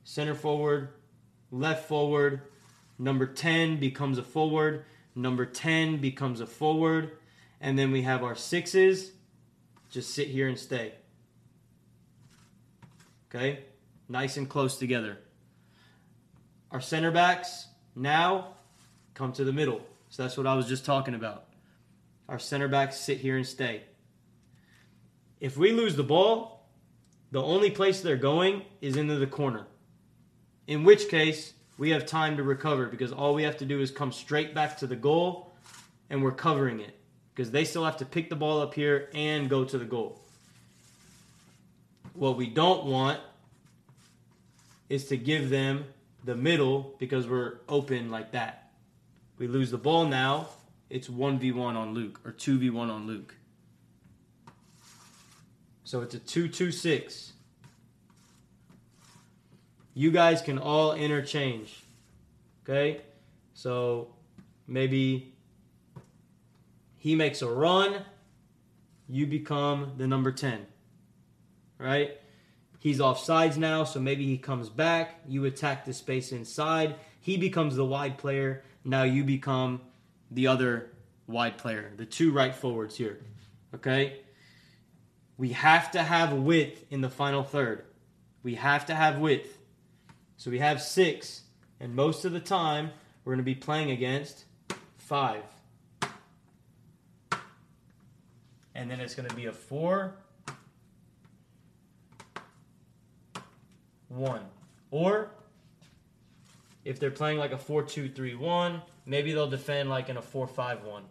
Center 0.03 0.35
forward, 0.35 0.89
left 1.51 1.87
forward, 1.87 2.41
Number 2.97 3.25
10 3.25 3.79
becomes 3.79 4.17
a 4.17 4.23
forward. 4.23 4.85
Number 5.15 5.45
10 5.45 5.97
becomes 5.97 6.41
a 6.41 6.47
forward. 6.47 7.11
And 7.59 7.77
then 7.77 7.91
we 7.91 8.03
have 8.03 8.23
our 8.23 8.35
sixes. 8.35 9.11
Just 9.89 10.13
sit 10.13 10.27
here 10.27 10.47
and 10.47 10.57
stay. 10.57 10.93
Okay? 13.29 13.65
Nice 14.07 14.37
and 14.37 14.47
close 14.47 14.77
together. 14.77 15.17
Our 16.71 16.81
center 16.81 17.11
backs 17.11 17.67
now 17.95 18.55
come 19.13 19.33
to 19.33 19.43
the 19.43 19.53
middle. 19.53 19.81
So 20.09 20.23
that's 20.23 20.37
what 20.37 20.47
I 20.47 20.55
was 20.55 20.67
just 20.67 20.85
talking 20.85 21.15
about. 21.15 21.45
Our 22.29 22.39
center 22.39 22.67
backs 22.67 22.97
sit 22.97 23.19
here 23.19 23.37
and 23.37 23.45
stay. 23.45 23.83
If 25.39 25.57
we 25.57 25.71
lose 25.71 25.95
the 25.95 26.03
ball, 26.03 26.52
the 27.33 27.41
only 27.41 27.71
place 27.71 28.01
they're 28.01 28.15
going 28.15 28.61
is 28.79 28.95
into 28.95 29.15
the 29.15 29.25
corner. 29.25 29.65
In 30.67 30.83
which 30.83 31.09
case, 31.09 31.53
we 31.79 31.89
have 31.89 32.05
time 32.05 32.37
to 32.37 32.43
recover 32.43 32.85
because 32.85 33.11
all 33.11 33.33
we 33.33 33.41
have 33.41 33.57
to 33.57 33.65
do 33.65 33.81
is 33.81 33.89
come 33.89 34.11
straight 34.11 34.53
back 34.53 34.77
to 34.77 34.87
the 34.87 34.95
goal 34.95 35.51
and 36.11 36.23
we're 36.23 36.31
covering 36.31 36.79
it 36.79 36.95
because 37.33 37.49
they 37.49 37.65
still 37.65 37.85
have 37.85 37.97
to 37.97 38.05
pick 38.05 38.29
the 38.29 38.35
ball 38.35 38.61
up 38.61 38.75
here 38.75 39.09
and 39.15 39.49
go 39.49 39.65
to 39.65 39.79
the 39.79 39.83
goal. 39.83 40.21
What 42.13 42.37
we 42.37 42.45
don't 42.45 42.85
want 42.85 43.19
is 44.87 45.05
to 45.05 45.17
give 45.17 45.49
them 45.49 45.85
the 46.23 46.35
middle 46.35 46.93
because 46.99 47.27
we're 47.27 47.55
open 47.67 48.11
like 48.11 48.33
that. 48.33 48.69
We 49.39 49.47
lose 49.47 49.71
the 49.71 49.79
ball 49.79 50.05
now, 50.05 50.49
it's 50.91 51.07
1v1 51.07 51.75
on 51.75 51.95
Luke 51.95 52.21
or 52.23 52.31
2v1 52.31 52.91
on 52.91 53.07
Luke. 53.07 53.33
So 55.93 56.01
it's 56.01 56.15
a 56.15 56.19
2 56.19 56.47
2 56.47 56.71
6. 56.71 57.33
You 59.93 60.09
guys 60.09 60.41
can 60.41 60.57
all 60.57 60.93
interchange. 60.93 61.83
Okay? 62.63 63.01
So 63.53 64.07
maybe 64.65 65.35
he 66.97 67.13
makes 67.13 67.43
a 67.43 67.47
run, 67.47 68.03
you 69.07 69.27
become 69.27 69.91
the 69.97 70.07
number 70.07 70.31
10. 70.31 70.65
Right? 71.77 72.19
He's 72.79 72.99
off 72.99 73.19
sides 73.19 73.59
now, 73.59 73.83
so 73.83 73.99
maybe 73.99 74.25
he 74.25 74.39
comes 74.39 74.69
back. 74.69 75.19
You 75.27 75.45
attack 75.45 75.85
the 75.85 75.93
space 75.93 76.31
inside. 76.31 76.95
He 77.21 77.37
becomes 77.37 77.75
the 77.75 77.85
wide 77.85 78.17
player. 78.17 78.63
Now 78.83 79.03
you 79.03 79.23
become 79.23 79.81
the 80.31 80.47
other 80.47 80.89
wide 81.27 81.59
player, 81.59 81.91
the 81.95 82.07
two 82.07 82.31
right 82.31 82.55
forwards 82.55 82.97
here. 82.97 83.19
Okay? 83.75 84.22
We 85.43 85.49
have 85.49 85.91
to 85.91 86.01
have 86.01 86.31
width 86.31 86.85
in 86.89 87.01
the 87.01 87.09
final 87.09 87.43
third. 87.43 87.83
We 88.43 88.55
have 88.55 88.85
to 88.85 88.95
have 88.95 89.17
width. 89.17 89.57
So 90.37 90.49
we 90.49 90.59
have 90.59 90.81
six, 90.81 91.41
and 91.81 91.93
most 91.93 92.23
of 92.23 92.31
the 92.31 92.39
time 92.39 92.91
we're 93.25 93.33
going 93.33 93.39
to 93.39 93.43
be 93.43 93.53
playing 93.53 93.91
against 93.91 94.45
five. 94.95 95.43
And 98.73 98.89
then 98.89 99.01
it's 99.01 99.15
going 99.15 99.27
to 99.27 99.35
be 99.35 99.47
a 99.47 99.51
four, 99.51 100.13
one. 104.07 104.45
Or 104.91 105.29
if 106.85 107.01
they're 107.01 107.11
playing 107.11 107.37
like 107.37 107.51
a 107.51 107.57
4 107.57 107.83
2 107.83 108.07
3 108.07 108.35
1, 108.35 108.81
maybe 109.05 109.33
they'll 109.33 109.49
defend 109.49 109.89
like 109.89 110.07
in 110.07 110.15
a 110.15 110.21
4 110.21 110.47
5 110.47 110.85
1. 110.85 111.03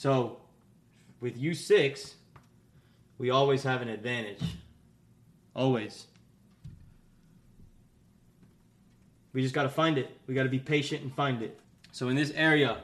So 0.00 0.38
with 1.20 1.38
U6, 1.38 2.14
we 3.18 3.28
always 3.28 3.64
have 3.64 3.82
an 3.82 3.88
advantage. 3.90 4.40
Always. 5.54 6.06
We 9.34 9.42
just 9.42 9.54
got 9.54 9.64
to 9.64 9.68
find 9.68 9.98
it. 9.98 10.08
We 10.26 10.32
got 10.32 10.44
to 10.44 10.48
be 10.48 10.58
patient 10.58 11.02
and 11.02 11.14
find 11.14 11.42
it. 11.42 11.60
So 11.92 12.08
in 12.08 12.16
this 12.16 12.30
area, 12.30 12.78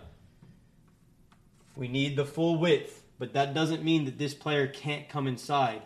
we 1.74 1.88
need 1.88 2.16
the 2.16 2.26
full 2.26 2.58
width, 2.58 3.02
but 3.18 3.32
that 3.32 3.54
doesn't 3.54 3.82
mean 3.82 4.04
that 4.04 4.18
this 4.18 4.34
player 4.34 4.66
can't 4.66 5.08
come 5.08 5.26
inside. 5.26 5.80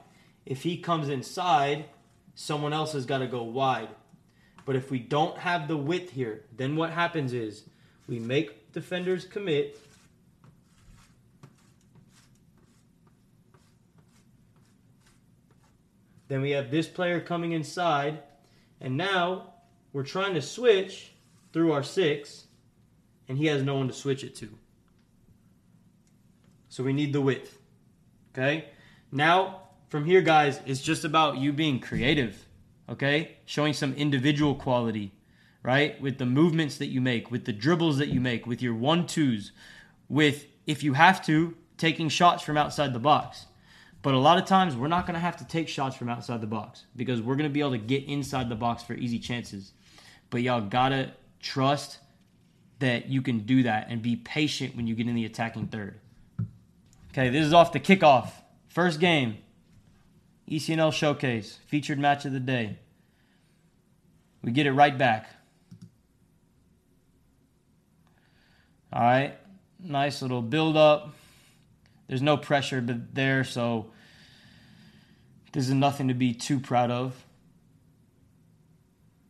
If 0.45 0.64
he 0.64 0.78
comes 0.78 1.09
inside, 1.09 1.85
someone 2.35 2.72
else 2.72 2.93
has 2.95 3.07
got 3.07 3.18
to 3.18 3.28
go 3.28 3.45
wide. 3.45 3.91
But 4.66 4.74
if 4.74 4.91
we 4.91 4.99
don't 4.99 5.39
have 5.39 5.68
the 5.68 5.76
width 5.76 6.11
here, 6.11 6.43
then 6.57 6.74
what 6.74 6.91
happens 6.91 7.33
is 7.33 7.62
we 8.09 8.18
make 8.18 8.72
defenders 8.72 9.24
commit. 9.24 9.78
Then 16.31 16.43
we 16.43 16.53
have 16.53 16.70
this 16.70 16.87
player 16.87 17.18
coming 17.18 17.51
inside, 17.51 18.20
and 18.81 18.97
now 18.97 19.55
we're 19.93 20.05
trying 20.05 20.35
to 20.35 20.41
switch 20.41 21.11
through 21.53 21.72
our 21.72 21.83
six, 21.83 22.45
and 23.28 23.37
he 23.37 23.47
has 23.47 23.64
no 23.64 23.74
one 23.74 23.89
to 23.89 23.93
switch 23.93 24.22
it 24.22 24.37
to. 24.37 24.49
So 26.68 26.85
we 26.85 26.93
need 26.93 27.12
the 27.12 27.20
width. 27.20 27.59
Okay? 28.33 28.66
Now, 29.11 29.62
from 29.89 30.05
here, 30.05 30.20
guys, 30.20 30.61
it's 30.66 30.81
just 30.81 31.05
about 31.05 31.39
you 31.39 31.53
being 31.53 31.81
creative. 31.81 32.47
Okay? 32.89 33.39
Showing 33.45 33.72
some 33.72 33.93
individual 33.95 34.55
quality, 34.55 35.11
right? 35.64 36.01
With 36.01 36.18
the 36.18 36.26
movements 36.26 36.76
that 36.76 36.91
you 36.91 37.01
make, 37.01 37.33
with 37.33 37.45
the 37.45 37.53
dribbles 37.53 37.99
that 37.99 38.11
you 38.11 38.20
make, 38.20 38.47
with 38.47 38.62
your 38.62 38.74
one 38.74 39.09
twos, 39.09 39.51
with, 40.09 40.47
if 40.64 40.85
you 40.85 40.93
have 40.93 41.26
to, 41.26 41.57
taking 41.76 42.09
shots 42.09 42.45
from 42.45 42.57
outside 42.57 42.93
the 42.93 43.01
box. 43.01 43.47
But 44.03 44.14
a 44.14 44.18
lot 44.18 44.38
of 44.38 44.46
times, 44.46 44.76
we're 44.76 44.88
not 44.88 45.07
going 45.07 45.14
to 45.14 45.20
have 45.20 45.36
to 45.38 45.46
take 45.46 45.68
shots 45.68 45.94
from 45.94 46.09
outside 46.09 46.40
the 46.40 46.46
box 46.46 46.84
because 46.96 47.20
we're 47.20 47.36
going 47.36 47.48
to 47.48 47.53
be 47.53 47.61
able 47.61 47.72
to 47.72 47.78
get 47.78 48.05
inside 48.05 48.48
the 48.48 48.55
box 48.55 48.82
for 48.82 48.94
easy 48.94 49.18
chances. 49.18 49.72
But 50.30 50.42
y'all 50.42 50.62
got 50.62 50.90
to 50.90 51.12
trust 51.40 51.98
that 52.78 53.09
you 53.09 53.20
can 53.20 53.40
do 53.40 53.62
that 53.64 53.88
and 53.90 54.01
be 54.01 54.16
patient 54.16 54.74
when 54.74 54.86
you 54.86 54.94
get 54.94 55.07
in 55.07 55.14
the 55.14 55.26
attacking 55.26 55.66
third. 55.66 56.01
Okay, 57.12 57.28
this 57.28 57.44
is 57.44 57.53
off 57.53 57.72
the 57.72 57.80
kickoff. 57.80 58.30
First 58.68 59.01
game, 59.01 59.38
ECNL 60.48 60.92
Showcase, 60.92 61.59
featured 61.66 61.98
match 61.98 62.24
of 62.24 62.32
the 62.32 62.40
day. 62.40 62.78
We 64.42 64.53
get 64.53 64.66
it 64.66 64.72
right 64.72 64.96
back. 64.96 65.28
All 68.92 69.03
right, 69.03 69.34
nice 69.78 70.22
little 70.22 70.40
build 70.40 70.76
up. 70.76 71.14
There's 72.11 72.23
no 72.23 72.37
pressure 72.37 72.81
there, 73.13 73.45
so 73.45 73.93
this 75.53 75.69
is 75.69 75.75
nothing 75.75 76.09
to 76.09 76.15
be 76.15 76.35
too 76.35 76.59
proud 76.59 76.91
of. 76.91 77.15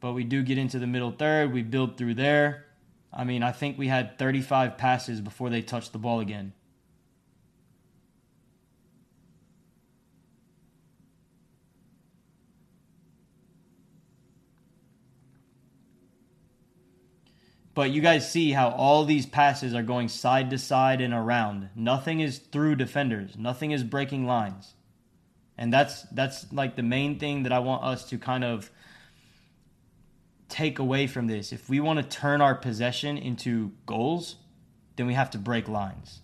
But 0.01 0.15
we 0.15 0.25
do 0.25 0.43
get 0.43 0.57
into 0.57 0.79
the 0.79 0.87
middle 0.87 1.11
third. 1.11 1.53
We 1.53 1.61
build 1.61 1.99
through 1.99 2.15
there. 2.15 2.65
I 3.13 3.25
mean, 3.25 3.43
I 3.43 3.53
think 3.53 3.77
we 3.77 3.89
had 3.89 4.19
35 4.19 4.79
passes 4.79 5.21
before 5.21 5.51
they 5.51 5.61
touched 5.61 5.93
the 5.93 5.99
ball 5.99 6.21
again. 6.21 6.55
But 17.75 17.91
you 17.91 18.01
guys 18.01 18.31
see 18.31 18.51
how 18.51 18.71
all 18.71 19.05
these 19.05 19.27
passes 19.27 19.75
are 19.75 19.83
going 19.83 20.09
side 20.09 20.51
to 20.51 20.59
side 20.59 21.01
and 21.01 21.15
around. 21.15 21.71
Nothing 21.77 22.21
is 22.21 22.39
through 22.39 22.77
defenders. 22.77 23.37
Nothing 23.39 23.71
is 23.71 23.85
breaking 23.85 24.27
lines. 24.27 24.75
And 25.57 25.73
that's 25.73 26.03
that's 26.11 26.53
like 26.53 26.75
the 26.75 26.83
main 26.83 27.19
thing 27.19 27.45
that 27.45 27.53
I 27.53 27.61
want 27.61 27.85
us 27.85 28.09
to 28.11 28.19
kind 28.19 28.45
of 28.45 28.71
take 30.49 30.79
away 30.79 31.07
from 31.07 31.27
this. 31.27 31.53
If 31.53 31.69
we 31.69 31.81
want 31.81 31.99
to 31.99 32.05
turn 32.05 32.41
our 32.41 32.55
possession 32.55 33.17
into 33.17 33.73
goals, 33.87 34.37
then 34.97 35.07
we 35.07 35.15
have 35.15 35.31
to 35.31 35.39
break 35.39 35.69
lines. 35.69 36.21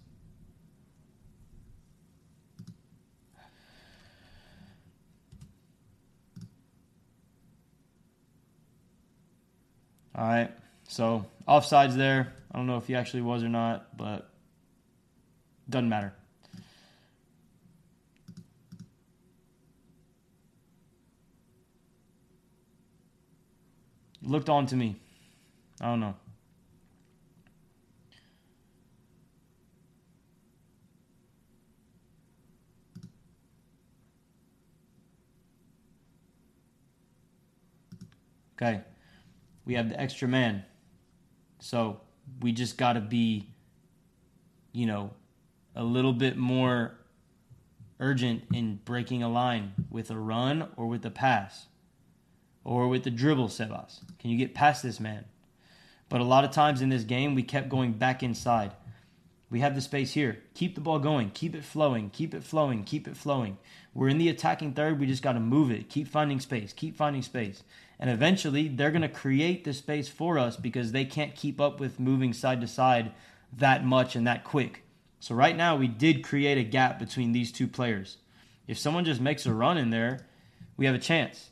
All 10.14 10.26
right. 10.26 10.50
So 10.88 11.26
offsides 11.46 11.94
there. 11.94 12.32
I 12.52 12.58
don't 12.58 12.66
know 12.66 12.78
if 12.78 12.86
he 12.86 12.94
actually 12.94 13.22
was 13.22 13.42
or 13.42 13.48
not, 13.48 13.96
but 13.96 14.30
doesn't 15.68 15.88
matter. 15.88 16.14
Looked 24.22 24.48
on 24.48 24.66
to 24.66 24.76
me. 24.76 24.96
I 25.80 25.86
don't 25.86 26.00
know. 26.00 26.14
Okay. 38.60 38.80
We 39.66 39.74
have 39.74 39.90
the 39.90 40.00
extra 40.00 40.26
man. 40.26 40.64
So 41.66 41.98
we 42.40 42.52
just 42.52 42.78
got 42.78 42.92
to 42.92 43.00
be, 43.00 43.48
you 44.70 44.86
know, 44.86 45.10
a 45.74 45.82
little 45.82 46.12
bit 46.12 46.36
more 46.36 46.94
urgent 47.98 48.44
in 48.54 48.78
breaking 48.84 49.24
a 49.24 49.28
line 49.28 49.74
with 49.90 50.12
a 50.12 50.16
run 50.16 50.68
or 50.76 50.86
with 50.86 51.04
a 51.04 51.10
pass 51.10 51.66
or 52.62 52.86
with 52.86 53.02
the 53.02 53.10
dribble, 53.10 53.48
Sebas. 53.48 53.98
Can 54.20 54.30
you 54.30 54.38
get 54.38 54.54
past 54.54 54.84
this 54.84 55.00
man? 55.00 55.24
But 56.08 56.20
a 56.20 56.24
lot 56.24 56.44
of 56.44 56.52
times 56.52 56.82
in 56.82 56.88
this 56.88 57.02
game, 57.02 57.34
we 57.34 57.42
kept 57.42 57.68
going 57.68 57.94
back 57.94 58.22
inside. 58.22 58.70
We 59.48 59.60
have 59.60 59.74
the 59.74 59.80
space 59.80 60.12
here. 60.12 60.38
Keep 60.54 60.74
the 60.74 60.80
ball 60.80 60.98
going. 60.98 61.30
Keep 61.30 61.54
it 61.54 61.64
flowing. 61.64 62.10
Keep 62.10 62.34
it 62.34 62.42
flowing. 62.42 62.82
Keep 62.82 63.06
it 63.06 63.16
flowing. 63.16 63.58
We're 63.94 64.08
in 64.08 64.18
the 64.18 64.28
attacking 64.28 64.72
third. 64.72 64.98
We 64.98 65.06
just 65.06 65.22
got 65.22 65.34
to 65.34 65.40
move 65.40 65.70
it. 65.70 65.88
Keep 65.88 66.08
finding 66.08 66.40
space. 66.40 66.72
Keep 66.72 66.96
finding 66.96 67.22
space. 67.22 67.62
And 67.98 68.10
eventually, 68.10 68.68
they're 68.68 68.90
going 68.90 69.02
to 69.02 69.08
create 69.08 69.64
the 69.64 69.72
space 69.72 70.08
for 70.08 70.38
us 70.38 70.56
because 70.56 70.92
they 70.92 71.04
can't 71.04 71.34
keep 71.34 71.60
up 71.60 71.78
with 71.78 72.00
moving 72.00 72.32
side 72.32 72.60
to 72.60 72.66
side 72.66 73.12
that 73.56 73.84
much 73.84 74.16
and 74.16 74.26
that 74.26 74.44
quick. 74.44 74.82
So, 75.20 75.34
right 75.34 75.56
now, 75.56 75.76
we 75.76 75.88
did 75.88 76.24
create 76.24 76.58
a 76.58 76.64
gap 76.64 76.98
between 76.98 77.32
these 77.32 77.52
two 77.52 77.68
players. 77.68 78.18
If 78.66 78.78
someone 78.78 79.04
just 79.04 79.20
makes 79.20 79.46
a 79.46 79.52
run 79.52 79.78
in 79.78 79.90
there, 79.90 80.26
we 80.76 80.86
have 80.86 80.94
a 80.94 80.98
chance. 80.98 81.50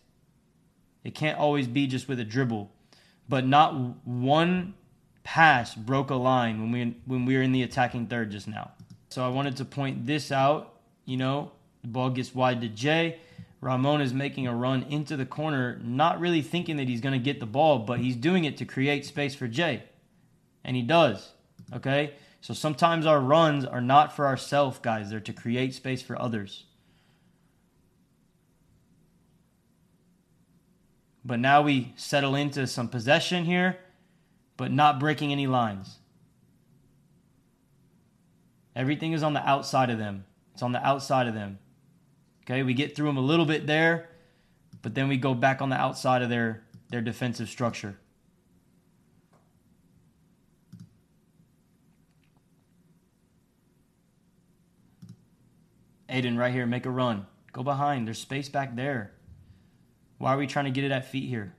It 1.05 1.15
can't 1.15 1.39
always 1.39 1.69
be 1.69 1.87
just 1.87 2.09
with 2.09 2.19
a 2.19 2.25
dribble. 2.25 2.71
But 3.29 3.47
not 3.47 4.07
one 4.07 4.75
pass 5.25 5.75
broke 5.75 6.11
a 6.11 6.15
line 6.15 6.61
when 6.61 6.71
we 6.71 6.97
when 7.07 7.27
we 7.27 7.35
were 7.37 7.43
in 7.43 7.51
the 7.51 7.63
attacking 7.63 8.07
third 8.07 8.31
just 8.31 8.47
now. 8.47 8.71
So 9.09 9.25
I 9.25 9.29
wanted 9.29 9.57
to 9.57 9.65
point 9.65 10.07
this 10.07 10.31
out. 10.31 10.75
You 11.05 11.17
know, 11.17 11.51
the 11.83 11.89
ball 11.89 12.11
gets 12.11 12.35
wide 12.35 12.61
to 12.61 12.69
Jay. 12.69 13.19
Ramon 13.61 14.03
is 14.03 14.13
making 14.13 14.47
a 14.47 14.55
run 14.55 14.83
into 14.91 15.17
the 15.17 15.25
corner, 15.25 15.81
not 15.83 16.21
really 16.21 16.43
thinking 16.43 16.77
that 16.77 16.87
he's 16.87 17.01
going 17.01 17.19
to 17.19 17.25
get 17.25 17.41
the 17.41 17.47
ball, 17.47 17.79
but 17.79 17.99
he's 17.99 18.15
doing 18.15 18.45
it 18.45 18.59
to 18.59 18.67
create 18.67 19.07
space 19.07 19.35
for 19.35 19.49
Jay. 19.49 19.83
And 20.63 20.77
he 20.77 20.83
does. 20.83 21.33
Okay? 21.73 22.13
So 22.43 22.53
sometimes 22.53 23.07
our 23.07 23.21
runs 23.21 23.65
are 23.65 23.81
not 23.81 24.15
for 24.15 24.27
ourselves, 24.27 24.79
guys. 24.79 25.09
They're 25.09 25.21
to 25.21 25.33
create 25.33 25.73
space 25.73 26.03
for 26.03 26.21
others. 26.21 26.65
But 31.25 31.41
now 31.41 31.63
we 31.63 31.95
settle 31.97 32.35
into 32.35 32.67
some 32.67 32.89
possession 32.89 33.47
here, 33.47 33.79
but 34.57 34.71
not 34.71 35.01
breaking 35.01 35.33
any 35.33 35.47
lines. 35.47 35.99
Everything 38.77 39.13
is 39.13 39.23
on 39.23 39.35
the 39.35 39.49
outside 39.49 39.91
of 39.91 39.99
them. 39.99 40.25
It's 40.53 40.63
on 40.63 40.73
the 40.73 40.85
outside 40.85 41.27
of 41.27 41.35
them. 41.35 41.59
Okay, 42.45 42.63
we 42.63 42.75
get 42.75 42.95
through 42.95 43.07
them 43.07 43.17
a 43.17 43.23
little 43.23 43.47
bit 43.47 43.67
there, 43.67 44.09
but 44.83 44.95
then 44.95 45.09
we 45.09 45.17
go 45.17 45.35
back 45.35 45.63
on 45.63 45.71
the 45.71 45.77
outside 45.77 46.23
of 46.23 46.29
their, 46.29 46.63
their 46.91 47.01
defensive 47.01 47.49
structure. 47.49 47.97
Aiden, 56.09 56.39
right 56.39 56.53
here, 56.53 56.67
make 56.67 56.87
a 56.87 56.91
run. 56.91 57.27
Go 57.53 57.63
behind. 57.63 58.07
There's 58.07 58.19
space 58.19 58.49
back 58.49 58.77
there. 58.77 59.13
Why 60.19 60.35
are 60.35 60.39
we 60.39 60.47
trying 60.47 60.67
to 60.67 60.71
get 60.71 60.85
it 60.85 60.93
at 60.93 61.11
feet 61.11 61.29
here 61.29 61.55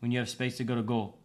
when 0.00 0.12
you 0.12 0.18
have 0.18 0.28
space 0.28 0.56
to 0.58 0.64
go 0.64 0.74
to 0.76 0.82
goal? 0.82 1.18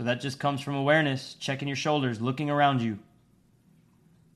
So 0.00 0.04
that 0.04 0.22
just 0.22 0.40
comes 0.40 0.62
from 0.62 0.76
awareness, 0.76 1.34
checking 1.34 1.68
your 1.68 1.76
shoulders, 1.76 2.22
looking 2.22 2.48
around 2.48 2.80
you. 2.80 3.00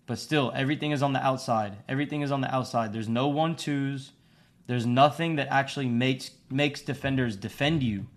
But 0.05 0.19
still, 0.19 0.53
everything 0.55 0.91
is 0.91 1.03
on 1.03 1.15
the 1.15 1.25
outside. 1.25 1.79
Everything 1.89 2.21
is 2.21 2.31
on 2.31 2.43
the 2.43 2.55
outside. 2.55 2.93
There's 2.93 3.09
no 3.09 3.29
one 3.29 3.57
twos. 3.57 4.13
There's 4.67 4.85
nothing 4.85 5.37
that 5.37 5.49
actually 5.49 5.89
makes 5.89 6.33
makes 6.51 6.83
defenders 6.83 7.35
defend 7.35 7.83
you. 7.83 8.09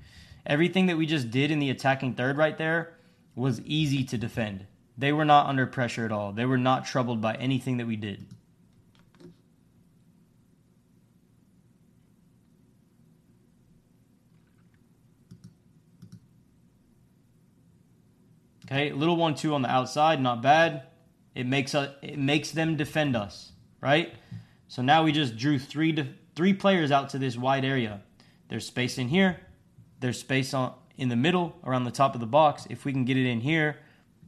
Everything 0.46 0.88
that 0.88 0.98
we 0.98 1.06
just 1.06 1.32
did 1.32 1.50
in 1.50 1.60
the 1.60 1.70
attacking 1.70 2.16
third 2.16 2.36
right 2.36 2.58
there 2.58 2.98
was 3.34 3.62
easy 3.62 4.04
to 4.04 4.18
defend. 4.18 4.66
They 4.98 5.14
were 5.14 5.24
not 5.24 5.48
under 5.48 5.66
pressure 5.66 6.04
at 6.04 6.12
all. 6.12 6.34
They 6.34 6.46
were 6.46 6.58
not 6.58 6.86
troubled 6.86 7.22
by 7.22 7.36
anything 7.36 7.78
that 7.78 7.88
we 7.88 7.96
did. 7.96 8.26
Okay, 18.70 18.92
little 18.92 19.16
one 19.16 19.34
two 19.34 19.54
on 19.54 19.62
the 19.62 19.72
outside, 19.72 20.22
not 20.22 20.42
bad. 20.42 20.84
It 21.34 21.46
makes 21.46 21.74
us 21.74 21.90
it 22.02 22.20
makes 22.20 22.52
them 22.52 22.76
defend 22.76 23.16
us, 23.16 23.54
right? 23.80 24.14
So 24.68 24.82
now 24.82 25.04
we 25.04 25.14
just 25.14 25.38
drew 25.38 25.58
three 25.58 25.94
to, 25.94 26.08
three 26.36 26.54
players 26.54 26.92
out 26.92 27.10
to 27.12 27.18
this 27.18 27.38
wide 27.38 27.64
area. 27.64 28.02
There's 28.50 28.66
space 28.66 28.98
in 28.98 29.08
here. 29.08 29.40
There's 30.02 30.20
space 30.20 30.54
on 30.54 30.74
in 30.98 31.08
the 31.08 31.16
middle 31.16 31.56
around 31.64 31.86
the 31.86 31.92
top 31.92 32.14
of 32.14 32.20
the 32.20 32.28
box. 32.28 32.68
If 32.70 32.84
we 32.84 32.92
can 32.92 33.06
get 33.06 33.16
it 33.16 33.26
in 33.26 33.40
here, 33.40 33.78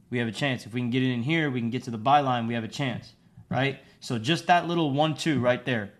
we 0.08 0.18
have 0.18 0.28
a 0.28 0.32
chance. 0.32 0.64
If 0.64 0.72
we 0.72 0.80
can 0.80 0.90
get 0.90 1.02
it 1.02 1.12
in 1.12 1.22
here, 1.22 1.50
we 1.50 1.60
can 1.60 1.70
get 1.70 1.82
to 1.84 1.90
the 1.90 1.98
byline, 1.98 2.48
we 2.48 2.54
have 2.54 2.64
a 2.64 2.68
chance, 2.68 3.12
right? 3.50 3.80
So 4.00 4.18
just 4.18 4.46
that 4.46 4.66
little 4.66 4.90
one 4.90 5.14
two 5.14 5.38
right 5.38 5.62
there, 5.66 5.92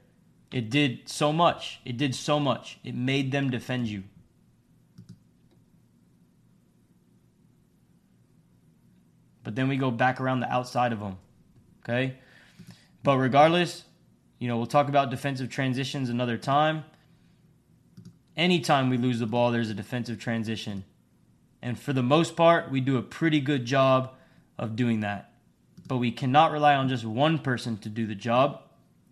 it 0.50 0.70
did 0.70 1.08
so 1.08 1.30
much. 1.30 1.80
It 1.84 1.98
did 1.98 2.14
so 2.14 2.40
much. 2.40 2.78
It 2.82 2.94
made 2.94 3.32
them 3.32 3.50
defend 3.50 3.88
you. 3.88 4.04
But 9.44 9.54
then 9.54 9.68
we 9.68 9.76
go 9.76 9.90
back 9.90 10.20
around 10.20 10.40
the 10.40 10.52
outside 10.52 10.92
of 10.92 11.00
them. 11.00 11.18
Okay? 11.82 12.16
But 13.02 13.18
regardless, 13.18 13.84
you 14.38 14.48
know, 14.48 14.56
we'll 14.56 14.66
talk 14.66 14.88
about 14.88 15.10
defensive 15.10 15.48
transitions 15.48 16.08
another 16.08 16.36
time. 16.36 16.84
Anytime 18.36 18.90
we 18.90 18.96
lose 18.96 19.18
the 19.18 19.26
ball, 19.26 19.50
there's 19.50 19.70
a 19.70 19.74
defensive 19.74 20.18
transition. 20.18 20.84
And 21.62 21.78
for 21.78 21.92
the 21.92 22.02
most 22.02 22.36
part, 22.36 22.70
we 22.70 22.80
do 22.80 22.96
a 22.96 23.02
pretty 23.02 23.40
good 23.40 23.66
job 23.66 24.14
of 24.58 24.76
doing 24.76 25.00
that. 25.00 25.32
But 25.86 25.98
we 25.98 26.10
cannot 26.10 26.52
rely 26.52 26.74
on 26.74 26.88
just 26.88 27.04
one 27.04 27.38
person 27.38 27.76
to 27.78 27.88
do 27.88 28.06
the 28.06 28.14
job. 28.14 28.62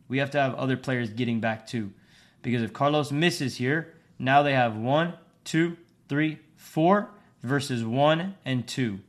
We 0.08 0.18
have 0.18 0.30
to 0.30 0.40
have 0.40 0.54
other 0.54 0.76
players 0.76 1.10
getting 1.10 1.40
back 1.40 1.66
too. 1.66 1.92
Because 2.40 2.62
if 2.62 2.72
Carlos 2.72 3.10
misses 3.10 3.56
here, 3.56 3.94
now 4.18 4.42
they 4.42 4.54
have 4.54 4.76
one, 4.76 5.14
two, 5.44 5.76
three, 6.08 6.38
four 6.56 7.10
versus 7.42 7.84
one 7.84 8.36
and 8.44 8.66
two. 8.66 9.00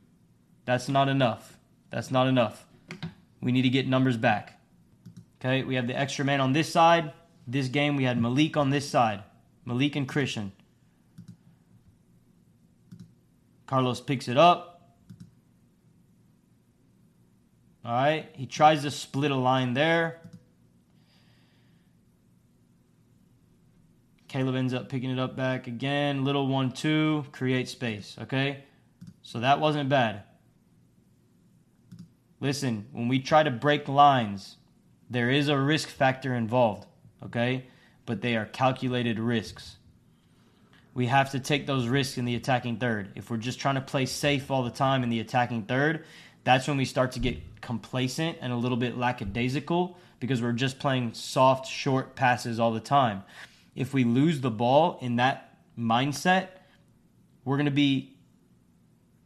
That's 0.64 0.88
not 0.88 1.08
enough. 1.08 1.58
That's 1.90 2.10
not 2.10 2.26
enough. 2.26 2.66
We 3.40 3.52
need 3.52 3.62
to 3.62 3.68
get 3.68 3.88
numbers 3.88 4.16
back. 4.16 4.60
Okay, 5.40 5.62
we 5.62 5.74
have 5.76 5.86
the 5.86 5.98
extra 5.98 6.24
man 6.24 6.40
on 6.40 6.52
this 6.52 6.70
side. 6.70 7.12
This 7.46 7.68
game, 7.68 7.96
we 7.96 8.04
had 8.04 8.20
Malik 8.20 8.56
on 8.56 8.70
this 8.70 8.88
side. 8.88 9.22
Malik 9.64 9.96
and 9.96 10.06
Christian. 10.06 10.52
Carlos 13.66 14.00
picks 14.00 14.28
it 14.28 14.36
up. 14.36 14.66
All 17.84 17.92
right, 17.92 18.28
he 18.34 18.46
tries 18.46 18.82
to 18.82 18.90
split 18.90 19.30
a 19.30 19.36
line 19.36 19.72
there. 19.72 20.20
Caleb 24.28 24.54
ends 24.54 24.74
up 24.74 24.88
picking 24.88 25.10
it 25.10 25.18
up 25.18 25.34
back 25.34 25.66
again. 25.66 26.24
Little 26.24 26.46
one, 26.46 26.70
two, 26.70 27.24
create 27.32 27.68
space. 27.68 28.16
Okay, 28.20 28.64
so 29.22 29.40
that 29.40 29.58
wasn't 29.58 29.88
bad. 29.88 30.22
Listen, 32.40 32.86
when 32.92 33.08
we 33.08 33.20
try 33.20 33.42
to 33.42 33.50
break 33.50 33.86
lines, 33.86 34.56
there 35.10 35.30
is 35.30 35.48
a 35.48 35.58
risk 35.58 35.88
factor 35.88 36.34
involved, 36.34 36.86
okay? 37.22 37.66
But 38.06 38.22
they 38.22 38.36
are 38.36 38.46
calculated 38.46 39.18
risks. 39.18 39.76
We 40.94 41.06
have 41.06 41.30
to 41.32 41.40
take 41.40 41.66
those 41.66 41.86
risks 41.86 42.16
in 42.18 42.24
the 42.24 42.34
attacking 42.34 42.78
third. 42.78 43.12
If 43.14 43.30
we're 43.30 43.36
just 43.36 43.60
trying 43.60 43.74
to 43.74 43.80
play 43.80 44.06
safe 44.06 44.50
all 44.50 44.62
the 44.62 44.70
time 44.70 45.02
in 45.02 45.10
the 45.10 45.20
attacking 45.20 45.64
third, 45.64 46.04
that's 46.42 46.66
when 46.66 46.78
we 46.78 46.86
start 46.86 47.12
to 47.12 47.20
get 47.20 47.60
complacent 47.60 48.38
and 48.40 48.52
a 48.52 48.56
little 48.56 48.78
bit 48.78 48.96
lackadaisical 48.96 49.96
because 50.18 50.40
we're 50.42 50.52
just 50.52 50.78
playing 50.78 51.12
soft, 51.14 51.66
short 51.66 52.16
passes 52.16 52.58
all 52.58 52.72
the 52.72 52.80
time. 52.80 53.22
If 53.74 53.92
we 53.92 54.04
lose 54.04 54.40
the 54.40 54.50
ball 54.50 54.98
in 55.00 55.16
that 55.16 55.54
mindset, 55.78 56.48
we're 57.44 57.56
going 57.56 57.66
to 57.66 57.70
be 57.70 58.16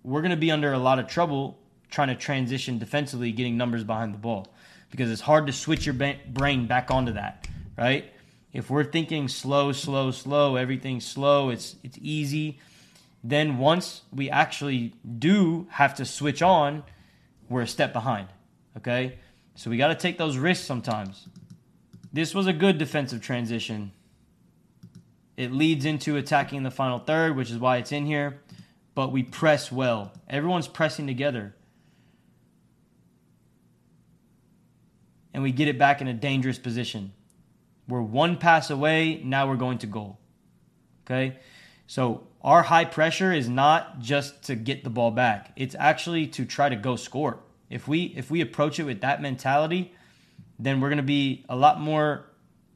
we're 0.02 0.20
going 0.20 0.32
to 0.32 0.36
be 0.36 0.50
under 0.50 0.72
a 0.72 0.78
lot 0.78 0.98
of 0.98 1.06
trouble 1.06 1.58
trying 1.94 2.08
to 2.08 2.16
transition 2.16 2.78
defensively, 2.78 3.32
getting 3.32 3.56
numbers 3.56 3.84
behind 3.84 4.12
the 4.12 4.18
ball, 4.18 4.48
because 4.90 5.10
it's 5.10 5.22
hard 5.22 5.46
to 5.46 5.52
switch 5.52 5.86
your 5.86 5.94
brain 5.94 6.66
back 6.66 6.90
onto 6.90 7.12
that, 7.12 7.46
right? 7.78 8.12
If 8.52 8.68
we're 8.68 8.84
thinking 8.84 9.28
slow, 9.28 9.72
slow, 9.72 10.10
slow, 10.10 10.56
everything's 10.56 11.06
slow, 11.06 11.50
it's 11.50 11.76
it's 11.82 11.98
easy. 12.00 12.58
Then 13.22 13.58
once 13.58 14.02
we 14.12 14.28
actually 14.28 14.92
do 15.18 15.66
have 15.70 15.94
to 15.94 16.04
switch 16.04 16.42
on, 16.42 16.82
we're 17.48 17.62
a 17.62 17.66
step 17.66 17.92
behind. 17.92 18.28
Okay, 18.76 19.18
so 19.54 19.70
we 19.70 19.76
got 19.76 19.88
to 19.88 19.94
take 19.94 20.18
those 20.18 20.36
risks 20.36 20.66
sometimes. 20.66 21.28
This 22.12 22.34
was 22.34 22.46
a 22.46 22.52
good 22.52 22.78
defensive 22.78 23.22
transition. 23.22 23.92
It 25.36 25.52
leads 25.52 25.84
into 25.84 26.16
attacking 26.16 26.62
the 26.62 26.70
final 26.70 26.98
third, 26.98 27.36
which 27.36 27.50
is 27.50 27.58
why 27.58 27.78
it's 27.78 27.92
in 27.92 28.06
here. 28.06 28.40
But 28.94 29.10
we 29.10 29.24
press 29.24 29.72
well. 29.72 30.12
Everyone's 30.28 30.68
pressing 30.68 31.08
together. 31.08 31.54
And 35.34 35.42
we 35.42 35.52
get 35.52 35.68
it 35.68 35.78
back 35.78 36.00
in 36.00 36.08
a 36.08 36.14
dangerous 36.14 36.58
position. 36.58 37.12
We're 37.88 38.00
one 38.00 38.38
pass 38.38 38.70
away, 38.70 39.20
now 39.22 39.48
we're 39.48 39.56
going 39.56 39.78
to 39.78 39.86
goal. 39.86 40.18
Okay? 41.04 41.36
So 41.86 42.26
our 42.42 42.62
high 42.62 42.86
pressure 42.86 43.32
is 43.32 43.48
not 43.48 43.98
just 43.98 44.44
to 44.44 44.54
get 44.54 44.84
the 44.84 44.90
ball 44.90 45.10
back. 45.10 45.52
It's 45.56 45.74
actually 45.78 46.28
to 46.28 46.46
try 46.46 46.68
to 46.68 46.76
go 46.76 46.96
score. 46.96 47.40
If 47.68 47.88
we 47.88 48.04
if 48.04 48.30
we 48.30 48.40
approach 48.40 48.78
it 48.78 48.84
with 48.84 49.00
that 49.00 49.20
mentality, 49.20 49.92
then 50.58 50.80
we're 50.80 50.88
going 50.88 50.98
to 50.98 51.02
be 51.02 51.44
a 51.48 51.56
lot 51.56 51.80
more 51.80 52.26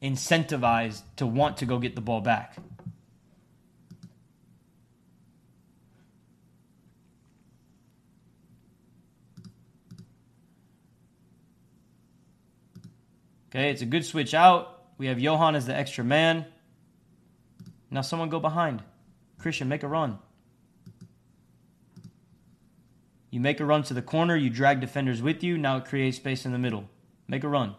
incentivized 0.01 1.01
to 1.17 1.25
want 1.25 1.57
to 1.57 1.65
go 1.65 1.79
get 1.79 1.95
the 1.95 2.01
ball 2.01 2.21
back. 2.21 2.57
Okay, 13.49 13.71
it's 13.71 13.81
a 13.81 13.85
good 13.85 14.05
switch 14.05 14.33
out. 14.33 14.83
We 14.97 15.07
have 15.07 15.19
Johan 15.19 15.55
as 15.55 15.65
the 15.65 15.75
extra 15.75 16.03
man. 16.03 16.45
Now 17.89 18.01
someone 18.01 18.29
go 18.29 18.39
behind. 18.39 18.83
Christian, 19.39 19.67
make 19.67 19.83
a 19.83 19.87
run. 19.87 20.19
You 23.31 23.39
make 23.39 23.59
a 23.59 23.65
run 23.65 23.83
to 23.83 23.93
the 23.93 24.01
corner, 24.01 24.35
you 24.35 24.49
drag 24.49 24.81
defenders 24.81 25.21
with 25.21 25.43
you. 25.43 25.57
Now 25.57 25.77
it 25.77 25.85
creates 25.85 26.17
space 26.17 26.45
in 26.45 26.51
the 26.51 26.57
middle. 26.57 26.89
Make 27.27 27.43
a 27.43 27.47
run. 27.47 27.75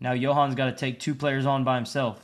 Now 0.00 0.14
Johan's 0.14 0.54
got 0.54 0.66
to 0.66 0.72
take 0.72 1.00
two 1.00 1.14
players 1.14 1.46
on 1.46 1.64
by 1.64 1.76
himself. 1.76 2.20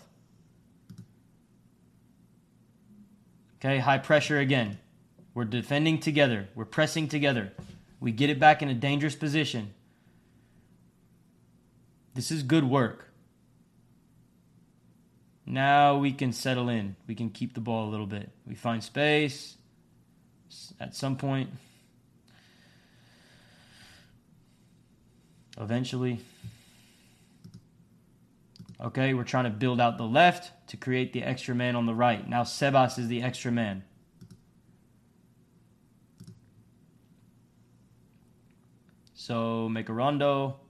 Okay, 3.57 3.79
high 3.79 3.99
pressure 3.99 4.39
again. 4.39 4.79
We're 5.33 5.45
defending 5.45 5.99
together. 5.99 6.49
We're 6.55 6.65
pressing 6.65 7.09
together. 7.09 7.53
We 7.99 8.13
get 8.13 8.31
it 8.31 8.39
back 8.39 8.63
in 8.63 8.69
a 8.69 8.75
dangerous 8.75 9.17
position. 9.17 9.73
This 12.15 12.31
is 12.31 12.43
good 12.45 12.65
work. 12.65 13.09
Now 15.47 15.99
we 15.99 16.13
can 16.13 16.33
settle 16.33 16.69
in. 16.69 16.97
We 17.07 17.15
can 17.15 17.31
keep 17.31 17.55
the 17.55 17.61
ball 17.61 17.89
a 17.89 17.91
little 17.91 18.07
bit. 18.07 18.31
We 18.47 18.55
find 18.55 18.83
space 18.83 19.57
at 20.81 20.95
some 20.95 21.17
point. 21.17 21.51
Eventually. 25.59 26.21
Okay, 28.81 29.15
we're 29.15 29.25
trying 29.25 29.45
to 29.45 29.51
build 29.51 29.81
out 29.81 29.99
the 29.99 30.05
left 30.05 30.69
to 30.69 30.77
create 30.77 31.13
the 31.13 31.23
extra 31.23 31.55
man 31.55 31.77
on 31.77 31.87
the 31.87 31.95
right. 31.95 32.29
Now 32.29 32.43
Sebas 32.43 32.99
is 32.99 33.09
the 33.09 33.23
extra 33.23 33.51
man. 33.53 33.85
So 39.15 39.69
make 39.69 39.89
a 39.89 39.93
rondo. 39.93 40.61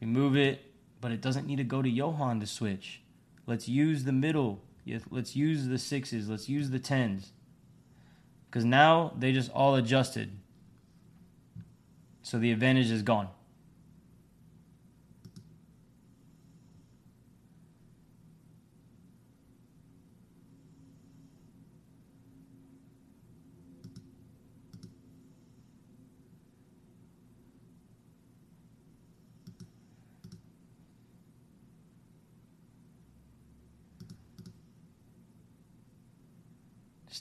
We 0.00 0.06
move 0.06 0.36
it, 0.36 0.72
but 1.00 1.12
it 1.12 1.20
doesn't 1.20 1.46
need 1.46 1.56
to 1.56 1.64
go 1.64 1.82
to 1.82 1.88
Johan 1.88 2.40
to 2.40 2.46
switch. 2.46 3.02
Let's 3.46 3.68
use 3.68 4.04
the 4.04 4.12
middle. 4.12 4.60
Let's 5.10 5.36
use 5.36 5.66
the 5.68 5.78
sixes. 5.78 6.28
Let's 6.28 6.48
use 6.48 6.70
the 6.70 6.78
tens. 6.78 7.32
Because 8.48 8.64
now 8.64 9.12
they 9.16 9.32
just 9.32 9.50
all 9.52 9.74
adjusted. 9.74 10.32
So 12.22 12.38
the 12.38 12.50
advantage 12.52 12.90
is 12.90 13.02
gone. 13.02 13.28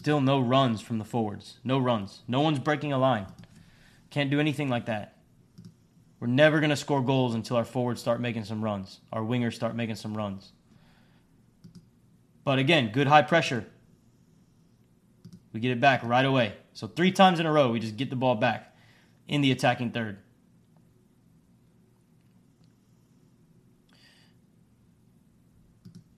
Still 0.09 0.21
no 0.21 0.39
runs 0.39 0.81
from 0.81 0.97
the 0.97 1.05
forwards. 1.05 1.59
No 1.63 1.77
runs. 1.77 2.23
No 2.27 2.41
one's 2.41 2.57
breaking 2.57 2.91
a 2.91 2.97
line. 2.97 3.27
Can't 4.09 4.31
do 4.31 4.39
anything 4.39 4.67
like 4.67 4.87
that. 4.87 5.19
We're 6.19 6.25
never 6.25 6.59
going 6.59 6.71
to 6.71 6.75
score 6.75 7.03
goals 7.03 7.35
until 7.35 7.57
our 7.57 7.63
forwards 7.63 8.01
start 8.01 8.19
making 8.19 8.45
some 8.45 8.63
runs. 8.63 9.01
Our 9.13 9.21
wingers 9.21 9.53
start 9.53 9.75
making 9.75 9.97
some 9.97 10.17
runs. 10.17 10.51
But 12.43 12.57
again, 12.57 12.91
good 12.91 13.05
high 13.05 13.21
pressure. 13.21 13.67
We 15.53 15.59
get 15.59 15.69
it 15.69 15.79
back 15.79 16.01
right 16.03 16.25
away. 16.25 16.53
So 16.73 16.87
three 16.87 17.11
times 17.11 17.39
in 17.39 17.45
a 17.45 17.51
row, 17.51 17.69
we 17.69 17.79
just 17.79 17.95
get 17.95 18.09
the 18.09 18.15
ball 18.15 18.33
back 18.33 18.75
in 19.27 19.41
the 19.41 19.51
attacking 19.51 19.91
third. 19.91 20.17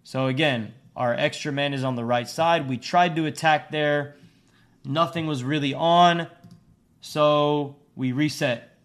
So 0.03 0.27
again, 0.27 0.75
our 0.95 1.13
extra 1.13 1.51
man 1.51 1.73
is 1.73 1.83
on 1.83 1.95
the 1.95 2.05
right 2.05 2.27
side. 2.27 2.67
We 2.67 2.77
tried 2.77 3.15
to 3.15 3.25
attack 3.25 3.71
there. 3.71 4.15
Nothing 4.83 5.27
was 5.27 5.43
really 5.43 5.73
on. 5.73 6.27
So 7.01 7.77
we 7.95 8.11
reset. 8.11 8.77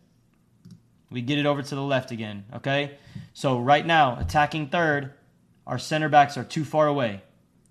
We 1.10 1.20
get 1.20 1.38
it 1.38 1.46
over 1.46 1.62
to 1.62 1.74
the 1.74 1.82
left 1.82 2.10
again. 2.10 2.44
Okay? 2.54 2.98
So 3.32 3.58
right 3.58 3.84
now, 3.84 4.18
attacking 4.18 4.68
third, 4.68 5.12
our 5.66 5.78
center 5.78 6.08
backs 6.08 6.36
are 6.36 6.44
too 6.44 6.64
far 6.64 6.86
away. 6.86 7.22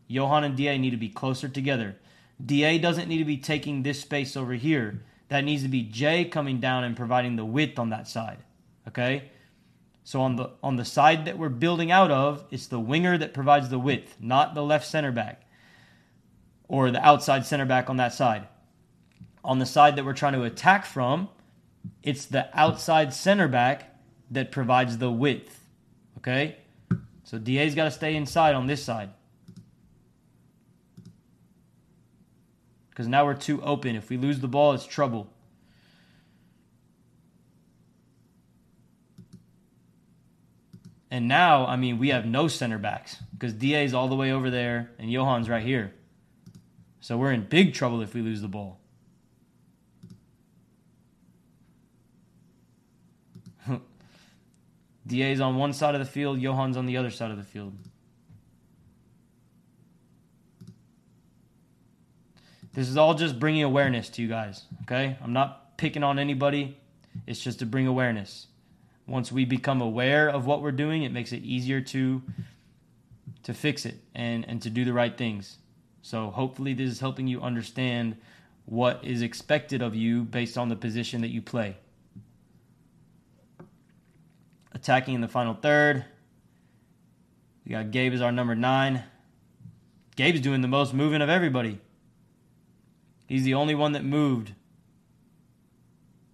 Johan 0.07 0.43
and 0.43 0.55
DA 0.55 0.77
need 0.77 0.91
to 0.91 0.97
be 0.97 1.09
closer 1.09 1.47
together. 1.49 1.95
DA 2.43 2.77
doesn't 2.77 3.07
need 3.07 3.19
to 3.19 3.25
be 3.25 3.37
taking 3.37 3.83
this 3.83 4.01
space 4.01 4.35
over 4.35 4.53
here. 4.53 5.01
That 5.29 5.43
needs 5.43 5.63
to 5.63 5.69
be 5.69 5.83
Jay 5.83 6.25
coming 6.25 6.59
down 6.59 6.83
and 6.83 6.95
providing 6.95 7.35
the 7.35 7.45
width 7.45 7.79
on 7.79 7.89
that 7.89 8.07
side. 8.07 8.37
Okay? 8.87 9.31
So 10.05 10.21
on 10.21 10.35
the 10.35 10.51
on 10.61 10.75
the 10.75 10.85
side 10.85 11.25
that 11.25 11.37
we're 11.37 11.49
building 11.49 11.91
out 11.91 12.11
of, 12.11 12.45
it's 12.51 12.67
the 12.67 12.79
winger 12.79 13.17
that 13.17 13.33
provides 13.33 13.69
the 13.69 13.79
width, 13.79 14.15
not 14.19 14.53
the 14.53 14.63
left 14.63 14.87
center 14.87 15.11
back 15.11 15.41
or 16.67 16.91
the 16.91 17.03
outside 17.03 17.45
center 17.45 17.65
back 17.65 17.89
on 17.89 17.97
that 17.97 18.13
side. 18.13 18.47
On 19.43 19.57
the 19.59 19.65
side 19.65 19.95
that 19.95 20.05
we're 20.05 20.13
trying 20.13 20.33
to 20.33 20.43
attack 20.43 20.85
from, 20.85 21.27
it's 22.03 22.25
the 22.25 22.47
outside 22.57 23.13
center 23.13 23.47
back 23.47 23.99
that 24.31 24.51
provides 24.51 24.99
the 24.99 25.11
width. 25.11 25.59
Okay? 26.19 26.57
So 27.23 27.39
DA's 27.39 27.75
got 27.75 27.85
to 27.85 27.91
stay 27.91 28.15
inside 28.15 28.53
on 28.55 28.67
this 28.67 28.83
side. 28.83 29.09
Because 32.89 33.07
now 33.07 33.25
we're 33.25 33.33
too 33.33 33.61
open. 33.61 33.95
If 33.95 34.09
we 34.09 34.17
lose 34.17 34.39
the 34.39 34.47
ball, 34.47 34.73
it's 34.73 34.85
trouble. 34.85 35.31
And 41.15 41.29
now, 41.29 41.65
I 41.65 41.77
mean, 41.77 41.97
we 41.97 42.09
have 42.09 42.25
no 42.25 42.49
center 42.49 42.77
backs 42.77 43.15
because 43.31 43.53
DA's 43.53 43.93
all 43.93 44.09
the 44.09 44.17
way 44.17 44.33
over 44.33 44.49
there 44.49 44.91
and 44.99 45.09
Johan's 45.09 45.47
right 45.47 45.63
here. 45.63 45.93
So 46.99 47.15
we're 47.15 47.31
in 47.31 47.45
big 47.45 47.73
trouble 47.73 48.01
if 48.01 48.13
we 48.13 48.21
lose 48.21 48.41
the 48.41 48.49
ball. 48.49 48.81
DA's 55.07 55.39
on 55.39 55.55
one 55.55 55.71
side 55.71 55.95
of 55.95 55.99
the 55.99 56.05
field, 56.05 56.41
Johan's 56.41 56.75
on 56.75 56.85
the 56.85 56.97
other 56.97 57.11
side 57.11 57.31
of 57.31 57.37
the 57.37 57.45
field. 57.45 57.77
This 62.73 62.89
is 62.89 62.97
all 62.97 63.13
just 63.13 63.39
bringing 63.39 63.63
awareness 63.63 64.09
to 64.09 64.21
you 64.21 64.27
guys, 64.27 64.65
okay? 64.81 65.15
I'm 65.23 65.31
not 65.31 65.77
picking 65.77 66.03
on 66.03 66.19
anybody. 66.19 66.77
It's 67.25 67.39
just 67.39 67.59
to 67.59 67.65
bring 67.65 67.87
awareness 67.87 68.47
once 69.07 69.31
we 69.31 69.45
become 69.45 69.81
aware 69.81 70.29
of 70.29 70.45
what 70.45 70.61
we're 70.61 70.71
doing, 70.71 71.03
it 71.03 71.11
makes 71.11 71.31
it 71.31 71.43
easier 71.43 71.81
to 71.81 72.21
to 73.43 73.53
fix 73.53 73.85
it 73.85 73.99
and 74.13 74.47
and 74.47 74.61
to 74.61 74.69
do 74.69 74.85
the 74.85 74.93
right 74.93 75.17
things. 75.17 75.57
So 76.01 76.29
hopefully 76.29 76.73
this 76.73 76.91
is 76.91 76.99
helping 76.99 77.27
you 77.27 77.41
understand 77.41 78.17
what 78.65 79.03
is 79.03 79.21
expected 79.21 79.81
of 79.81 79.95
you 79.95 80.23
based 80.23 80.57
on 80.57 80.69
the 80.69 80.75
position 80.75 81.21
that 81.21 81.29
you 81.29 81.41
play. 81.41 81.77
Attacking 84.73 85.15
in 85.15 85.21
the 85.21 85.27
final 85.27 85.53
third. 85.53 86.05
We 87.65 87.71
got 87.71 87.91
Gabe 87.91 88.13
as 88.13 88.21
our 88.21 88.31
number 88.31 88.55
9. 88.55 89.03
Gabe's 90.15 90.41
doing 90.41 90.61
the 90.61 90.67
most 90.67 90.93
moving 90.93 91.21
of 91.21 91.29
everybody. 91.29 91.79
He's 93.27 93.43
the 93.43 93.55
only 93.55 93.73
one 93.73 93.93
that 93.93 94.03
moved. 94.03 94.53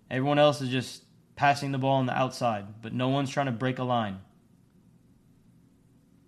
Everyone 0.09 0.37
else 0.37 0.61
is 0.61 0.69
just 0.69 1.00
passing 1.41 1.71
the 1.71 1.77
ball 1.79 1.95
on 1.95 2.05
the 2.05 2.15
outside, 2.15 2.63
but 2.83 2.93
no 2.93 3.09
one's 3.09 3.31
trying 3.31 3.47
to 3.47 3.51
break 3.51 3.79
a 3.79 3.83
line. 3.83 4.19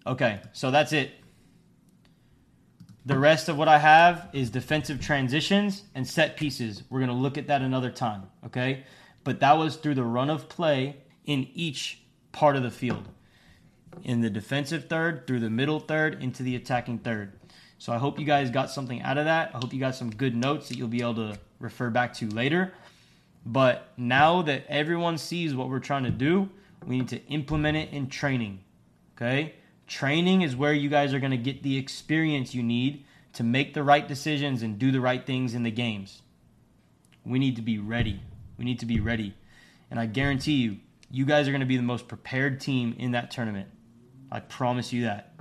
Okay, 0.08 0.42
so 0.54 0.72
that's 0.72 0.92
it. 0.92 1.12
The 3.06 3.20
rest 3.20 3.48
of 3.48 3.56
what 3.56 3.68
I 3.68 3.78
have 3.78 4.28
is 4.34 4.50
defensive 4.50 5.00
transitions 5.00 5.84
and 5.94 6.08
set 6.08 6.36
pieces. 6.36 6.82
We're 6.90 6.98
going 6.98 7.12
to 7.12 7.16
look 7.16 7.38
at 7.38 7.46
that 7.46 7.62
another 7.62 7.92
time, 7.92 8.24
okay? 8.44 8.86
But 9.24 9.40
that 9.42 9.56
was 9.56 9.76
through 9.76 9.94
the 9.94 10.04
run 10.04 10.32
of 10.32 10.50
play 10.50 10.98
in 11.26 11.48
each 11.54 12.02
part 12.32 12.56
of 12.56 12.64
the 12.64 12.72
field. 12.72 13.08
In 14.02 14.22
the 14.22 14.32
defensive 14.32 14.90
third, 14.90 15.28
through 15.28 15.42
the 15.42 15.50
middle 15.52 15.80
third, 15.80 16.24
into 16.24 16.42
the 16.42 16.56
attacking 16.56 16.98
third. 16.98 17.34
So 17.78 17.94
I 17.94 18.00
hope 18.00 18.18
you 18.18 18.26
guys 18.26 18.50
got 18.50 18.72
something 18.72 19.00
out 19.04 19.20
of 19.20 19.26
that. 19.26 19.52
I 19.54 19.60
hope 19.60 19.74
you 19.74 19.80
got 19.80 19.94
some 19.94 20.10
good 20.10 20.36
notes 20.36 20.70
that 20.70 20.78
you'll 20.80 20.88
be 20.88 21.02
able 21.04 21.34
to 21.34 21.40
refer 21.60 21.92
back 21.92 22.16
to 22.16 22.28
later. 22.30 22.74
But 23.46 23.92
now 23.98 24.42
that 24.44 24.66
everyone 24.70 25.18
sees 25.18 25.54
what 25.54 25.70
we're 25.70 25.80
trying 25.80 26.04
to 26.04 26.12
do, 26.12 26.50
we 26.86 26.98
need 26.98 27.10
to 27.10 27.26
implement 27.28 27.78
it 27.78 27.92
in 27.92 28.08
training. 28.08 28.62
Okay? 29.16 29.56
Training 29.88 30.42
is 30.42 30.56
where 30.56 30.74
you 30.74 30.90
guys 30.90 31.14
are 31.14 31.20
going 31.20 31.32
to 31.32 31.38
get 31.38 31.64
the 31.64 31.78
experience 31.78 32.56
you 32.56 32.64
need 32.64 33.06
to 33.34 33.44
make 33.44 33.74
the 33.74 33.84
right 33.84 34.08
decisions 34.08 34.62
and 34.62 34.80
do 34.80 34.92
the 34.92 35.02
right 35.02 35.26
things 35.26 35.54
in 35.54 35.64
the 35.64 35.72
games. 35.72 36.22
We 37.26 37.40
need 37.40 37.56
to 37.58 37.62
be 37.62 37.80
ready. 37.80 38.22
We 38.58 38.66
need 38.66 38.80
to 38.80 38.86
be 38.86 39.00
ready. 39.00 39.34
And 39.90 40.00
I 40.00 40.06
guarantee 40.06 40.54
you, 40.54 40.78
you 41.10 41.26
guys 41.26 41.48
are 41.48 41.52
going 41.52 41.62
to 41.62 41.68
be 41.68 41.78
the 41.78 41.84
most 41.84 42.08
prepared 42.08 42.60
team 42.60 42.96
in 42.98 43.12
that 43.12 43.32
tournament. 43.32 43.68
I 44.32 44.40
promise 44.40 44.92
you 44.94 45.04
that. 45.04 45.34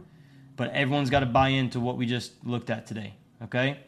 But 0.57 0.73
everyone's 0.73 1.11
got 1.11 1.20
to 1.20 1.27
buy 1.27 1.49
into 1.49 1.81
what 1.81 1.97
we 1.97 2.07
just 2.07 2.33
looked 2.45 2.69
at 2.69 2.87
today. 2.87 3.15
Okay? 3.43 3.79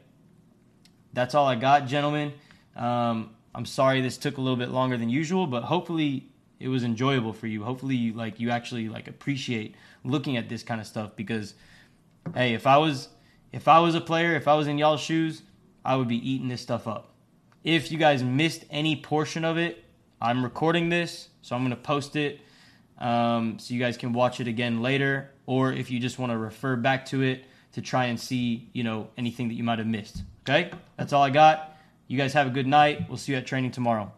That's 1.12 1.34
all 1.34 1.46
I 1.46 1.54
got, 1.56 1.86
gentlemen. 1.86 2.32
Um, 2.74 3.30
I'm 3.54 3.66
sorry 3.66 4.00
this 4.00 4.18
took 4.18 4.38
a 4.38 4.40
little 4.40 4.56
bit 4.56 4.70
longer 4.70 4.96
than 4.96 5.08
usual, 5.08 5.46
but 5.46 5.64
hopefully 5.64 6.28
it 6.58 6.68
was 6.68 6.82
enjoyable 6.82 7.32
for 7.32 7.46
you. 7.46 7.62
Hopefully 7.62 7.96
you 7.96 8.12
like 8.12 8.40
you 8.40 8.50
actually 8.50 8.88
like 8.88 9.08
appreciate 9.08 9.74
looking 10.04 10.36
at 10.36 10.48
this 10.48 10.62
kind 10.62 10.80
of 10.80 10.86
stuff 10.86 11.10
because 11.16 11.54
hey, 12.34 12.54
if 12.54 12.66
I 12.66 12.78
was 12.78 13.08
if 13.52 13.68
I 13.68 13.78
was 13.78 13.94
a 13.94 14.00
player, 14.00 14.34
if 14.34 14.48
I 14.48 14.54
was 14.54 14.66
in 14.66 14.78
y'all's 14.78 15.00
shoes, 15.00 15.42
I 15.84 15.96
would 15.96 16.08
be 16.08 16.28
eating 16.28 16.48
this 16.48 16.60
stuff 16.60 16.88
up. 16.88 17.10
If 17.62 17.92
you 17.92 17.98
guys 17.98 18.22
missed 18.22 18.64
any 18.70 18.96
portion 18.96 19.44
of 19.44 19.56
it, 19.56 19.84
I'm 20.20 20.42
recording 20.42 20.88
this, 20.88 21.28
so 21.42 21.54
I'm 21.54 21.62
going 21.62 21.70
to 21.70 21.76
post 21.76 22.16
it 22.16 22.40
um, 22.98 23.58
so 23.58 23.74
you 23.74 23.80
guys 23.80 23.96
can 23.96 24.12
watch 24.12 24.40
it 24.40 24.48
again 24.48 24.82
later. 24.82 25.30
Or 25.46 25.72
if 25.72 25.90
you 25.90 26.00
just 26.00 26.18
want 26.18 26.32
to 26.32 26.38
refer 26.38 26.76
back 26.76 27.06
to 27.06 27.22
it 27.22 27.44
to 27.72 27.82
try 27.82 28.06
and 28.06 28.18
see, 28.18 28.68
you 28.72 28.82
know, 28.82 29.08
anything 29.16 29.48
that 29.48 29.54
you 29.54 29.64
might 29.64 29.78
have 29.78 29.86
missed. 29.86 30.22
Okay? 30.42 30.70
That's 30.96 31.12
all 31.12 31.22
I 31.22 31.30
got. 31.30 31.73
You 32.06 32.18
guys 32.18 32.32
have 32.34 32.46
a 32.46 32.50
good 32.50 32.66
night. 32.66 33.08
We'll 33.08 33.16
see 33.16 33.32
you 33.32 33.38
at 33.38 33.46
training 33.46 33.70
tomorrow. 33.70 34.12